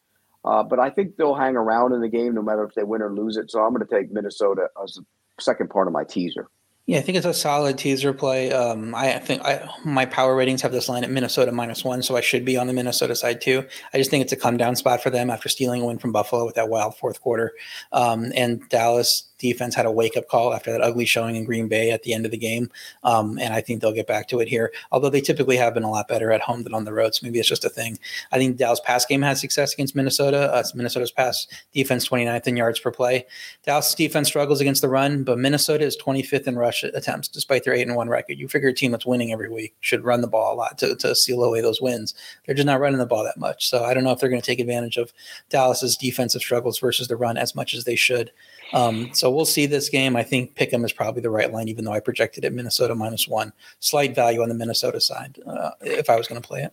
uh, 0.44 0.62
but 0.62 0.78
I 0.78 0.90
think 0.90 1.16
they'll 1.16 1.34
hang 1.34 1.56
around 1.56 1.92
in 1.92 2.00
the 2.00 2.08
game 2.08 2.34
no 2.34 2.42
matter 2.42 2.64
if 2.64 2.74
they 2.74 2.84
win 2.84 3.02
or 3.02 3.12
lose 3.12 3.36
it. 3.36 3.50
So 3.50 3.60
I'm 3.62 3.74
going 3.74 3.86
to 3.86 3.94
take 3.94 4.12
Minnesota 4.12 4.68
as 4.82 4.94
the 4.94 5.04
second 5.40 5.70
part 5.70 5.86
of 5.86 5.92
my 5.92 6.04
teaser. 6.04 6.48
Yeah, 6.88 6.96
I 6.96 7.00
think 7.02 7.18
it's 7.18 7.26
a 7.26 7.34
solid 7.34 7.76
teaser 7.76 8.14
play. 8.14 8.50
Um, 8.50 8.94
I 8.94 9.18
think 9.18 9.42
I, 9.42 9.68
my 9.84 10.06
power 10.06 10.34
ratings 10.34 10.62
have 10.62 10.72
this 10.72 10.88
line 10.88 11.04
at 11.04 11.10
Minnesota 11.10 11.52
minus 11.52 11.84
one, 11.84 12.02
so 12.02 12.16
I 12.16 12.22
should 12.22 12.46
be 12.46 12.56
on 12.56 12.66
the 12.66 12.72
Minnesota 12.72 13.14
side 13.14 13.42
too. 13.42 13.62
I 13.92 13.98
just 13.98 14.10
think 14.10 14.22
it's 14.22 14.32
a 14.32 14.36
come 14.36 14.56
down 14.56 14.74
spot 14.74 15.02
for 15.02 15.10
them 15.10 15.28
after 15.28 15.50
stealing 15.50 15.82
a 15.82 15.84
win 15.84 15.98
from 15.98 16.12
Buffalo 16.12 16.46
with 16.46 16.54
that 16.54 16.70
wild 16.70 16.96
fourth 16.96 17.20
quarter. 17.20 17.52
Um, 17.92 18.32
and 18.34 18.66
Dallas 18.70 19.28
defense 19.38 19.74
had 19.74 19.86
a 19.86 19.90
wake 19.90 20.16
up 20.16 20.28
call 20.28 20.52
after 20.52 20.72
that 20.72 20.80
ugly 20.80 21.04
showing 21.04 21.36
in 21.36 21.44
Green 21.44 21.68
Bay 21.68 21.90
at 21.90 22.02
the 22.02 22.12
end 22.12 22.24
of 22.24 22.30
the 22.30 22.38
game. 22.38 22.70
Um, 23.04 23.38
and 23.38 23.54
I 23.54 23.60
think 23.60 23.80
they'll 23.80 23.92
get 23.92 24.06
back 24.06 24.28
to 24.28 24.40
it 24.40 24.48
here, 24.48 24.72
although 24.90 25.10
they 25.10 25.20
typically 25.20 25.56
have 25.56 25.74
been 25.74 25.84
a 25.84 25.90
lot 25.90 26.08
better 26.08 26.32
at 26.32 26.40
home 26.40 26.64
than 26.64 26.74
on 26.74 26.84
the 26.84 26.92
road. 26.92 27.14
So 27.14 27.24
maybe 27.24 27.38
it's 27.38 27.48
just 27.48 27.64
a 27.64 27.70
thing. 27.70 27.98
I 28.32 28.38
think 28.38 28.56
Dallas 28.56 28.80
pass 28.84 29.06
game 29.06 29.22
had 29.22 29.38
success 29.38 29.74
against 29.74 29.94
Minnesota. 29.94 30.52
Uh, 30.52 30.64
Minnesota's 30.74 31.12
pass 31.12 31.46
defense 31.72 32.08
29th 32.08 32.46
in 32.46 32.56
yards 32.56 32.80
per 32.80 32.90
play. 32.90 33.26
Dallas 33.64 33.94
defense 33.94 34.28
struggles 34.28 34.60
against 34.60 34.82
the 34.82 34.88
run, 34.88 35.22
but 35.22 35.38
Minnesota 35.38 35.84
is 35.84 35.96
25th 35.96 36.46
in 36.46 36.56
rush 36.58 36.77
attempts 36.84 37.28
despite 37.28 37.64
their 37.64 37.74
8 37.74 37.86
and 37.86 37.96
1 37.96 38.08
record. 38.08 38.38
You 38.38 38.48
figure 38.48 38.68
a 38.68 38.74
team 38.74 38.90
that's 38.90 39.06
winning 39.06 39.32
every 39.32 39.48
week 39.48 39.74
should 39.80 40.04
run 40.04 40.20
the 40.20 40.28
ball 40.28 40.54
a 40.54 40.56
lot 40.56 40.78
to, 40.78 40.96
to 40.96 41.14
seal 41.14 41.42
away 41.42 41.60
those 41.60 41.80
wins. 41.80 42.14
They're 42.44 42.54
just 42.54 42.66
not 42.66 42.80
running 42.80 42.98
the 42.98 43.06
ball 43.06 43.24
that 43.24 43.38
much. 43.38 43.68
So 43.68 43.84
I 43.84 43.94
don't 43.94 44.04
know 44.04 44.12
if 44.12 44.20
they're 44.20 44.28
going 44.28 44.40
to 44.40 44.46
take 44.46 44.60
advantage 44.60 44.96
of 44.96 45.12
Dallas's 45.48 45.96
defensive 45.96 46.42
struggles 46.42 46.78
versus 46.78 47.08
the 47.08 47.16
run 47.16 47.36
as 47.36 47.54
much 47.54 47.74
as 47.74 47.84
they 47.84 47.96
should. 47.96 48.30
Um, 48.72 49.10
so 49.12 49.30
we'll 49.30 49.44
see 49.44 49.66
this 49.66 49.88
game. 49.88 50.16
I 50.16 50.22
think 50.22 50.54
Pick'em 50.54 50.84
is 50.84 50.92
probably 50.92 51.22
the 51.22 51.30
right 51.30 51.52
line, 51.52 51.68
even 51.68 51.84
though 51.84 51.92
I 51.92 52.00
projected 52.00 52.44
it 52.44 52.52
Minnesota 52.52 52.94
minus 52.94 53.26
one. 53.26 53.52
Slight 53.80 54.14
value 54.14 54.42
on 54.42 54.48
the 54.48 54.54
Minnesota 54.54 55.00
side 55.00 55.38
uh, 55.46 55.70
if 55.80 56.10
I 56.10 56.16
was 56.16 56.26
going 56.26 56.40
to 56.40 56.46
play 56.46 56.62
it. 56.62 56.72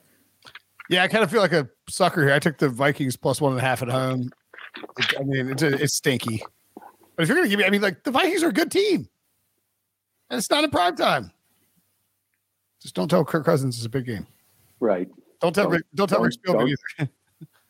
Yeah, 0.89 1.03
I 1.03 1.07
kind 1.07 1.23
of 1.23 1.31
feel 1.31 1.41
like 1.41 1.53
a 1.53 1.67
sucker 1.89 2.23
here. 2.23 2.33
I 2.33 2.39
took 2.39 2.57
the 2.57 2.69
Vikings 2.69 3.15
plus 3.15 3.41
one 3.41 3.53
and 3.53 3.61
a 3.61 3.63
half 3.63 3.81
at 3.81 3.89
home. 3.89 4.29
I 5.19 5.23
mean, 5.23 5.49
it's, 5.49 5.63
a, 5.63 5.81
it's 5.81 5.95
stinky. 5.95 6.43
But 7.15 7.23
if 7.23 7.29
you're 7.29 7.37
going 7.37 7.45
to 7.45 7.49
give 7.49 7.59
me, 7.59 7.65
I 7.65 7.69
mean, 7.69 7.81
like 7.81 8.03
the 8.03 8.11
Vikings 8.11 8.43
are 8.43 8.49
a 8.49 8.53
good 8.53 8.71
team, 8.71 9.07
and 10.29 10.37
it's 10.37 10.49
not 10.49 10.63
in 10.63 10.69
prime 10.69 10.95
time. 10.95 11.31
Just 12.81 12.95
don't 12.95 13.07
tell 13.07 13.25
Kirk 13.25 13.45
Cousins 13.45 13.77
it's 13.77 13.85
a 13.85 13.89
big 13.89 14.05
game. 14.05 14.27
Right. 14.79 15.09
Don't 15.41 15.53
tell 15.53 15.69
don't, 15.69 15.83
don't 15.95 16.07
tell 16.07 16.21
Rick 16.21 16.33
Spielman 16.33 16.69
either. 16.99 17.09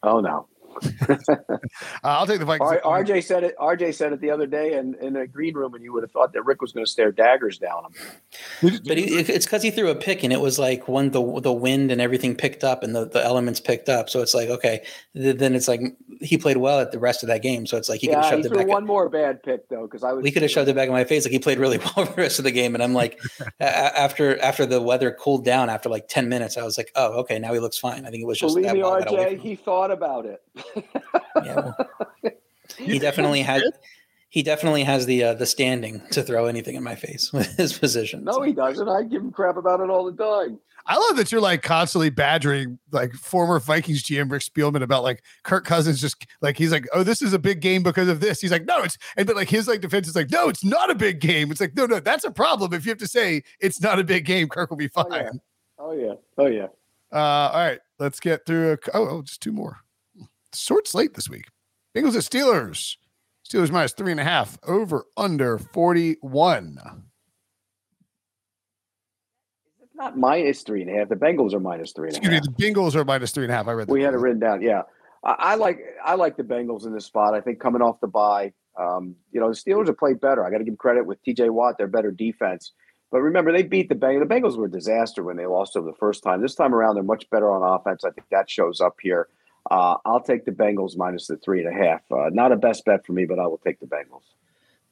oh 0.03 0.19
no. 0.19 0.47
Uh, 1.09 1.57
I'll 2.03 2.27
take 2.27 2.39
the 2.39 2.45
Vikings. 2.45 2.79
R- 2.83 3.03
RJ 3.03 3.23
said 3.23 3.43
it. 3.43 3.55
RJ 3.57 3.93
said 3.95 4.13
it 4.13 4.21
the 4.21 4.29
other 4.31 4.45
day 4.47 4.73
in, 4.77 4.95
in 5.01 5.13
the 5.13 5.27
green 5.27 5.55
room, 5.55 5.73
and 5.73 5.83
you 5.83 5.91
would 5.93 6.03
have 6.03 6.11
thought 6.11 6.33
that 6.33 6.43
Rick 6.43 6.61
was 6.61 6.71
going 6.71 6.85
to 6.85 6.91
stare 6.91 7.11
daggers 7.11 7.57
down 7.57 7.85
him. 7.85 8.81
But 8.85 8.97
he, 8.97 9.05
it's 9.19 9.45
because 9.45 9.63
he 9.63 9.71
threw 9.71 9.89
a 9.89 9.95
pick, 9.95 10.23
and 10.23 10.31
it 10.31 10.39
was 10.41 10.59
like 10.59 10.87
when 10.87 11.11
the 11.11 11.39
the 11.41 11.53
wind 11.53 11.91
and 11.91 11.99
everything 12.01 12.35
picked 12.35 12.63
up, 12.63 12.83
and 12.83 12.95
the, 12.95 13.05
the 13.05 13.23
elements 13.23 13.59
picked 13.59 13.89
up. 13.89 14.09
So 14.09 14.21
it's 14.21 14.33
like 14.33 14.49
okay, 14.49 14.83
th- 15.15 15.37
then 15.37 15.55
it's 15.55 15.67
like 15.67 15.81
he 16.21 16.37
played 16.37 16.57
well 16.57 16.79
at 16.79 16.91
the 16.91 16.99
rest 16.99 17.23
of 17.23 17.27
that 17.27 17.41
game. 17.41 17.65
So 17.65 17.77
it's 17.77 17.89
like 17.89 18.01
he 18.01 18.07
could 18.07 18.15
have 18.15 18.23
Yeah, 18.25 18.29
he 18.29 18.35
shoved 18.43 18.45
it 18.45 18.49
threw 18.49 18.57
back. 18.59 18.67
one 18.67 18.85
more 18.85 19.09
bad 19.09 19.41
pick 19.43 19.67
though, 19.69 19.83
because 19.83 20.03
I 20.03 20.13
was. 20.13 20.23
we 20.23 20.31
could 20.31 20.41
have 20.41 20.51
shoved 20.51 20.69
it 20.69 20.75
back 20.75 20.87
in 20.87 20.93
my 20.93 21.03
face. 21.03 21.25
Like 21.25 21.31
he 21.33 21.39
played 21.39 21.57
really 21.59 21.77
well 21.95 22.05
the 22.05 22.13
rest 22.17 22.39
of 22.39 22.45
the 22.45 22.51
game, 22.51 22.73
and 22.75 22.83
I'm 22.83 22.93
like, 22.93 23.19
a- 23.39 23.63
a- 23.63 23.99
after 23.99 24.39
after 24.41 24.65
the 24.65 24.81
weather 24.81 25.11
cooled 25.11 25.45
down 25.45 25.69
after 25.69 25.89
like 25.89 26.07
ten 26.07 26.29
minutes, 26.29 26.57
I 26.57 26.63
was 26.63 26.77
like, 26.77 26.91
oh, 26.95 27.13
okay, 27.21 27.39
now 27.39 27.53
he 27.53 27.59
looks 27.59 27.77
fine. 27.77 28.05
I 28.05 28.09
think 28.11 28.21
it 28.21 28.27
was 28.27 28.39
just 28.39 28.53
Believe 28.55 28.67
that 28.67 28.75
me, 28.75 28.81
ball 28.81 28.99
got 28.99 29.11
away 29.13 29.35
RJ, 29.35 29.39
he 29.39 29.55
thought 29.55 29.91
about 29.91 30.25
it. 30.25 30.41
Yeah, 31.43 31.55
well, 31.55 31.75
he 32.77 32.99
definitely 32.99 33.41
has. 33.41 33.63
He 34.29 34.43
definitely 34.43 34.83
has 34.83 35.05
the 35.05 35.23
uh, 35.23 35.33
the 35.35 35.45
standing 35.45 36.01
to 36.11 36.21
throw 36.23 36.45
anything 36.47 36.75
in 36.75 36.83
my 36.83 36.95
face 36.95 37.31
with 37.33 37.55
his 37.57 37.77
position. 37.77 38.23
No, 38.25 38.33
So- 38.33 38.41
he 38.41 38.53
doesn't. 38.53 38.87
I 38.89 39.03
give 39.03 39.21
him 39.21 39.31
crap 39.31 39.57
about 39.57 39.79
it 39.81 39.89
all 39.89 40.09
the 40.11 40.23
time. 40.23 40.59
I 40.87 40.97
love 40.97 41.17
that 41.17 41.31
you're 41.31 41.41
like 41.41 41.63
constantly 41.63 42.11
badgering 42.11 42.77
like 42.91 43.11
former 43.13 43.59
Vikings 43.59 44.03
GM 44.03 44.31
Rick 44.31 44.43
Spielman 44.43 44.83
about 44.83 45.01
like 45.01 45.23
Kirk 45.43 45.65
Cousins 45.65 45.99
just 45.99 46.27
like 46.41 46.57
he's 46.57 46.71
like, 46.71 46.85
oh, 46.93 47.01
this 47.01 47.23
is 47.23 47.33
a 47.33 47.39
big 47.39 47.59
game 47.59 47.81
because 47.81 48.07
of 48.07 48.19
this. 48.19 48.39
He's 48.39 48.51
like, 48.51 48.65
no, 48.65 48.83
it's 48.83 48.95
and 49.17 49.25
but 49.25 49.35
like 49.35 49.49
his 49.49 49.67
like 49.67 49.81
defense 49.81 50.07
is 50.07 50.15
like, 50.15 50.29
no, 50.29 50.47
it's 50.47 50.63
not 50.63 50.91
a 50.91 50.95
big 50.95 51.19
game. 51.21 51.49
It's 51.49 51.59
like, 51.59 51.75
no, 51.75 51.87
no, 51.87 51.99
that's 51.99 52.23
a 52.23 52.29
problem. 52.31 52.71
If 52.73 52.85
you 52.85 52.91
have 52.91 52.99
to 52.99 53.07
say 53.07 53.41
it's 53.59 53.81
not 53.81 53.97
a 53.99 54.03
big 54.03 54.25
game, 54.25 54.47
Kirk 54.47 54.69
will 54.69 54.77
be 54.77 54.89
Oh, 54.95 55.03
fine. 55.09 55.21
yeah. 55.23 55.29
Oh 55.79 55.91
yeah. 55.93 56.13
Oh 56.37 56.45
yeah. 56.47 56.67
Uh, 57.11 57.49
all 57.53 57.59
right, 57.67 57.79
let's 57.97 58.19
get 58.19 58.45
through. 58.45 58.73
A, 58.73 58.77
oh, 58.93 59.07
oh, 59.09 59.21
just 59.23 59.41
two 59.41 59.51
more. 59.53 59.77
Short 60.57 60.87
slate 60.87 61.13
this 61.13 61.29
week. 61.29 61.45
Bengals 61.95 62.15
at 62.15 62.23
Steelers. 62.23 62.97
Steelers 63.47 63.71
minus 63.71 63.93
three 63.93 64.11
and 64.11 64.19
a 64.19 64.23
half. 64.23 64.57
Over 64.63 65.05
under 65.15 65.57
forty 65.57 66.17
one. 66.21 66.77
It's 69.81 69.95
not 69.95 70.17
minus 70.17 70.63
three 70.63 70.81
and 70.81 70.89
a 70.89 70.93
half. 70.97 71.09
The 71.09 71.15
Bengals 71.15 71.53
are 71.53 71.59
minus 71.59 71.91
three 71.93 72.09
and 72.09 72.17
a 72.17 72.19
Excuse 72.19 72.41
me, 72.41 72.53
the 72.57 72.63
Bengals 72.63 72.95
are 72.95 73.05
minus 73.05 73.31
three 73.31 73.45
and 73.45 73.51
a 73.53 73.55
half. 73.55 73.67
I 73.67 73.73
read. 73.73 73.87
We 73.87 74.01
had 74.01 74.13
it 74.13 74.17
written 74.17 74.39
down. 74.39 74.61
Yeah, 74.61 74.81
I, 75.23 75.35
I 75.39 75.55
like 75.55 75.79
I 76.03 76.15
like 76.15 76.37
the 76.37 76.43
Bengals 76.43 76.85
in 76.85 76.93
this 76.93 77.05
spot. 77.05 77.33
I 77.33 77.41
think 77.41 77.59
coming 77.59 77.81
off 77.81 77.99
the 78.01 78.07
bye, 78.07 78.51
um, 78.79 79.15
you 79.31 79.39
know, 79.39 79.49
the 79.49 79.55
Steelers 79.55 79.87
have 79.87 79.97
played 79.97 80.19
better. 80.19 80.45
I 80.45 80.51
got 80.51 80.57
to 80.57 80.63
give 80.63 80.77
credit 80.77 81.05
with 81.05 81.21
T.J. 81.23 81.49
Watt, 81.49 81.77
their 81.77 81.87
better 81.87 82.11
defense. 82.11 82.73
But 83.11 83.21
remember, 83.21 83.51
they 83.51 83.63
beat 83.63 83.87
the 83.89 83.95
Bengals. 83.95 84.27
The 84.27 84.33
Bengals 84.35 84.57
were 84.57 84.65
a 84.65 84.71
disaster 84.71 85.23
when 85.23 85.37
they 85.37 85.45
lost 85.45 85.77
over 85.77 85.89
the 85.89 85.97
first 85.97 86.23
time. 86.23 86.41
This 86.41 86.55
time 86.55 86.73
around, 86.73 86.95
they're 86.95 87.03
much 87.03 87.29
better 87.29 87.49
on 87.51 87.79
offense. 87.79 88.03
I 88.03 88.09
think 88.09 88.27
that 88.31 88.49
shows 88.49 88.81
up 88.81 88.95
here. 89.01 89.29
Uh, 89.69 89.97
I'll 90.05 90.21
take 90.21 90.45
the 90.45 90.51
Bengals 90.51 90.97
minus 90.97 91.27
the 91.27 91.37
three 91.37 91.65
and 91.65 91.69
a 91.69 91.83
half. 91.83 92.01
Uh, 92.11 92.29
not 92.31 92.51
a 92.51 92.55
best 92.55 92.85
bet 92.85 93.05
for 93.05 93.13
me, 93.13 93.25
but 93.25 93.39
I 93.39 93.47
will 93.47 93.57
take 93.57 93.79
the 93.79 93.87
Bengals. 93.87 94.23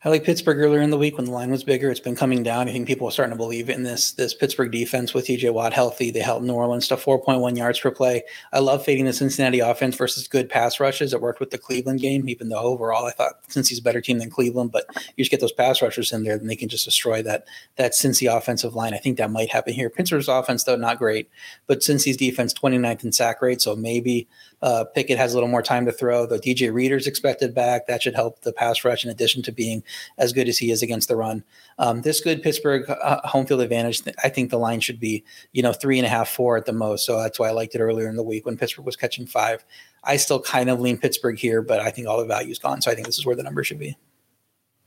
I 0.05 0.09
like 0.09 0.25
Pittsburgh 0.25 0.57
earlier 0.57 0.81
in 0.81 0.89
the 0.89 0.97
week 0.97 1.15
when 1.15 1.27
the 1.27 1.31
line 1.31 1.49
was 1.49 1.63
bigger. 1.63 1.89
It's 1.89 2.01
been 2.01 2.17
coming 2.17 2.43
down. 2.43 2.67
I 2.67 2.73
think 2.73 2.87
people 2.87 3.07
are 3.07 3.11
starting 3.11 3.31
to 3.31 3.37
believe 3.37 3.69
in 3.69 3.83
this 3.83 4.11
this 4.11 4.33
Pittsburgh 4.33 4.69
defense 4.69 5.13
with 5.13 5.27
TJ 5.27 5.53
Watt 5.53 5.71
healthy. 5.71 6.11
They 6.11 6.19
held 6.19 6.43
New 6.43 6.55
Orleans 6.55 6.89
to 6.89 6.97
4.1 6.97 7.55
yards 7.55 7.79
per 7.79 7.89
play. 7.89 8.23
I 8.51 8.59
love 8.59 8.83
fading 8.83 9.05
the 9.05 9.13
Cincinnati 9.13 9.61
offense 9.61 9.95
versus 9.95 10.27
good 10.27 10.49
pass 10.49 10.77
rushes. 10.81 11.13
It 11.13 11.21
worked 11.21 11.39
with 11.39 11.51
the 11.51 11.57
Cleveland 11.57 12.01
game, 12.01 12.27
even 12.27 12.49
though 12.49 12.59
overall 12.59 13.05
I 13.05 13.11
thought 13.11 13.47
Cincy's 13.47 13.79
a 13.79 13.81
better 13.81 14.01
team 14.01 14.19
than 14.19 14.29
Cleveland. 14.29 14.73
But 14.73 14.87
you 15.15 15.23
just 15.23 15.31
get 15.31 15.39
those 15.39 15.53
pass 15.53 15.81
rushers 15.81 16.11
in 16.11 16.23
there, 16.23 16.37
then 16.37 16.47
they 16.47 16.57
can 16.57 16.67
just 16.67 16.83
destroy 16.83 17.23
that 17.23 17.45
that 17.77 17.93
Cincy 17.93 18.29
offensive 18.29 18.75
line. 18.75 18.93
I 18.93 18.97
think 18.97 19.17
that 19.19 19.31
might 19.31 19.51
happen 19.51 19.73
here. 19.73 19.89
Pittsburgh's 19.89 20.27
offense, 20.27 20.65
though, 20.65 20.75
not 20.75 20.97
great. 20.97 21.29
But 21.65 21.79
Cincy's 21.79 22.17
defense, 22.17 22.53
29th 22.53 23.05
in 23.05 23.13
sack 23.13 23.41
rate. 23.41 23.61
So 23.61 23.73
maybe 23.73 24.27
uh, 24.63 24.85
Pickett 24.85 25.17
has 25.17 25.33
a 25.33 25.35
little 25.35 25.49
more 25.49 25.61
time 25.61 25.85
to 25.85 25.91
throw. 25.91 26.25
The 26.25 26.39
DJ 26.39 26.73
Reader's 26.73 27.05
expected 27.05 27.53
back. 27.53 27.85
That 27.85 28.01
should 28.01 28.15
help 28.15 28.41
the 28.41 28.53
pass 28.53 28.85
rush 28.85 29.03
in 29.03 29.11
addition 29.11 29.43
to 29.43 29.51
being 29.51 29.83
as 30.17 30.31
good 30.31 30.47
as 30.47 30.57
he 30.57 30.71
is 30.71 30.81
against 30.81 31.09
the 31.09 31.17
run. 31.17 31.43
Um, 31.79 32.01
this 32.01 32.21
good 32.21 32.41
Pittsburgh 32.41 32.89
uh, 32.89 33.19
home 33.27 33.45
field 33.45 33.59
advantage, 33.59 34.01
I 34.23 34.29
think 34.29 34.51
the 34.51 34.57
line 34.57 34.79
should 34.79 35.01
be, 35.01 35.25
you 35.51 35.61
know, 35.61 35.73
three 35.73 35.99
and 35.99 36.05
a 36.05 36.09
half, 36.09 36.29
four 36.29 36.55
at 36.55 36.65
the 36.65 36.71
most. 36.71 37.05
So 37.05 37.21
that's 37.21 37.37
why 37.37 37.49
I 37.49 37.51
liked 37.51 37.75
it 37.75 37.81
earlier 37.81 38.07
in 38.07 38.15
the 38.15 38.23
week 38.23 38.45
when 38.45 38.57
Pittsburgh 38.57 38.85
was 38.85 38.95
catching 38.95 39.25
five. 39.25 39.65
I 40.05 40.15
still 40.15 40.39
kind 40.39 40.69
of 40.69 40.79
lean 40.79 40.97
Pittsburgh 40.97 41.37
here, 41.37 41.61
but 41.61 41.81
I 41.81 41.91
think 41.91 42.07
all 42.07 42.17
the 42.17 42.25
value's 42.25 42.57
gone. 42.57 42.81
So 42.81 42.89
I 42.89 42.95
think 42.95 43.05
this 43.05 43.17
is 43.17 43.25
where 43.25 43.35
the 43.35 43.43
number 43.43 43.65
should 43.65 43.79
be. 43.79 43.97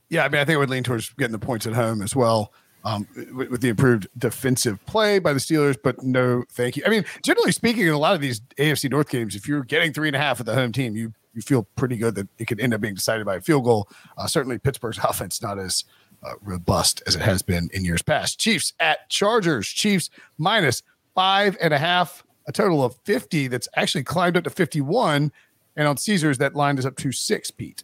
Yeah, 0.09 0.25
I 0.25 0.29
mean, 0.29 0.41
I 0.41 0.45
think 0.45 0.55
I 0.55 0.59
would 0.59 0.71
lean 0.71 0.83
towards 0.83 1.09
getting 1.13 1.33
the 1.33 1.39
points 1.39 1.67
at 1.67 1.73
home 1.73 2.01
as 2.01 2.15
well. 2.15 2.51
Um, 2.87 3.05
with, 3.35 3.49
with 3.49 3.59
the 3.59 3.67
improved 3.67 4.07
defensive 4.17 4.83
play 4.85 5.19
by 5.19 5.33
the 5.33 5.39
Steelers, 5.39 5.75
but 5.83 6.01
no, 6.03 6.45
thank 6.49 6.77
you. 6.77 6.83
I 6.85 6.89
mean, 6.89 7.03
generally 7.21 7.51
speaking, 7.51 7.85
in 7.85 7.89
a 7.89 7.97
lot 7.97 8.15
of 8.15 8.21
these 8.21 8.39
AFC 8.57 8.89
North 8.89 9.09
games, 9.09 9.35
if 9.35 9.45
you're 9.45 9.65
getting 9.65 9.91
three 9.91 10.07
and 10.07 10.15
a 10.15 10.19
half 10.19 10.37
with 10.37 10.47
the 10.47 10.53
home 10.53 10.71
team, 10.71 10.95
you 10.95 11.11
you 11.33 11.41
feel 11.41 11.67
pretty 11.75 11.97
good 11.97 12.15
that 12.15 12.29
it 12.39 12.45
could 12.45 12.61
end 12.61 12.73
up 12.73 12.79
being 12.79 12.95
decided 12.95 13.25
by 13.25 13.35
a 13.35 13.41
field 13.41 13.65
goal. 13.65 13.89
Uh, 14.17 14.25
certainly, 14.25 14.57
Pittsburgh's 14.57 14.99
offense 15.03 15.41
not 15.41 15.59
as 15.59 15.83
uh, 16.23 16.35
robust 16.41 17.03
as 17.05 17.15
it 17.17 17.21
has 17.21 17.41
been 17.41 17.69
in 17.73 17.83
years 17.83 18.01
past. 18.01 18.39
Chiefs 18.39 18.71
at 18.79 19.09
Chargers. 19.09 19.67
Chiefs 19.67 20.09
minus 20.37 20.81
five 21.13 21.57
and 21.61 21.73
a 21.73 21.77
half, 21.77 22.23
a 22.47 22.53
total 22.53 22.85
of 22.85 22.95
fifty. 23.03 23.49
That's 23.49 23.67
actually 23.75 24.05
climbed 24.05 24.37
up 24.37 24.45
to 24.45 24.49
fifty-one, 24.49 25.33
and 25.75 25.87
on 25.89 25.97
Caesars 25.97 26.37
that 26.37 26.55
line 26.55 26.77
is 26.77 26.85
up 26.85 26.95
to 26.95 27.11
six. 27.11 27.51
Pete. 27.51 27.83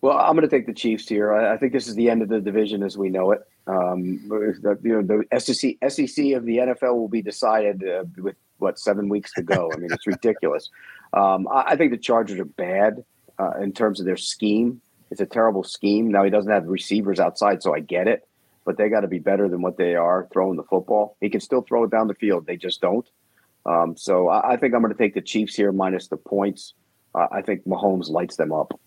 Well, 0.00 0.16
I'm 0.16 0.34
going 0.34 0.48
to 0.48 0.56
take 0.56 0.64
the 0.64 0.72
Chiefs 0.72 1.06
here. 1.06 1.34
I, 1.34 1.52
I 1.52 1.56
think 1.58 1.74
this 1.74 1.86
is 1.86 1.94
the 1.94 2.08
end 2.08 2.22
of 2.22 2.28
the 2.28 2.40
division 2.40 2.82
as 2.82 2.96
we 2.96 3.10
know 3.10 3.32
it. 3.32 3.46
Um, 3.66 4.28
the, 4.28 4.78
you 4.82 5.00
know, 5.00 5.24
the 5.30 5.40
SEC, 5.40 5.76
SEC 5.88 6.32
of 6.32 6.44
the 6.44 6.58
NFL 6.58 6.94
will 6.94 7.08
be 7.08 7.22
decided 7.22 7.86
uh, 7.86 8.04
with 8.18 8.36
what 8.58 8.78
seven 8.78 9.08
weeks 9.08 9.32
to 9.34 9.42
go. 9.42 9.70
I 9.72 9.76
mean, 9.76 9.92
it's 9.92 10.06
ridiculous. 10.06 10.70
Um, 11.12 11.48
I, 11.48 11.62
I 11.68 11.76
think 11.76 11.92
the 11.92 11.98
Chargers 11.98 12.40
are 12.40 12.44
bad 12.44 13.04
uh, 13.38 13.52
in 13.60 13.72
terms 13.72 14.00
of 14.00 14.06
their 14.06 14.16
scheme. 14.16 14.80
It's 15.10 15.20
a 15.20 15.26
terrible 15.26 15.64
scheme. 15.64 16.10
Now 16.10 16.24
he 16.24 16.30
doesn't 16.30 16.50
have 16.50 16.66
receivers 16.66 17.18
outside, 17.18 17.62
so 17.62 17.74
I 17.74 17.80
get 17.80 18.06
it. 18.06 18.26
But 18.64 18.76
they 18.76 18.88
got 18.88 19.00
to 19.00 19.08
be 19.08 19.18
better 19.18 19.48
than 19.48 19.62
what 19.62 19.76
they 19.76 19.94
are 19.94 20.28
throwing 20.32 20.56
the 20.56 20.62
football. 20.64 21.16
He 21.20 21.30
can 21.30 21.40
still 21.40 21.62
throw 21.62 21.84
it 21.84 21.90
down 21.90 22.08
the 22.08 22.14
field. 22.14 22.46
They 22.46 22.56
just 22.56 22.80
don't. 22.80 23.08
Um, 23.66 23.96
so 23.96 24.28
I, 24.28 24.52
I 24.52 24.56
think 24.56 24.74
I'm 24.74 24.82
going 24.82 24.92
to 24.92 24.98
take 24.98 25.14
the 25.14 25.20
Chiefs 25.20 25.54
here 25.54 25.72
minus 25.72 26.08
the 26.08 26.16
points. 26.16 26.74
Uh, 27.14 27.26
I 27.32 27.42
think 27.42 27.64
Mahomes 27.64 28.08
lights 28.08 28.36
them 28.36 28.52
up. 28.52 28.78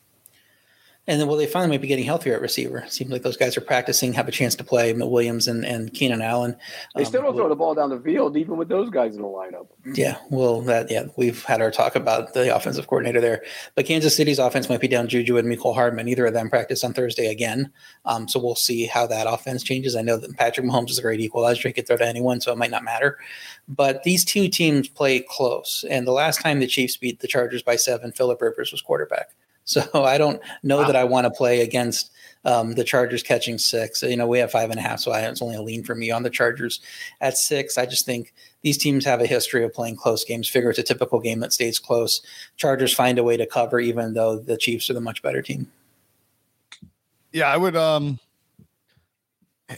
And 1.06 1.20
then, 1.20 1.28
well, 1.28 1.36
they 1.36 1.48
finally 1.48 1.72
might 1.72 1.82
be 1.82 1.90
getting 1.90 2.06
healthier 2.06 2.34
at 2.34 2.42
receiver. 2.42 2.86
Seems 2.88 3.12
like 3.12 3.24
those 3.24 3.36
guys 3.36 3.58
are 3.58 3.62
practicing, 3.62 4.14
have 4.14 4.30
a 4.30 4.32
chance 4.32 4.56
to 4.56 4.64
play. 4.64 4.94
Mike 4.94 5.10
Williams 5.10 5.50
and, 5.50 5.66
and 5.66 5.94
Keenan 5.94 6.22
Allen. 6.22 6.56
They 6.96 7.04
still 7.04 7.20
Um, 7.20 7.26
don't 7.26 7.36
throw 7.36 7.50
the 7.50 7.56
ball 7.56 7.76
down 7.76 7.90
the 7.90 8.00
field, 8.00 8.38
even 8.38 8.56
with 8.56 8.70
those 8.70 8.90
guys 8.90 9.14
in 9.14 9.22
the 9.22 9.28
lineup. 9.28 9.68
Yeah, 9.96 10.16
well, 10.30 10.62
that 10.62 10.90
yeah, 10.90 11.08
we've 11.18 11.44
had 11.44 11.60
our 11.60 11.72
talk 11.72 11.98
about 11.98 12.34
the 12.34 12.56
offensive 12.56 12.88
coordinator 12.88 13.20
there, 13.20 13.44
but 13.76 13.86
Kansas 13.86 14.16
City's 14.16 14.40
offense 14.40 14.70
might 14.70 14.80
be 14.80 14.88
down 14.88 15.10
Juju 15.10 15.36
and 15.38 15.48
Mecole 15.50 15.76
Hardman. 15.76 16.06
Neither 16.06 16.26
of 16.26 16.34
them 16.34 16.50
practice 16.50 16.86
on 16.86 16.94
Thursday 16.94 17.28
again, 17.28 17.70
um, 18.06 18.30
so 18.30 18.40
we'll 18.40 18.56
see 18.56 18.86
how 18.86 19.06
that 19.08 19.28
offense 19.28 19.62
changes. 19.62 19.98
I 19.98 20.04
know 20.04 20.16
that 20.16 20.38
Patrick 20.38 20.66
Mahomes 20.66 20.90
is 20.92 21.00
a 21.00 21.02
great 21.02 21.20
equalizer; 21.20 21.68
he 21.68 21.74
could 21.74 21.86
throw 21.86 21.98
to 21.98 22.08
anyone, 22.08 22.40
so 22.40 22.54
it 22.54 22.58
might 22.58 22.72
not 22.72 22.86
matter. 22.86 23.20
But 23.68 24.04
these 24.04 24.24
two 24.24 24.48
teams 24.48 24.88
play 24.88 25.20
close, 25.20 25.84
and 25.90 26.08
the 26.08 26.14
last 26.14 26.40
time 26.40 26.62
the 26.62 26.68
Chiefs 26.68 26.96
beat 26.96 27.20
the 27.20 27.28
Chargers 27.28 27.62
by 27.62 27.76
seven, 27.76 28.14
Philip 28.14 28.42
Rivers 28.42 28.72
was 28.72 28.82
quarterback. 28.82 29.32
So 29.66 29.82
I 30.04 30.18
don't 30.18 30.42
know 30.64 30.80
Wow. 30.80 30.88
that 30.88 30.96
I 30.96 31.04
want 31.04 31.26
to 31.26 31.32
play 31.32 31.62
against 31.62 32.12
um, 32.46 32.74
the 32.74 32.84
Chargers 32.84 33.24
catching 33.24 33.58
six. 33.58 34.04
You 34.04 34.18
know, 34.18 34.28
we 34.28 34.40
have 34.40 34.52
five 34.52 34.70
and 34.70 34.78
a 34.78 34.82
half, 34.82 35.00
so 35.00 35.12
I, 35.12 35.22
it's 35.22 35.42
only 35.42 35.56
a 35.56 35.62
lean 35.62 35.84
for 35.84 35.96
me 35.96 36.12
on 36.12 36.24
the 36.24 36.30
Chargers 36.30 36.82
at 37.22 37.38
six. 37.38 37.78
I 37.78 37.86
just 37.86 38.06
think 38.06 38.34
these 38.64 38.78
teams 38.78 39.06
have 39.06 39.22
a 39.22 39.26
history 39.26 39.64
of 39.64 39.74
playing 39.74 39.96
close 39.96 40.26
games. 40.26 40.50
Figure 40.50 40.70
it's 40.70 40.80
a 40.80 40.84
typical 40.84 41.20
game 41.22 41.40
that 41.40 41.54
stays 41.54 41.80
close. 41.80 42.22
Chargers 42.58 42.94
find 42.94 43.18
a 43.18 43.24
way 43.24 43.38
to 43.38 43.46
cover, 43.46 43.80
even 43.80 44.14
though 44.14 44.38
the 44.38 44.58
Chiefs 44.58 44.90
are 44.90 44.94
the 44.94 45.00
much 45.02 45.22
better 45.22 45.42
team. 45.42 45.72
Yeah, 47.32 47.48
I 47.48 47.58
would. 47.58 47.76
Um, 47.78 48.20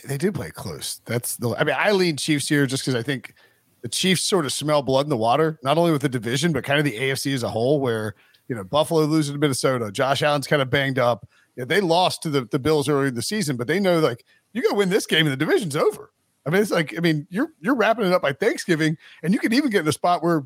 they 0.06 0.18
do 0.18 0.32
play 0.32 0.50
close. 0.50 1.02
That's 1.06 1.38
the. 1.38 1.52
I 1.52 1.64
mean, 1.64 1.76
I 1.78 1.92
lean 1.92 2.18
Chiefs 2.18 2.50
here 2.50 2.66
just 2.66 2.84
because 2.84 2.96
I 2.96 3.04
think 3.04 3.34
the 3.82 3.90
Chiefs 3.90 4.24
sort 4.24 4.46
of 4.46 4.52
smell 4.52 4.82
blood 4.82 5.06
in 5.06 5.10
the 5.10 5.18
water, 5.18 5.60
not 5.64 5.78
only 5.78 5.92
with 5.92 6.02
the 6.02 6.10
division 6.10 6.52
but 6.52 6.64
kind 6.64 6.80
of 6.80 6.86
the 6.86 6.98
AFC 6.98 7.34
as 7.34 7.44
a 7.44 7.50
whole. 7.50 7.80
Where 7.80 8.16
you 8.48 8.56
know 8.56 8.64
Buffalo 8.64 9.04
losing 9.06 9.34
to 9.34 9.39
Minnesota, 9.39 9.91
Josh 9.91 10.22
Allen's 10.22 10.48
kind 10.48 10.62
of 10.62 10.70
banged 10.70 11.00
up. 11.00 11.28
Yeah, 11.56 11.66
they 11.66 11.82
lost 11.82 12.22
to 12.24 12.30
the 12.30 12.46
the 12.46 12.60
Bills 12.60 12.88
earlier 12.89 13.08
in 13.08 13.16
the 13.16 13.22
season, 13.22 13.56
but 13.58 13.68
they 13.68 13.80
know 13.80 14.00
like 14.00 14.24
you 14.54 14.62
got 14.62 14.70
to 14.70 14.76
win 14.76 14.89
this 14.89 15.06
game 15.06 15.26
and 15.28 15.32
the 15.34 15.38
division's 15.46 15.76
over. 15.76 16.12
I 16.46 16.50
mean, 16.52 16.62
it's 16.62 16.72
like 16.72 16.93
I 16.98 17.02
mean 17.02 17.28
you're 17.30 17.52
you're 17.62 17.76
wrapping 17.76 18.06
it 18.06 18.12
up 18.14 18.22
by 18.22 18.34
Thanksgiving, 18.34 18.98
and 19.24 19.34
you 19.34 19.39
could 19.39 19.54
even 19.54 19.70
get 19.70 19.82
in 19.82 19.88
a 19.88 19.91
spot 19.91 20.22
where 20.24 20.46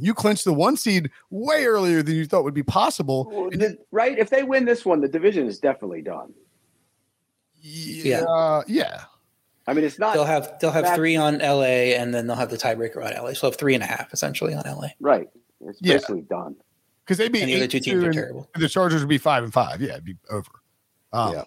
you 0.00 0.14
clinch 0.14 0.44
the 0.44 0.52
one 0.52 0.76
seed 0.76 1.10
way 1.28 1.66
earlier 1.66 2.02
than 2.04 2.14
you 2.14 2.24
thought 2.24 2.44
would 2.44 2.54
be 2.54 2.62
possible. 2.62 3.28
Well, 3.32 3.48
And 3.52 3.60
the- 3.60 3.78
right? 3.90 4.16
If 4.16 4.30
they 4.30 4.44
win 4.44 4.64
this 4.64 4.84
one, 4.84 5.00
the 5.00 5.08
division 5.08 5.46
is 5.48 5.58
definitely 5.58 6.02
done. 6.02 6.32
yeah, 7.60 8.62
yeah. 8.68 9.02
I 9.66 9.74
mean, 9.74 9.84
it's 9.84 9.98
not 9.98 10.14
They'll 10.14 10.24
have 10.24 10.54
they'll 10.60 10.70
have 10.70 10.84
That- 10.84 10.96
three 10.96 11.16
on 11.16 11.38
LA, 11.40 11.94
and 11.96 12.14
then 12.14 12.26
they'll 12.26 12.36
have 12.36 12.50
the 12.50 12.56
tiebreaker 12.56 13.04
on 13.04 13.12
LA. 13.12 13.32
So 13.34 13.40
they'll 13.42 13.50
have 13.50 13.58
three 13.58 13.74
and 13.74 13.82
a 13.82 13.86
half 13.86 14.12
essentially 14.12 14.54
on 14.54 14.62
LA. 14.66 14.88
right. 15.00 15.28
It's 15.66 15.78
Yeah. 15.82 15.94
basically 15.94 16.22
done. 16.22 16.54
Because 17.08 17.16
they'd 17.16 17.32
be 17.32 17.40
And 17.40 17.50
the 17.50 17.56
other 17.56 17.66
two 17.66 17.80
teams 17.80 18.02
are 18.02 18.06
and 18.08 18.14
terrible. 18.14 18.50
The 18.54 18.68
Chargers 18.68 19.00
would 19.00 19.08
be 19.08 19.16
five 19.16 19.42
and 19.42 19.50
five. 19.50 19.80
Yeah, 19.80 19.92
it'd 19.92 20.04
be 20.04 20.16
over. 20.28 20.50
Um, 21.10 21.32
Yeah. 21.32 21.44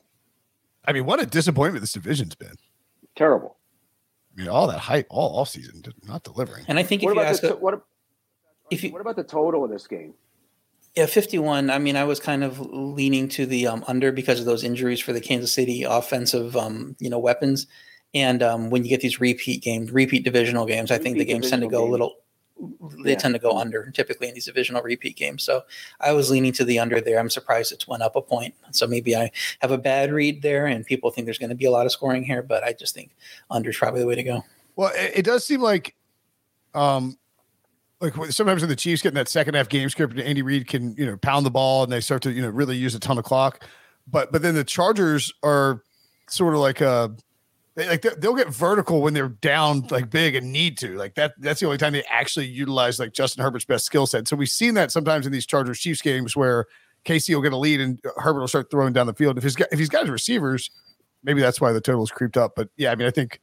I 0.85 0.93
mean, 0.93 1.05
what 1.05 1.21
a 1.21 1.27
disappointment 1.27 1.81
this 1.81 1.93
division's 1.93 2.33
been. 2.33 2.55
Terrible. 3.15 3.57
I 4.35 4.41
mean, 4.41 4.49
all 4.49 4.65
that 4.65 4.79
hype 4.79 5.05
all 5.11 5.37
off 5.37 5.49
season, 5.49 5.83
not 6.07 6.23
delivering. 6.23 6.65
And 6.67 6.79
I 6.79 6.83
think 6.83 7.03
if 7.03 7.13
you 7.13 7.19
ask, 7.19 7.43
the 7.43 7.49
to- 7.49 7.55
what? 7.57 7.83
if 8.71 8.83
you 8.83 8.91
What 8.91 9.01
about 9.01 9.15
the 9.15 9.23
total 9.23 9.63
of 9.63 9.69
this 9.69 9.85
game? 9.85 10.15
Yeah, 10.95 11.05
51. 11.05 11.69
I 11.69 11.77
mean, 11.77 11.95
I 11.95 12.03
was 12.05 12.19
kind 12.19 12.43
of 12.43 12.59
leaning 12.59 13.29
to 13.29 13.45
the 13.45 13.67
um, 13.67 13.83
under 13.87 14.11
because 14.11 14.39
of 14.39 14.47
those 14.47 14.63
injuries 14.63 14.99
for 14.99 15.13
the 15.13 15.21
Kansas 15.21 15.53
City 15.53 15.83
offensive, 15.83 16.57
um, 16.57 16.95
you 16.99 17.09
know, 17.11 17.19
weapons. 17.19 17.67
And 18.15 18.41
um, 18.41 18.71
when 18.71 18.83
you 18.83 18.89
get 18.89 19.01
these 19.01 19.21
repeat 19.21 19.61
games, 19.61 19.91
repeat 19.91 20.23
divisional 20.23 20.65
games, 20.65 20.89
I 20.89 20.97
think 20.97 21.17
the 21.17 21.25
games 21.25 21.49
tend 21.49 21.61
to 21.61 21.67
go 21.67 21.87
a 21.87 21.89
little. 21.89 22.15
They 23.03 23.11
yeah. 23.11 23.17
tend 23.17 23.33
to 23.33 23.39
go 23.39 23.57
under 23.57 23.89
typically 23.91 24.27
in 24.27 24.33
these 24.33 24.45
divisional 24.45 24.81
repeat 24.81 25.15
games. 25.15 25.43
So 25.43 25.63
I 25.99 26.11
was 26.11 26.29
leaning 26.29 26.51
to 26.53 26.63
the 26.63 26.79
under 26.79 27.01
there. 27.01 27.19
I'm 27.19 27.29
surprised 27.29 27.71
it's 27.71 27.87
went 27.87 28.03
up 28.03 28.15
a 28.15 28.21
point. 28.21 28.53
So 28.71 28.87
maybe 28.87 29.15
I 29.15 29.31
have 29.59 29.71
a 29.71 29.77
bad 29.77 30.11
read 30.11 30.41
there, 30.41 30.67
and 30.67 30.85
people 30.85 31.11
think 31.11 31.25
there's 31.25 31.37
going 31.37 31.49
to 31.49 31.55
be 31.55 31.65
a 31.65 31.71
lot 31.71 31.85
of 31.85 31.91
scoring 31.91 32.23
here, 32.23 32.41
but 32.41 32.63
I 32.63 32.73
just 32.73 32.93
think 32.93 33.11
under 33.49 33.69
is 33.69 33.77
probably 33.77 34.01
the 34.01 34.07
way 34.07 34.15
to 34.15 34.23
go. 34.23 34.43
Well, 34.75 34.91
it, 34.95 35.11
it 35.17 35.25
does 35.25 35.45
seem 35.45 35.61
like 35.61 35.95
um, 36.73 37.17
like 37.99 38.13
sometimes 38.31 38.61
when 38.61 38.69
the 38.69 38.75
Chiefs 38.75 39.01
get 39.01 39.09
in 39.09 39.15
that 39.15 39.29
second 39.29 39.53
half 39.53 39.69
game 39.69 39.89
script, 39.89 40.17
Andy 40.19 40.41
Reid 40.41 40.67
can 40.67 40.95
you 40.95 41.05
know 41.05 41.17
pound 41.17 41.45
the 41.45 41.51
ball 41.51 41.83
and 41.83 41.91
they 41.91 42.01
start 42.01 42.21
to 42.23 42.31
you 42.31 42.41
know 42.41 42.49
really 42.49 42.75
use 42.75 42.95
a 42.95 42.99
ton 42.99 43.17
of 43.17 43.23
clock, 43.23 43.63
but 44.07 44.31
but 44.31 44.41
then 44.41 44.55
the 44.55 44.63
Chargers 44.63 45.31
are 45.43 45.83
sort 46.27 46.53
of 46.53 46.59
like 46.59 46.81
a 46.81 47.15
uh, 47.77 47.85
like 47.85 48.01
they'll 48.01 48.35
get 48.35 48.49
vertical 48.49 49.01
when 49.01 49.13
they're 49.13 49.29
down 49.29 49.87
like 49.89 50.09
big 50.09 50.35
and 50.35 50.51
need 50.51 50.77
to 50.79 50.97
like 50.97 51.15
that. 51.15 51.33
That's 51.37 51.59
the 51.59 51.65
only 51.65 51.77
time 51.77 51.93
they 51.93 52.03
actually 52.03 52.47
utilize 52.47 52.99
like 52.99 53.13
Justin 53.13 53.43
Herbert's 53.43 53.65
best 53.65 53.85
skill 53.85 54.05
set. 54.05 54.27
So 54.27 54.35
we've 54.35 54.49
seen 54.49 54.73
that 54.75 54.91
sometimes 54.91 55.25
in 55.25 55.31
these 55.31 55.45
Chargers 55.45 55.79
Chiefs 55.79 56.01
games 56.01 56.35
where 56.35 56.65
KC 57.05 57.33
will 57.33 57.41
get 57.41 57.53
a 57.53 57.57
lead 57.57 57.81
and 57.81 57.99
Herbert 58.17 58.41
will 58.41 58.47
start 58.47 58.69
throwing 58.69 58.93
down 58.93 59.07
the 59.07 59.13
field. 59.13 59.37
If 59.37 59.43
he's 59.43 59.55
got 59.55 59.69
if 59.71 59.79
he's 59.79 59.89
got 59.89 60.01
his 60.01 60.09
receivers, 60.09 60.69
maybe 61.23 61.41
that's 61.41 61.61
why 61.61 61.71
the 61.71 61.81
total 61.81 62.03
is 62.03 62.11
creeped 62.11 62.37
up. 62.37 62.53
But 62.55 62.69
yeah, 62.77 62.91
I 62.91 62.95
mean, 62.95 63.07
I 63.07 63.11
think 63.11 63.39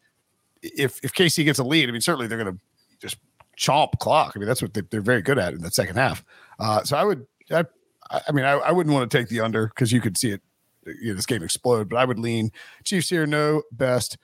if 0.63 1.03
if 1.03 1.13
KC 1.15 1.45
gets 1.45 1.59
a 1.59 1.65
lead, 1.65 1.89
I 1.89 1.93
mean, 1.93 2.01
certainly 2.01 2.27
they're 2.27 2.43
to 2.45 2.59
just 3.01 3.17
chomp 3.59 3.99
clock. 3.99 4.33
I 4.35 4.39
mean, 4.39 4.49
that's 4.49 4.63
what 4.63 4.75
they, 4.75 4.97
are 4.97 5.01
very 5.01 5.23
good 5.23 5.39
at 5.39 5.53
in 5.53 5.63
the 5.63 5.71
second 5.71 5.97
half. 5.97 6.25
Uh, 6.59 6.83
so 6.85 6.97
I 6.97 7.05
would, 7.05 7.27
I, 7.51 7.65
I 8.11 8.33
mean, 8.33 8.45
I, 8.45 8.53
I, 8.53 8.73
wouldn't 8.73 8.95
want 8.95 9.11
to 9.11 9.19
take 9.19 9.29
the 9.29 9.41
under 9.41 9.69
because 9.69 9.93
you 9.93 10.01
could 10.01 10.17
see 10.17 10.31
it, 10.31 10.41
you 11.01 11.09
know, 11.09 11.15
this 11.15 11.27
game 11.27 11.43
explode. 11.43 11.89
But 11.89 11.97
I 11.97 12.05
would 12.05 12.19
lean 12.19 12.51
Chiefs 12.85 13.09
here. 13.11 13.27
No 13.27 13.63
best 13.73 14.19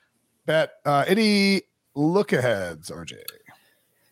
bet. 0.47 0.73
Uh, 0.85 1.05
any 1.07 1.63
look 1.95 2.33
aheads, 2.33 2.91
RJ? 2.91 3.15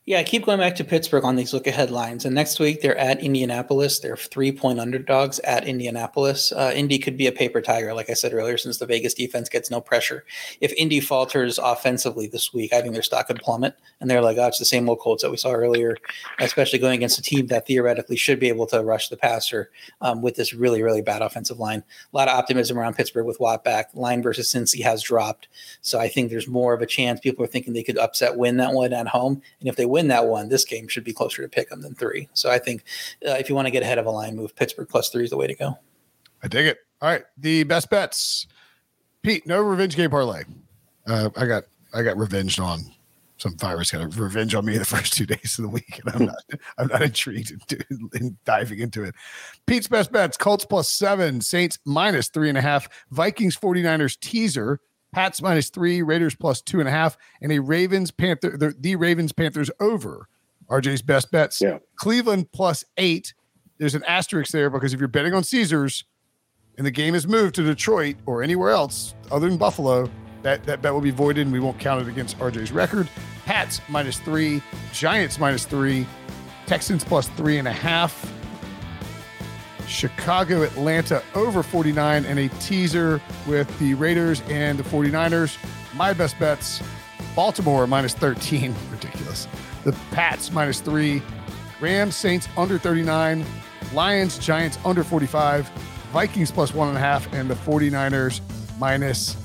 Yeah, 0.04 0.18
I 0.18 0.24
keep 0.24 0.44
going 0.44 0.58
back 0.58 0.74
to 0.76 0.84
Pittsburgh 0.84 1.22
on 1.22 1.36
these 1.36 1.52
look 1.52 1.68
ahead 1.68 1.92
lines. 1.92 2.24
And 2.24 2.34
next 2.34 2.58
week 2.58 2.80
they're 2.80 2.98
at 2.98 3.20
Indianapolis. 3.20 4.00
They're 4.00 4.16
three 4.16 4.50
point 4.50 4.80
underdogs 4.80 5.38
at 5.40 5.64
Indianapolis. 5.64 6.50
Uh, 6.50 6.72
Indy 6.74 6.98
could 6.98 7.16
be 7.16 7.28
a 7.28 7.32
paper 7.32 7.60
tiger, 7.60 7.94
like 7.94 8.10
I 8.10 8.14
said 8.14 8.32
earlier, 8.32 8.58
since 8.58 8.78
the 8.78 8.86
Vegas 8.86 9.14
defense 9.14 9.48
gets 9.48 9.70
no 9.70 9.80
pressure. 9.80 10.24
If 10.60 10.72
Indy 10.72 10.98
falters 10.98 11.56
offensively 11.56 12.26
this 12.26 12.52
week, 12.52 12.72
I 12.72 12.80
think 12.80 12.94
their 12.94 13.02
stock 13.04 13.28
could 13.28 13.38
plummet. 13.38 13.76
And 14.00 14.10
they're 14.10 14.20
like, 14.20 14.38
oh, 14.38 14.48
it's 14.48 14.58
the 14.58 14.64
same 14.64 14.88
old 14.88 14.98
Colts 14.98 15.22
that 15.22 15.30
we 15.30 15.36
saw 15.36 15.52
earlier, 15.52 15.96
especially 16.40 16.80
going 16.80 16.94
against 16.94 17.20
a 17.20 17.22
team 17.22 17.46
that 17.46 17.68
theoretically 17.68 18.16
should 18.16 18.40
be 18.40 18.48
able 18.48 18.66
to 18.66 18.82
rush 18.82 19.08
the 19.08 19.16
passer 19.16 19.70
um, 20.00 20.20
with 20.20 20.34
this 20.34 20.52
really, 20.52 20.82
really 20.82 21.02
bad 21.02 21.22
offensive 21.22 21.60
line. 21.60 21.84
A 22.12 22.16
lot 22.16 22.26
of 22.26 22.36
optimism 22.36 22.76
around 22.76 22.96
Pittsburgh 22.96 23.26
with 23.26 23.38
Watt 23.38 23.62
back. 23.62 23.90
Line 23.94 24.20
versus 24.20 24.52
Cincy 24.52 24.82
has 24.82 25.00
dropped. 25.00 25.46
So 25.80 26.00
I 26.00 26.08
think 26.08 26.30
there's 26.30 26.48
more 26.48 26.74
of 26.74 26.82
a 26.82 26.86
chance. 26.86 27.20
People 27.20 27.44
are 27.44 27.48
thinking 27.48 27.72
they 27.72 27.84
could 27.84 27.98
upset 27.98 28.36
win 28.36 28.56
that 28.56 28.72
one 28.72 28.92
at 28.92 29.06
home. 29.06 29.40
And 29.60 29.68
if 29.68 29.76
they 29.76 29.91
win 29.92 30.08
that 30.08 30.26
one, 30.26 30.48
this 30.48 30.64
game 30.64 30.88
should 30.88 31.04
be 31.04 31.12
closer 31.12 31.42
to 31.42 31.48
pick 31.48 31.68
them 31.68 31.82
than 31.82 31.94
three. 31.94 32.28
So 32.32 32.50
I 32.50 32.58
think 32.58 32.84
uh, 33.26 33.32
if 33.32 33.48
you 33.48 33.54
want 33.54 33.66
to 33.66 33.70
get 33.70 33.82
ahead 33.82 33.98
of 33.98 34.06
a 34.06 34.10
line 34.10 34.34
move, 34.34 34.56
Pittsburgh 34.56 34.88
plus 34.88 35.10
three 35.10 35.24
is 35.24 35.30
the 35.30 35.36
way 35.36 35.46
to 35.46 35.54
go. 35.54 35.78
I 36.42 36.48
dig 36.48 36.66
it. 36.66 36.78
All 37.00 37.08
right, 37.08 37.24
the 37.36 37.62
best 37.64 37.90
bets. 37.90 38.46
Pete, 39.22 39.46
no 39.46 39.60
revenge 39.60 39.94
game 39.94 40.10
parlay. 40.10 40.44
Uh, 41.06 41.30
I 41.36 41.46
got 41.46 41.64
I 41.94 42.02
got 42.02 42.16
revenged 42.16 42.58
on 42.58 42.80
some 43.42 43.56
virus 43.56 43.90
got 43.90 44.16
revenge 44.16 44.54
on 44.54 44.64
me 44.64 44.78
the 44.78 44.84
first 44.96 45.14
two 45.14 45.26
days 45.26 45.58
of 45.58 45.62
the 45.62 45.68
week, 45.68 46.00
and 46.04 46.14
I'm 46.14 46.26
not 46.26 46.44
I'm 46.78 46.88
not 46.88 47.02
intrigued 47.02 47.72
in, 47.72 48.10
in, 48.14 48.38
diving 48.44 48.78
into 48.78 49.02
it. 49.02 49.14
Pete's 49.66 49.88
best 49.88 50.12
bets: 50.12 50.36
Colts 50.36 50.64
plus 50.64 50.88
seven, 50.88 51.40
Saints 51.40 51.78
minus 51.84 52.28
three 52.28 52.48
and 52.48 52.58
a 52.58 52.62
half, 52.62 52.88
Vikings 53.10 53.56
49ers 53.56 54.18
teaser 54.18 54.80
Pats 55.12 55.42
minus 55.42 55.68
three, 55.70 56.02
Raiders 56.02 56.34
plus 56.34 56.62
two 56.62 56.80
and 56.80 56.88
a 56.88 56.92
half, 56.92 57.16
and 57.40 57.52
a 57.52 57.58
Ravens 57.60 58.10
Panther 58.10 58.56
the, 58.56 58.74
the 58.78 58.96
Ravens 58.96 59.32
Panthers 59.32 59.70
over. 59.78 60.28
RJ's 60.70 61.02
best 61.02 61.30
bets. 61.30 61.60
Yeah. 61.60 61.78
Cleveland 61.96 62.50
plus 62.52 62.84
eight. 62.96 63.34
There's 63.78 63.94
an 63.94 64.04
asterisk 64.04 64.52
there 64.52 64.70
because 64.70 64.94
if 64.94 65.00
you're 65.00 65.08
betting 65.08 65.34
on 65.34 65.44
Caesars 65.44 66.04
and 66.78 66.86
the 66.86 66.90
game 66.90 67.14
is 67.14 67.26
moved 67.26 67.54
to 67.56 67.62
Detroit 67.62 68.16
or 68.26 68.42
anywhere 68.42 68.70
else 68.70 69.14
other 69.30 69.48
than 69.48 69.58
Buffalo, 69.58 70.10
that, 70.42 70.64
that 70.64 70.80
bet 70.80 70.94
will 70.94 71.00
be 71.00 71.10
voided 71.10 71.46
and 71.46 71.52
we 71.52 71.60
won't 71.60 71.78
count 71.78 72.00
it 72.00 72.08
against 72.08 72.38
RJ's 72.38 72.72
record. 72.72 73.08
Pats 73.44 73.80
minus 73.88 74.18
three, 74.20 74.62
Giants 74.92 75.38
minus 75.38 75.66
three, 75.66 76.06
Texans 76.66 77.04
plus 77.04 77.28
three 77.30 77.58
and 77.58 77.68
a 77.68 77.72
half. 77.72 78.32
Chicago, 79.86 80.62
Atlanta 80.62 81.22
over 81.34 81.62
49, 81.62 82.24
and 82.24 82.38
a 82.38 82.48
teaser 82.60 83.20
with 83.46 83.78
the 83.78 83.94
Raiders 83.94 84.42
and 84.48 84.78
the 84.78 84.84
49ers. 84.84 85.56
My 85.94 86.12
best 86.12 86.38
bets 86.38 86.82
Baltimore 87.34 87.86
minus 87.86 88.14
13. 88.14 88.74
Ridiculous. 88.90 89.48
The 89.84 89.92
Pats 90.10 90.50
minus 90.50 90.80
three. 90.80 91.22
Rams, 91.80 92.14
Saints 92.14 92.48
under 92.56 92.78
39. 92.78 93.44
Lions, 93.92 94.38
Giants 94.38 94.78
under 94.84 95.02
45. 95.02 95.68
Vikings 96.12 96.50
plus 96.50 96.74
one 96.74 96.88
and 96.88 96.96
a 96.96 97.00
half. 97.00 97.32
And 97.32 97.50
the 97.50 97.54
49ers 97.54 98.40
minus 98.78 99.36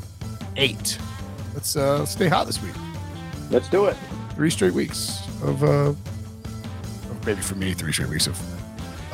eight. 0.55 0.97
Let's 1.53 1.75
uh, 1.75 2.05
stay 2.05 2.27
hot 2.27 2.45
this 2.45 2.61
week. 2.61 2.75
Let's 3.49 3.69
do 3.69 3.85
it. 3.85 3.97
Three 4.35 4.49
straight 4.49 4.73
weeks 4.73 5.19
of, 5.41 5.63
uh, 5.63 5.93
maybe 7.25 7.41
for 7.41 7.55
me, 7.55 7.73
three 7.73 7.91
straight 7.91 8.09
weeks 8.09 8.27
of 8.27 8.56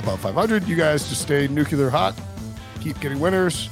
above 0.04 0.20
500. 0.20 0.68
You 0.68 0.76
guys 0.76 1.08
just 1.08 1.22
stay 1.22 1.48
nuclear 1.48 1.90
hot. 1.90 2.20
Keep 2.82 3.00
getting 3.00 3.20
winners. 3.20 3.70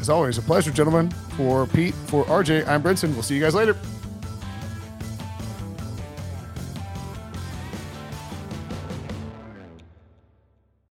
As 0.00 0.08
always, 0.08 0.38
a 0.38 0.42
pleasure, 0.42 0.70
gentlemen. 0.70 1.10
For 1.36 1.66
Pete, 1.66 1.94
for 2.06 2.24
RJ, 2.26 2.66
I'm 2.66 2.82
Brinson. 2.82 3.12
We'll 3.12 3.22
see 3.22 3.34
you 3.34 3.40
guys 3.40 3.54
later. 3.54 3.76